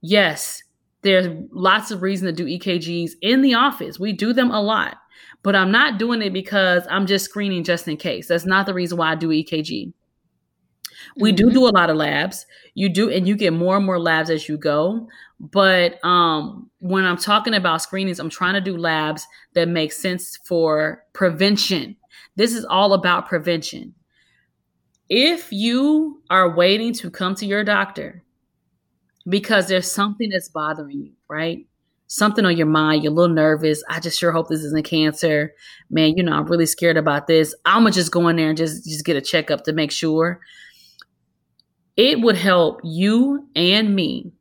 [0.02, 0.64] yes,
[1.02, 4.00] there's lots of reason to do EKGs in the office.
[4.00, 4.98] We do them a lot
[5.44, 8.30] but I'm not doing it because I'm just screening just in case.
[8.30, 9.94] That's not the reason why I do EKG.
[11.18, 11.48] We mm-hmm.
[11.48, 12.46] do do a lot of labs.
[12.74, 15.08] You do, and you get more and more labs as you go.
[15.40, 20.38] But um, when I'm talking about screenings, I'm trying to do labs that make sense
[20.46, 21.96] for prevention.
[22.36, 23.94] This is all about prevention.
[25.10, 28.24] If you are waiting to come to your doctor
[29.30, 31.68] because there's something that's bothering you, right?
[32.14, 33.84] something on your mind, you're a little nervous.
[33.90, 35.52] I just sure hope this isn't cancer.
[35.90, 37.56] Man, you know, I'm really scared about this.
[37.66, 40.40] I'm gonna just go in there and just just get a checkup to make sure.
[41.96, 44.32] It would help you and me.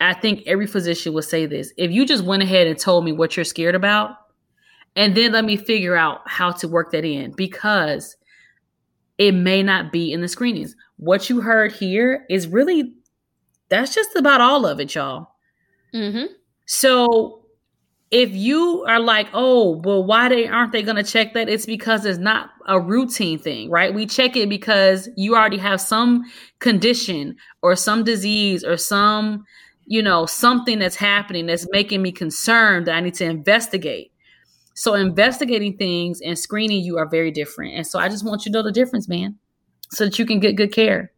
[0.00, 1.72] I think every physician would say this.
[1.76, 4.16] If you just went ahead and told me what you're scared about,
[4.96, 8.16] and then let me figure out how to work that in because
[9.18, 10.76] it may not be in the screenings.
[10.96, 12.94] What you heard here is really
[13.68, 15.28] that's just about all of it, y'all.
[15.92, 16.32] Mm-hmm.
[16.66, 17.43] So
[18.14, 21.48] if you are like, oh, well, why they aren't they going to check that?
[21.48, 23.92] It's because it's not a routine thing, right?
[23.92, 26.22] We check it because you already have some
[26.60, 29.44] condition or some disease or some,
[29.86, 34.12] you know, something that's happening that's making me concerned that I need to investigate.
[34.76, 37.74] So investigating things and screening you are very different.
[37.74, 39.40] And so I just want you to know the difference, man,
[39.90, 41.10] so that you can get good care.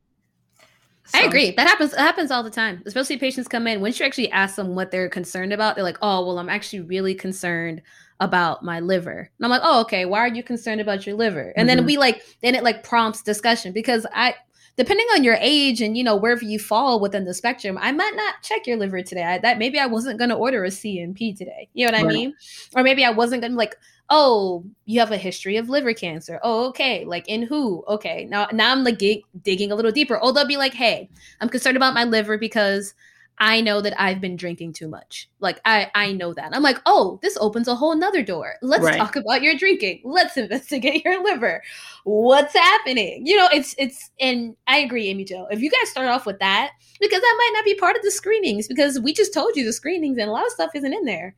[1.06, 1.18] So.
[1.20, 1.52] I agree.
[1.52, 1.92] That happens.
[1.92, 2.82] That happens all the time.
[2.84, 3.80] Especially patients come in.
[3.80, 6.80] Once you actually ask them what they're concerned about, they're like, "Oh, well, I'm actually
[6.80, 7.80] really concerned
[8.20, 10.04] about my liver." And I'm like, "Oh, okay.
[10.04, 11.76] Why are you concerned about your liver?" And mm-hmm.
[11.76, 14.34] then we like, then it like prompts discussion because I,
[14.76, 18.14] depending on your age and you know wherever you fall within the spectrum, I might
[18.16, 19.22] not check your liver today.
[19.22, 21.68] I, that maybe I wasn't going to order a CMP today.
[21.72, 22.10] You know what right.
[22.10, 22.34] I mean?
[22.74, 23.76] Or maybe I wasn't going to like
[24.10, 26.40] oh you have a history of liver cancer.
[26.42, 27.04] Oh okay.
[27.04, 27.84] Like in who?
[27.88, 28.26] Okay.
[28.30, 30.18] Now now i'm like dig- digging a little deeper.
[30.20, 31.08] Oh they'll be like hey
[31.40, 32.94] i'm concerned about my liver because
[33.38, 35.28] i know that i've been drinking too much.
[35.40, 36.54] Like i i know that.
[36.54, 38.54] I'm like oh this opens a whole nother door.
[38.62, 38.96] Let's right.
[38.96, 40.02] talk about your drinking.
[40.04, 41.62] Let's investigate your liver.
[42.04, 43.26] What's happening?
[43.26, 45.46] You know it's it's and i agree amy jo.
[45.50, 48.10] If you guys start off with that because that might not be part of the
[48.10, 51.04] screenings because we just told you the screenings and a lot of stuff isn't in
[51.04, 51.34] there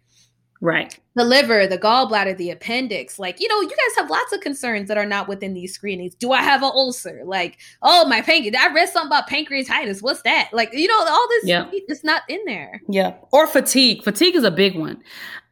[0.61, 0.99] Right.
[1.15, 3.19] The liver, the gallbladder, the appendix.
[3.19, 6.15] Like, you know, you guys have lots of concerns that are not within these screenings.
[6.15, 7.23] Do I have an ulcer?
[7.25, 8.57] Like, oh, my pancreas.
[8.59, 10.03] I read something about pancreatitis.
[10.03, 10.51] What's that?
[10.53, 11.69] Like, you know, all this yeah.
[11.73, 12.83] it's not in there.
[12.89, 13.15] Yeah.
[13.33, 14.03] Or fatigue.
[14.03, 15.01] Fatigue is a big one.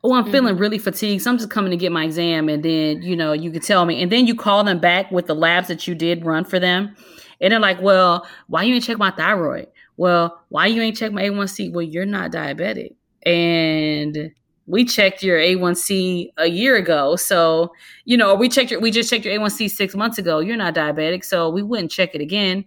[0.03, 0.33] Oh, I'm mm-hmm.
[0.33, 1.23] feeling really fatigued.
[1.23, 2.49] So I'm just coming to get my exam.
[2.49, 4.03] And then, you know, you can tell me.
[4.03, 6.97] And then you call them back with the labs that you did run for them.
[7.41, 9.69] And they're like, well, why you ain't check my thyroid?
[9.97, 11.73] Well, why you ain't check my A1C?
[11.73, 12.95] Well, you're not diabetic.
[13.25, 14.33] And
[14.67, 17.17] we checked your A1C a year ago.
[17.17, 17.73] So,
[18.05, 20.41] you know, we checked your, we just checked your A1C six months ago.
[20.41, 21.25] You're not diabetic.
[21.25, 22.65] So we wouldn't check it again.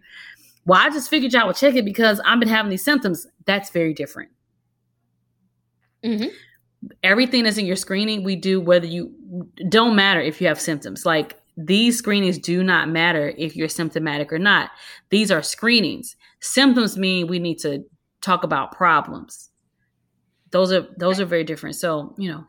[0.66, 3.28] Well, I just figured y'all would check it because I've been having these symptoms.
[3.46, 4.30] That's very different.
[6.04, 6.28] Mm-hmm.
[7.04, 9.14] Everything that's in your screening, we do whether you
[9.68, 11.06] don't matter if you have symptoms.
[11.06, 14.72] Like these screenings do not matter if you're symptomatic or not.
[15.10, 16.16] These are screenings.
[16.40, 17.84] Symptoms mean we need to
[18.22, 19.50] talk about problems
[20.52, 21.76] those are those are very different.
[21.76, 22.46] So, you know,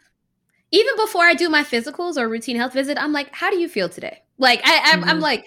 [0.70, 3.68] even before I do my physicals or routine health visit, I'm like, how do you
[3.68, 4.22] feel today?
[4.38, 5.10] Like I, I'm, mm-hmm.
[5.10, 5.46] I'm like,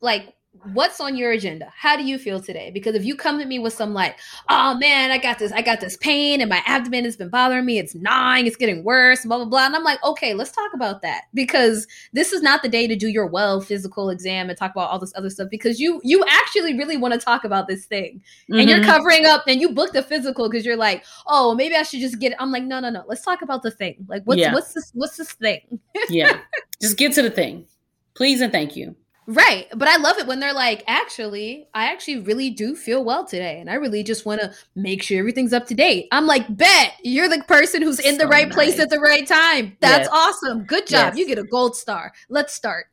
[0.00, 0.34] like
[0.72, 1.72] what's on your agenda?
[1.76, 2.70] How do you feel today?
[2.72, 4.18] Because if you come to me with some like,
[4.48, 7.64] oh man, I got this, I got this pain and my abdomen has been bothering
[7.64, 9.66] me, it's gnawing, it's getting worse, blah blah blah.
[9.66, 12.96] And I'm like, okay, let's talk about that because this is not the day to
[12.96, 16.24] do your well physical exam and talk about all this other stuff because you you
[16.28, 18.20] actually really want to talk about this thing.
[18.50, 18.60] Mm-hmm.
[18.60, 18.90] And you're mm-hmm.
[18.90, 22.18] covering up and you booked a physical because you're like, oh, maybe I should just
[22.18, 22.38] get it.
[22.40, 23.04] I'm like, no, no, no.
[23.06, 24.06] Let's talk about the thing.
[24.08, 24.52] Like what's yeah.
[24.52, 25.80] what's this what's this thing?
[26.08, 26.40] yeah.
[26.80, 27.66] Just get to the thing.
[28.14, 28.94] Please and thank you.
[29.28, 29.66] Right.
[29.76, 33.60] But I love it when they're like, actually, I actually really do feel well today.
[33.60, 36.08] And I really just want to make sure everything's up to date.
[36.12, 38.54] I'm like, bet you're the person who's in so the right nice.
[38.54, 39.76] place at the right time.
[39.80, 40.08] That's yes.
[40.10, 40.64] awesome.
[40.64, 41.12] Good job.
[41.12, 41.18] Yes.
[41.18, 42.14] You get a gold star.
[42.30, 42.86] Let's start.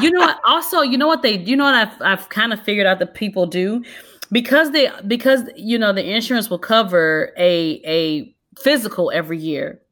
[0.00, 0.40] you know what?
[0.46, 3.12] Also, you know what they you know what I've I've kind of figured out that
[3.12, 3.84] people do?
[4.30, 9.82] Because they because you know the insurance will cover a a physical every year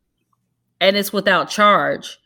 [0.81, 2.19] and it's without charge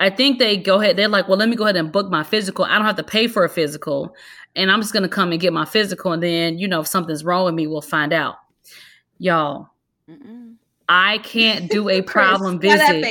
[0.00, 0.96] I think they go ahead.
[0.96, 2.64] They're like, well, let me go ahead and book my physical.
[2.64, 4.14] I don't have to pay for a physical,
[4.54, 7.24] and I'm just gonna come and get my physical, and then you know if something's
[7.24, 8.36] wrong with me, we'll find out.
[9.18, 9.70] Y'all,
[10.08, 10.54] Mm-mm.
[10.88, 13.04] I can't do a problem visit.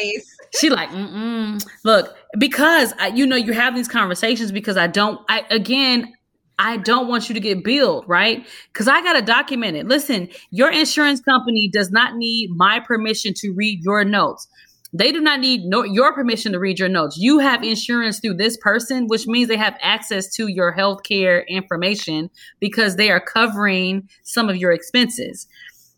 [0.57, 1.64] She like, Mm-mm.
[1.84, 5.19] look, because I, you know you have these conversations because I don't.
[5.27, 6.14] I again,
[6.59, 8.45] I don't want you to get billed, right?
[8.72, 9.88] Because I got to document it.
[9.88, 14.47] Listen, your insurance company does not need my permission to read your notes.
[14.93, 17.18] They do not need no, your permission to read your notes.
[17.18, 22.30] You have insurance through this person, which means they have access to your healthcare information
[22.59, 25.47] because they are covering some of your expenses.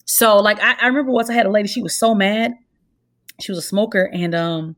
[0.05, 2.53] So, like, I, I remember once I had a lady, she was so mad.
[3.39, 4.75] She was a smoker, and um,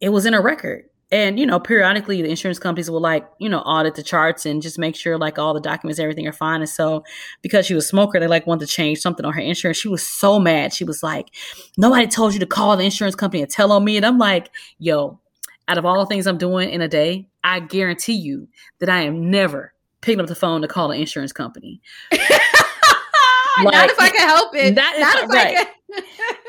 [0.00, 3.48] it was in her record and you know periodically the insurance companies will like you
[3.48, 6.60] know audit the charts and just make sure like all the documents everything are fine.
[6.60, 7.04] And so
[7.42, 9.76] because she was a smoker they like wanted to change something on her insurance.
[9.76, 10.72] She was so mad.
[10.72, 11.28] She was like
[11.76, 13.96] nobody told you to call the insurance company and tell on me.
[13.96, 15.20] And i'm like yo
[15.68, 18.48] out of all the things i'm doing in a day i guarantee you
[18.80, 21.80] that i am never picking up the phone to call an insurance company.
[22.10, 22.20] Like,
[23.58, 24.74] not if i can help it.
[24.74, 25.56] not, not if, right.
[25.58, 26.04] i can.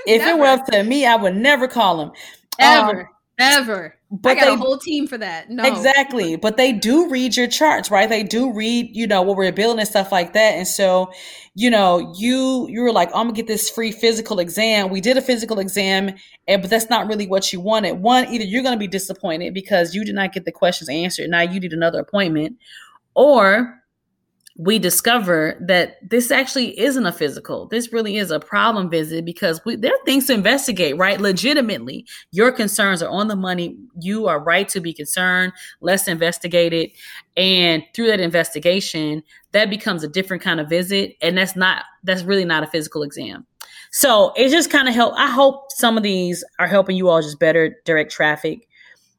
[0.08, 2.12] If it were up to me i would never call them
[2.60, 3.02] ever.
[3.02, 3.08] Um,
[3.40, 5.50] ever but I got they, a whole team for that.
[5.50, 5.64] No.
[5.64, 6.36] Exactly.
[6.36, 8.08] But they do read your charts, right?
[8.08, 10.54] They do read, you know, what we're building and stuff like that.
[10.54, 11.12] And so,
[11.56, 14.90] you know, you you were like, I'm gonna get this free physical exam.
[14.90, 16.14] We did a physical exam,
[16.48, 17.94] and but that's not really what you wanted.
[17.94, 21.32] One, either you're gonna be disappointed because you did not get the questions answered.
[21.32, 22.58] Now you need another appointment,
[23.16, 23.83] or
[24.56, 27.68] we discover that this actually isn't a physical.
[27.68, 31.20] This really is a problem visit because we, there are things to investigate, right?
[31.20, 33.76] Legitimately, your concerns are on the money.
[34.00, 35.54] You are right to be concerned.
[35.82, 36.92] Let's investigate it.
[37.36, 39.24] And through that investigation,
[39.54, 41.16] that becomes a different kind of visit.
[41.22, 43.48] And that's not, that's really not a physical exam.
[43.92, 45.14] So it just kind of help.
[45.18, 48.68] I hope some of these are helping you all just better direct traffic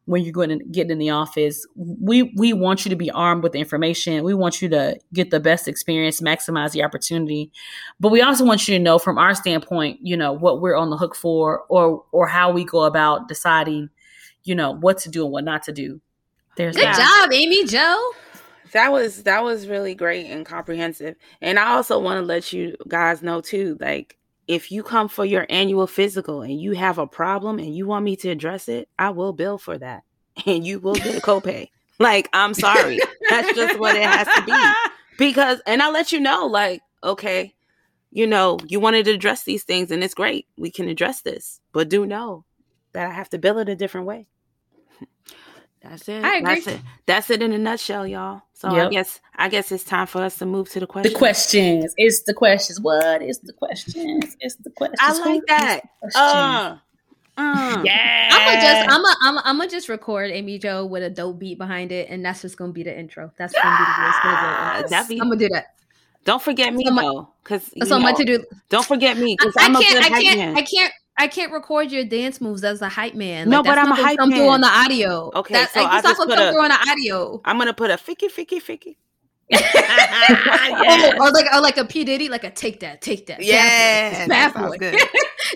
[0.06, 1.66] when you're going to get in the office.
[1.76, 4.22] We we want you to be armed with information.
[4.24, 7.50] We want you to get the best experience, maximize the opportunity.
[8.00, 10.90] But we also want you to know from our standpoint, you know, what we're on
[10.90, 13.88] the hook for or or how we go about deciding,
[14.44, 16.00] you know, what to do and what not to do.
[16.56, 17.26] There's Good that.
[17.26, 18.10] job, Amy Jo.
[18.72, 21.16] That was that was really great and comprehensive.
[21.40, 25.24] And I also want to let you guys know too, like if you come for
[25.24, 28.88] your annual physical and you have a problem and you want me to address it,
[28.98, 30.04] I will bill for that
[30.46, 31.70] and you will get a copay.
[31.98, 32.98] like, I'm sorry.
[33.30, 34.52] That's just what it has to be.
[35.16, 37.54] Because, and I'll let you know, like, okay,
[38.10, 40.48] you know, you wanted to address these things and it's great.
[40.58, 42.44] We can address this, but do know
[42.94, 44.26] that I have to bill it a different way.
[45.84, 46.24] That's it.
[46.24, 46.54] I agree.
[46.54, 46.80] That's it.
[47.06, 48.42] That's it in a nutshell, y'all.
[48.54, 48.86] So yep.
[48.86, 51.12] I guess I guess it's time for us to move to the questions.
[51.12, 51.94] The questions.
[51.98, 52.80] It's the questions.
[52.80, 54.36] What is the questions?
[54.40, 54.98] It's the questions.
[55.00, 55.80] I like Who that.
[56.14, 56.78] Uh, uh.
[57.84, 58.28] Yeah.
[58.30, 61.38] I'm gonna just I'm gonna I'm, I'm gonna just record Amy Jo with a dope
[61.38, 63.32] beat behind it, and that's just gonna be the intro.
[63.36, 63.62] That's yes!
[63.62, 65.10] gonna be the yes!
[65.10, 65.74] I'm gonna do that.
[66.24, 68.44] Don't forget me so though, because so much to do.
[68.70, 71.52] Don't forget me, because I'm I can't, a good I can't, I can't, I can't
[71.52, 73.48] record your dance moves as a hype man.
[73.48, 74.38] Like, no, but I'm a hype come man.
[74.38, 75.30] through on the audio.
[75.34, 77.40] Okay, that, so like, I just not gonna come a, through on the audio.
[77.44, 78.96] I'm gonna put a ficky, ficky, ficky.
[79.50, 81.14] yes.
[81.14, 83.42] or, or, like or like a P Diddy, like a take that, take that.
[83.42, 84.78] Yeah, bad boy.
[84.78, 84.94] take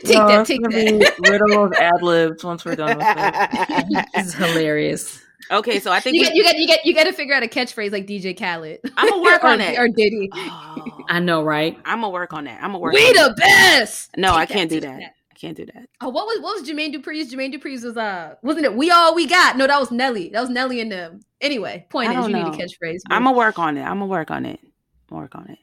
[0.05, 1.16] no, that, take that.
[1.28, 4.06] riddle of ad libs once we're done with it.
[4.14, 5.20] it's hilarious.
[5.51, 7.43] Okay, so I think you get you get you get you got to figure out
[7.43, 8.80] a catchphrase like DJ Khaled.
[8.97, 10.28] I'm gonna work on it or Diddy.
[10.35, 11.78] Oh, I know, right?
[11.85, 12.62] I'm gonna work on that.
[12.62, 12.93] I'm gonna work.
[12.93, 14.10] We the best.
[14.16, 15.01] No, take I can't that, do that.
[15.01, 15.14] that.
[15.40, 15.89] Can't do that.
[16.01, 17.32] Oh, what was what was Jermaine Dupri's?
[17.32, 19.56] Jermaine Dupri's was uh wasn't it We All We Got?
[19.56, 20.31] No, that was Nelly.
[20.31, 21.20] That was Nelly and them.
[21.40, 22.51] Anyway, point is you know.
[22.51, 23.01] need a catchphrase.
[23.09, 23.82] I'm gonna work on it.
[23.82, 24.59] I'm gonna work on it.
[25.10, 25.59] Work on it.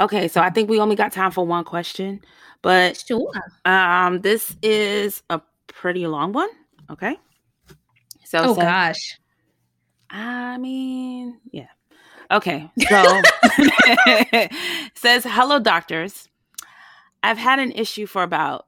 [0.00, 2.20] Okay, so I think we only got time for one question,
[2.62, 3.30] but sure.
[3.64, 6.48] Um, this is a pretty long one.
[6.90, 7.16] Okay.
[8.24, 9.18] So, oh so, gosh.
[10.10, 11.68] I mean, yeah.
[12.30, 13.20] Okay, so
[14.94, 16.28] says hello, doctors.
[17.22, 18.66] I've had an issue for about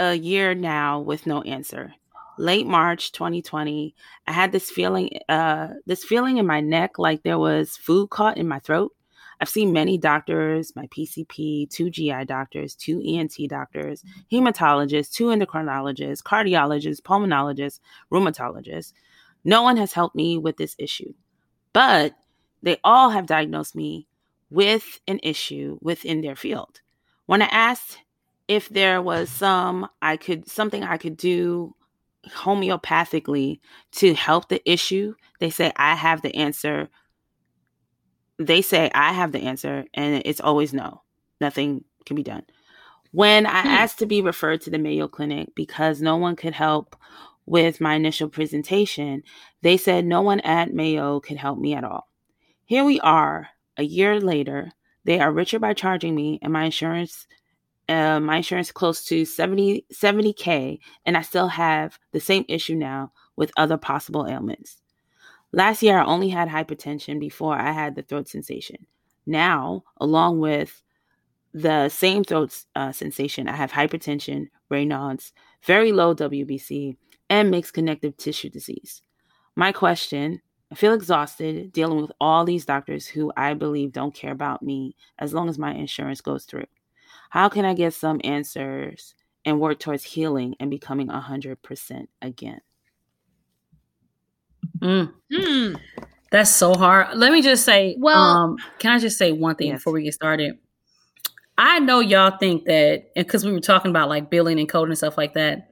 [0.00, 1.94] a year now with no answer.
[2.38, 3.94] Late March 2020,
[4.26, 8.38] I had this feeling, uh, this feeling in my neck like there was food caught
[8.38, 8.92] in my throat.
[9.40, 14.02] I've seen many doctors, my PCP, two GI doctors, two ENT doctors,
[14.32, 18.94] hematologists, two endocrinologists, cardiologists, pulmonologists, rheumatologists.
[19.44, 21.12] No one has helped me with this issue,
[21.74, 22.14] but
[22.62, 24.06] they all have diagnosed me
[24.48, 26.80] with an issue within their field.
[27.26, 27.98] When I asked
[28.50, 31.76] if there was some I could something I could do
[32.28, 33.60] homeopathically
[33.92, 36.88] to help the issue, they say I have the answer.
[38.40, 41.02] They say I have the answer and it's always no.
[41.40, 42.42] Nothing can be done.
[43.12, 43.68] When I hmm.
[43.68, 46.96] asked to be referred to the Mayo Clinic because no one could help
[47.46, 49.22] with my initial presentation,
[49.62, 52.08] they said no one at Mayo could help me at all.
[52.64, 54.72] Here we are, a year later.
[55.04, 57.26] They are richer by charging me, and my insurance,
[57.90, 63.12] uh, my insurance close to 70 70k, and I still have the same issue now
[63.36, 64.80] with other possible ailments.
[65.52, 68.86] Last year, I only had hypertension before I had the throat sensation.
[69.26, 70.82] Now, along with
[71.52, 75.32] the same throat uh, sensation, I have hypertension, Raynaud's,
[75.64, 76.96] very low WBC,
[77.28, 79.02] and mixed connective tissue disease.
[79.56, 80.40] My question
[80.72, 84.94] I feel exhausted dealing with all these doctors who I believe don't care about me
[85.18, 86.66] as long as my insurance goes through.
[87.30, 92.60] How can I get some answers and work towards healing and becoming 100% again?
[94.80, 95.12] Mm.
[95.32, 95.80] Mm.
[96.32, 97.16] That's so hard.
[97.16, 99.78] Let me just say, well, um, can I just say one thing yes.
[99.78, 100.58] before we get started?
[101.56, 104.98] I know y'all think that, because we were talking about like billing and coding and
[104.98, 105.70] stuff like that.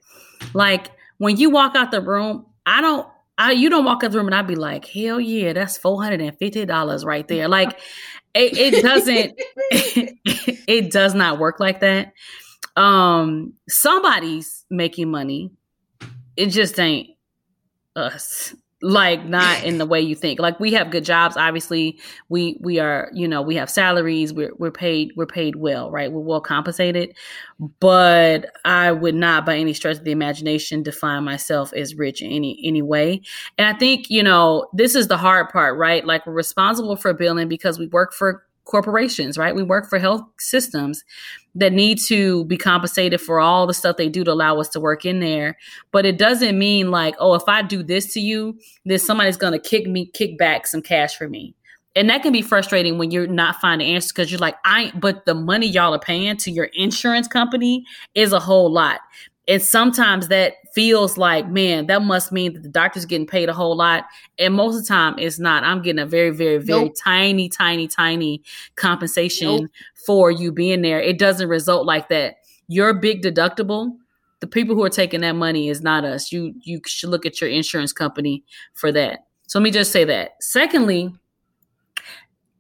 [0.55, 3.07] Like when you walk out the room, I don't
[3.39, 6.03] I you don't walk in the room and I'd be like, hell yeah, that's four
[6.03, 7.49] hundred and fifty dollars right there.
[7.49, 7.79] Like
[8.35, 9.35] it, it doesn't
[10.69, 12.13] it does not work like that.
[12.77, 15.51] Um somebody's making money.
[16.37, 17.11] It just ain't
[17.97, 20.39] us like not in the way you think.
[20.39, 21.99] Like we have good jobs obviously.
[22.29, 24.33] We we are you know we have salaries.
[24.33, 26.13] We're, we're paid we're paid well right?
[26.13, 27.15] We're well compensated.
[27.81, 32.31] But i would not by any stretch of the imagination define myself as rich in
[32.31, 33.21] any any way.
[33.57, 36.05] And i think you know this is the hard part right?
[36.07, 39.57] Like we're responsible for billing because we work for corporations, right?
[39.57, 41.03] We work for health systems
[41.55, 44.81] that need to be compensated for all the stuff they do to allow us to
[44.81, 45.57] work in there.
[45.91, 49.55] But it doesn't mean like, oh, if I do this to you, then somebody's going
[49.55, 51.55] to kick me, kick back some cash for me.
[51.97, 55.25] And that can be frustrating when you're not finding answers because you're like, I, but
[55.25, 57.85] the money y'all are paying to your insurance company
[58.15, 59.01] is a whole lot.
[59.49, 63.53] And sometimes that feels like, man, that must mean that the doctor's getting paid a
[63.53, 64.05] whole lot.
[64.39, 65.65] And most of the time, it's not.
[65.65, 66.95] I'm getting a very, very, very nope.
[67.03, 68.45] tiny, tiny, tiny
[68.77, 69.71] compensation nope.
[70.07, 71.01] for you being there.
[71.01, 72.37] It doesn't result like that.
[72.69, 73.97] Your big deductible,
[74.39, 76.31] the people who are taking that money is not us.
[76.31, 78.45] You you should look at your insurance company
[78.75, 79.27] for that.
[79.49, 80.41] So let me just say that.
[80.41, 81.13] Secondly,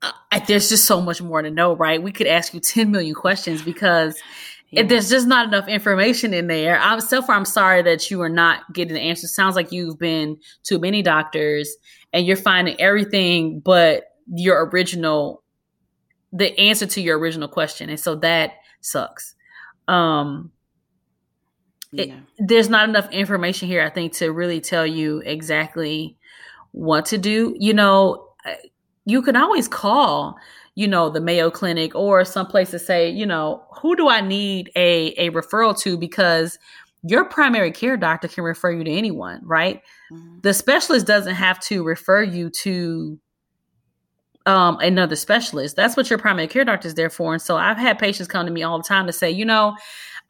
[0.02, 2.02] uh, there's just so much more to know, right?
[2.02, 4.20] We could ask you 10 million questions because
[4.70, 4.82] yeah.
[4.82, 7.36] If there's just not enough information in there, I'm so far.
[7.36, 9.26] I'm sorry that you are not getting the answer.
[9.26, 11.74] Sounds like you've been to many doctors
[12.12, 15.42] and you're finding everything but your original,
[16.32, 19.34] the answer to your original question, and so that sucks.
[19.86, 20.52] Um,
[21.92, 22.04] yeah.
[22.04, 26.18] it, there's not enough information here, I think, to really tell you exactly
[26.72, 27.56] what to do.
[27.58, 28.28] You know,
[29.06, 30.36] you can always call
[30.78, 34.20] you know, the Mayo Clinic or some place to say, you know, who do I
[34.20, 35.98] need a, a referral to?
[35.98, 36.56] Because
[37.02, 39.82] your primary care doctor can refer you to anyone, right?
[40.12, 40.38] Mm-hmm.
[40.42, 43.18] The specialist doesn't have to refer you to
[44.46, 45.74] um, another specialist.
[45.74, 47.32] That's what your primary care doctor is there for.
[47.32, 49.74] And so I've had patients come to me all the time to say, you know,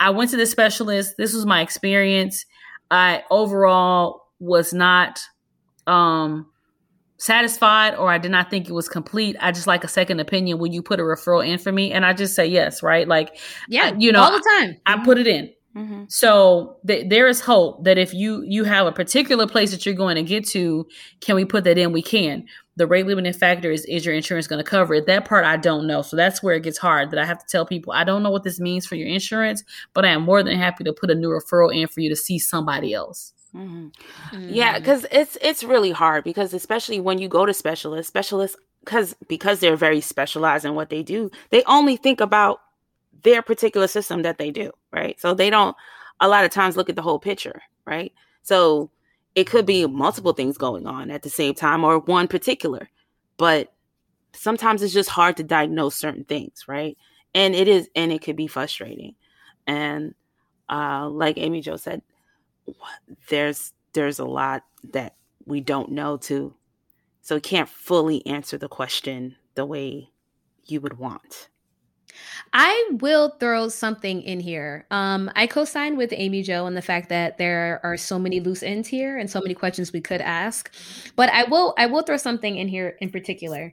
[0.01, 1.19] I went to this specialist.
[1.19, 2.47] This was my experience.
[2.91, 5.21] I overall was not
[5.87, 6.47] um,
[7.19, 10.59] satisfied or I did not think it was complete, I just like a second opinion.
[10.59, 11.93] Will you put a referral in for me?
[11.93, 13.07] And I just say yes, right?
[13.07, 13.39] Like,
[13.69, 14.77] yeah, I, you know, all the time.
[14.87, 15.53] I, I put it in.
[15.77, 16.05] Mm-hmm.
[16.09, 19.95] So th- there is hope that if you you have a particular place that you're
[19.95, 20.87] going to get to,
[21.21, 21.93] can we put that in?
[21.93, 22.47] We can.
[22.77, 25.07] The rate limiting factor is is your insurance going to cover it?
[25.07, 26.03] That part I don't know.
[26.03, 27.11] So that's where it gets hard.
[27.11, 29.63] That I have to tell people I don't know what this means for your insurance,
[29.95, 32.17] but I am more than happy to put a new referral in for you to
[32.17, 33.33] see somebody else.
[33.55, 33.89] Mm-hmm.
[34.37, 34.49] Mm-hmm.
[34.49, 39.15] Yeah, because it's it's really hard because especially when you go to specialists, specialists because
[39.29, 42.61] because they're very specialized in what they do, they only think about
[43.23, 45.19] their particular system that they do, right?
[45.21, 45.77] So they don't
[46.21, 48.13] a lot of times look at the whole picture, right?
[48.43, 48.91] So
[49.35, 52.89] it could be multiple things going on at the same time or one particular,
[53.37, 53.73] but
[54.33, 56.97] sometimes it's just hard to diagnose certain things, right?
[57.35, 59.15] And it is, and it could be frustrating.
[59.67, 60.15] And
[60.69, 62.03] uh, like Amy Jo said,
[63.29, 65.15] there's there's a lot that
[65.45, 66.55] we don't know too,
[67.23, 70.11] so we can't fully answer the question the way
[70.65, 71.49] you would want.
[72.53, 74.87] I will throw something in here.
[74.91, 78.63] Um, I co-signed with Amy Jo on the fact that there are so many loose
[78.63, 80.73] ends here and so many questions we could ask.
[81.17, 83.73] But I will I will throw something in here in particular.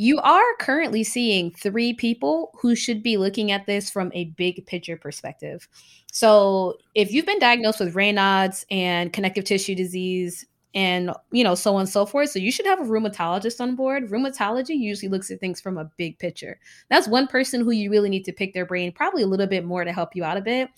[0.00, 4.64] You are currently seeing three people who should be looking at this from a big
[4.64, 5.68] picture perspective.
[6.10, 11.74] So, if you've been diagnosed with Raynaud's and connective tissue disease, and you know so
[11.74, 12.30] on and so forth.
[12.30, 14.10] So you should have a rheumatologist on board.
[14.10, 16.58] Rheumatology usually looks at things from a big picture.
[16.88, 19.64] That's one person who you really need to pick their brain probably a little bit
[19.64, 20.68] more to help you out a bit.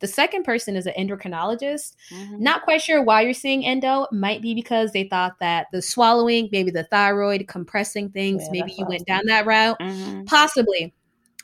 [0.00, 1.94] The second person is an endocrinologist.
[2.10, 2.42] Mm-hmm.
[2.42, 4.06] not quite sure why you're seeing endo.
[4.12, 8.72] Might be because they thought that the swallowing maybe the thyroid compressing things yeah, maybe
[8.76, 9.78] you went down that route.
[9.80, 10.24] Mm-hmm.
[10.24, 10.94] possibly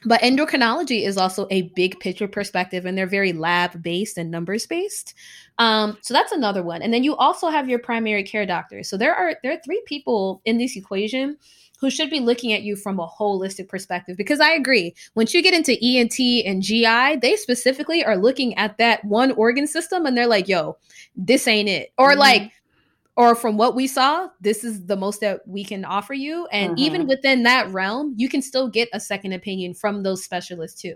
[0.05, 4.66] but endocrinology is also a big picture perspective and they're very lab based and numbers
[4.66, 5.15] based
[5.59, 6.83] um, so that's another one.
[6.83, 9.83] And then you also have your primary care doctor so there are there are three
[9.87, 11.37] people in this equation
[11.81, 15.41] who should be looking at you from a holistic perspective because i agree once you
[15.41, 20.16] get into ent and gi they specifically are looking at that one organ system and
[20.16, 20.77] they're like yo
[21.19, 21.93] this ain't it.
[21.99, 22.20] Or mm-hmm.
[22.20, 22.53] like
[23.19, 26.47] or from what we saw, this is the most that we can offer you.
[26.53, 26.78] And mm-hmm.
[26.78, 30.95] even within that realm, you can still get a second opinion from those specialists too.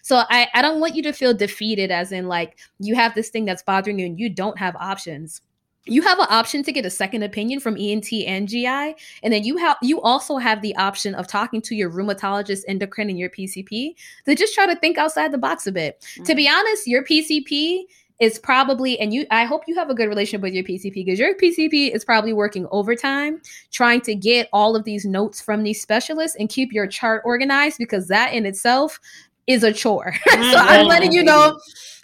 [0.00, 3.28] So I, I don't want you to feel defeated, as in like you have this
[3.28, 5.40] thing that's bothering you and you don't have options.
[5.86, 9.42] You have an option to get a second opinion from ENT and GI, and then
[9.42, 13.28] you have you also have the option of talking to your rheumatologist, endocrine, and your
[13.28, 13.94] PCP
[14.24, 16.00] to just try to think outside the box a bit.
[16.00, 16.22] Mm-hmm.
[16.22, 17.82] To be honest, your PCP
[18.20, 21.18] is probably and you I hope you have a good relationship with your PCP because
[21.18, 23.40] your PCP is probably working overtime
[23.72, 27.78] trying to get all of these notes from these specialists and keep your chart organized
[27.78, 29.00] because that in itself
[29.46, 30.14] is a chore.
[30.30, 31.58] so I'm letting you know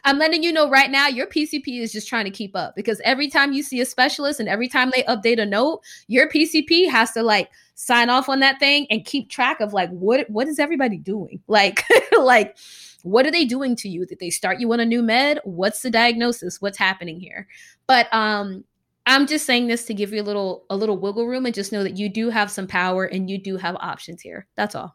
[0.04, 3.00] I'm letting you know right now your PCP is just trying to keep up because
[3.04, 6.90] every time you see a specialist and every time they update a note, your PCP
[6.90, 10.48] has to like sign off on that thing and keep track of like what what
[10.48, 11.40] is everybody doing?
[11.46, 11.84] Like
[12.18, 12.56] like
[13.02, 14.06] what are they doing to you?
[14.06, 15.40] Did they start you on a new med?
[15.44, 16.60] What's the diagnosis?
[16.60, 17.46] What's happening here?
[17.86, 18.64] But um
[19.06, 21.72] I'm just saying this to give you a little a little wiggle room and just
[21.72, 24.46] know that you do have some power and you do have options here.
[24.56, 24.94] That's all.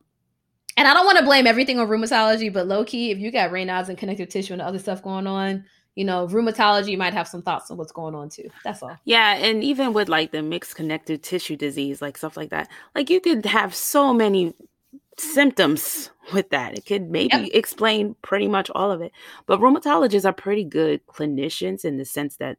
[0.78, 3.52] And I don't want to blame everything on rheumatology, but low key, if you got
[3.52, 5.64] Raynaud's and connective tissue and other stuff going on,
[5.96, 8.50] you know, rheumatology might have some thoughts on what's going on too.
[8.64, 8.98] That's all.
[9.06, 13.10] Yeah, and even with like the mixed connective tissue disease, like stuff like that, like
[13.10, 14.54] you could have so many
[15.18, 16.78] symptoms with that.
[16.78, 17.50] It could maybe yep.
[17.54, 19.12] explain pretty much all of it.
[19.46, 22.58] But rheumatologists are pretty good clinicians in the sense that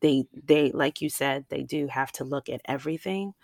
[0.00, 3.34] they they like you said they do have to look at everything.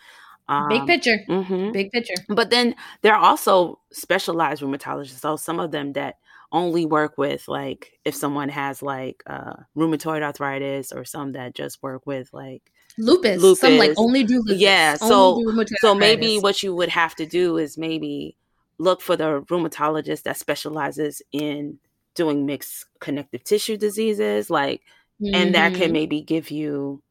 [0.49, 1.19] Um, Big picture.
[1.29, 1.73] Mm-hmm.
[1.73, 2.15] Big picture.
[2.29, 5.21] But then there are also specialized rheumatologists.
[5.21, 6.17] So some of them that
[6.53, 11.83] only work with like if someone has like uh, rheumatoid arthritis or some that just
[11.83, 13.41] work with like lupus.
[13.41, 13.61] lupus.
[13.61, 14.61] Some like only do lupus.
[14.61, 14.97] Yeah.
[14.97, 15.43] So
[15.81, 18.37] so maybe what you would have to do is maybe
[18.79, 21.79] look for the rheumatologist that specializes in
[22.15, 24.83] doing mixed connective tissue diseases like
[25.21, 25.35] mm-hmm.
[25.35, 25.93] and that can mm-hmm.
[25.93, 27.03] maybe give you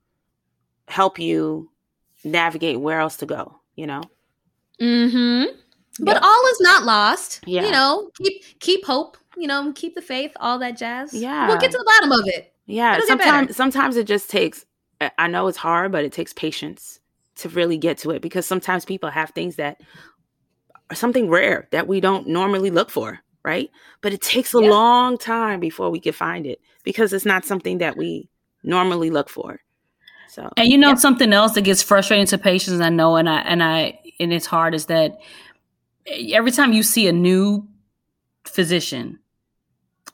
[0.88, 1.70] help you
[2.24, 4.02] navigate where else to go you know
[4.80, 5.46] mhm
[6.00, 6.24] but yep.
[6.24, 7.64] all is not lost yeah.
[7.64, 11.58] you know keep keep hope you know keep the faith all that jazz yeah we'll
[11.58, 14.66] get to the bottom of it yeah sometimes sometimes it just takes
[15.18, 17.00] i know it's hard but it takes patience
[17.36, 19.82] to really get to it because sometimes people have things that
[20.90, 23.70] are something rare that we don't normally look for, right?
[24.02, 24.70] But it takes a yeah.
[24.70, 28.30] long time before we can find it because it's not something that we
[28.64, 29.60] normally look for.
[30.30, 30.96] So, and you know yeah.
[30.96, 34.48] something else that gets frustrating to patients, I know, and I and I and it's
[34.48, 35.20] hard is that
[36.08, 37.68] every time you see a new
[38.46, 39.20] physician,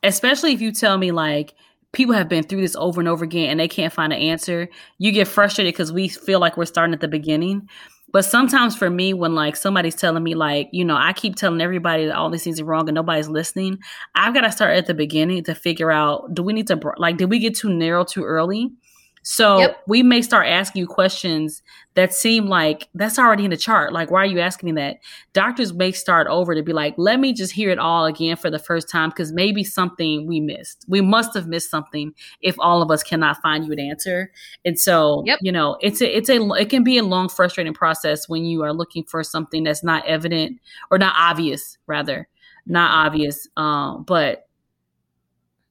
[0.03, 1.53] especially if you tell me like
[1.91, 4.69] people have been through this over and over again and they can't find an answer,
[4.97, 7.67] you get frustrated because we feel like we're starting at the beginning.
[8.11, 11.61] But sometimes for me, when like somebody's telling me, like, you know, I keep telling
[11.61, 13.79] everybody that all these things are wrong and nobody's listening,
[14.15, 17.17] I've got to start at the beginning to figure out do we need to, like,
[17.17, 18.71] did we get too narrow too early?
[19.21, 19.83] So yep.
[19.87, 21.61] we may start asking you questions
[21.95, 23.91] that seem like that's already in the chart.
[23.91, 24.97] Like, why are you asking me that?
[25.33, 28.49] Doctors may start over to be like, let me just hear it all again for
[28.49, 30.85] the first time because maybe something we missed.
[30.87, 34.31] We must have missed something if all of us cannot find you an answer.
[34.63, 35.39] And so, yep.
[35.41, 38.63] you know, it's a it's a it can be a long, frustrating process when you
[38.63, 40.59] are looking for something that's not evident
[40.89, 42.27] or not obvious, rather,
[42.65, 43.47] not obvious.
[43.57, 44.47] Um, but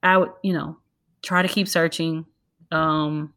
[0.02, 0.78] I would, you know,
[1.22, 2.26] try to keep searching.
[2.70, 3.32] Um,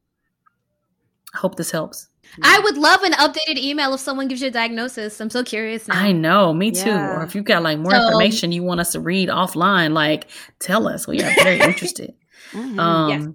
[1.34, 2.08] I hope this helps.
[2.44, 5.20] I would love an updated email if someone gives you a diagnosis.
[5.20, 6.00] I'm so curious now.
[6.00, 6.90] I know, me too.
[6.90, 7.18] Yeah.
[7.18, 10.28] Or if you've got like more so, information you want us to read offline, like
[10.60, 11.08] tell us.
[11.08, 12.14] We are very interested.
[12.52, 12.80] Mm-hmm.
[12.82, 13.28] Um, yes.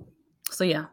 [0.51, 0.85] So yeah.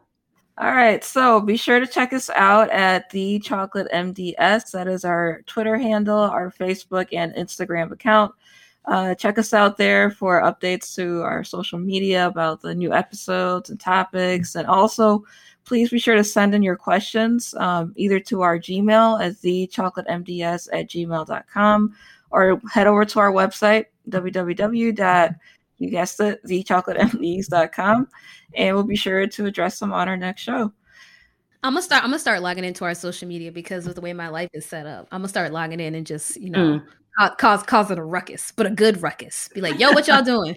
[0.56, 1.04] All right.
[1.04, 4.70] So be sure to check us out at the Chocolate MDs.
[4.70, 8.32] That is our Twitter handle, our Facebook and Instagram account.
[8.86, 13.68] Uh, check us out there for updates to our social media about the new episodes
[13.68, 14.54] and topics.
[14.54, 15.24] And also,
[15.64, 20.68] please be sure to send in your questions um, either to our Gmail at thechocolatemds
[20.72, 21.94] at gmail.com
[22.30, 25.36] or head over to our website, www.
[25.78, 28.08] You guessed it, thechocolatemds.com,
[28.54, 30.72] and we'll be sure to address them on our next show.
[31.62, 32.04] I'm gonna start.
[32.04, 34.66] I'm gonna start logging into our social media because of the way my life is
[34.66, 35.08] set up.
[35.10, 36.86] I'm gonna start logging in and just you know mm
[37.38, 39.48] cause causing a ruckus, but a good ruckus.
[39.54, 40.56] Be like, yo, what y'all doing?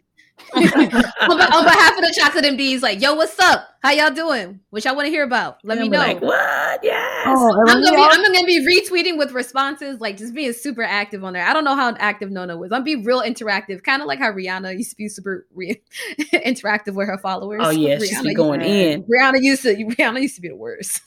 [0.54, 3.68] On, on, behalf of the chocolate MDs, like, yo, what's up?
[3.82, 4.60] How y'all doing?
[4.70, 5.60] What y'all want to hear about?
[5.64, 6.00] Let me know.
[6.00, 6.84] Like, what?
[6.84, 7.24] Yes.
[7.28, 11.24] Oh, I'm, gonna be, I'm gonna be retweeting with responses, like just being super active
[11.24, 11.46] on there.
[11.46, 12.72] I don't know how active Nona was.
[12.72, 15.82] I'm be real interactive, kind of like how Rihanna used to be super re-
[16.34, 17.62] interactive with her followers.
[17.64, 19.04] Oh yeah, she's be going in.
[19.04, 21.02] Rihanna used to Rihanna used to be the worst.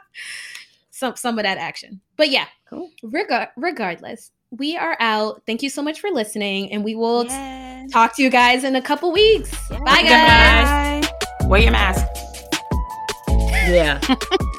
[0.90, 2.90] some some of that action, but yeah, cool.
[3.02, 5.42] Reg- regardless, we are out.
[5.46, 7.71] Thank you so much for listening, and we will yes.
[7.82, 9.50] T- talk to you guys in a couple weeks.
[9.70, 9.80] Yes.
[9.80, 11.02] Bye, guys.
[11.40, 11.46] Bye.
[11.46, 12.06] Wear your mask.
[13.68, 14.00] Yeah.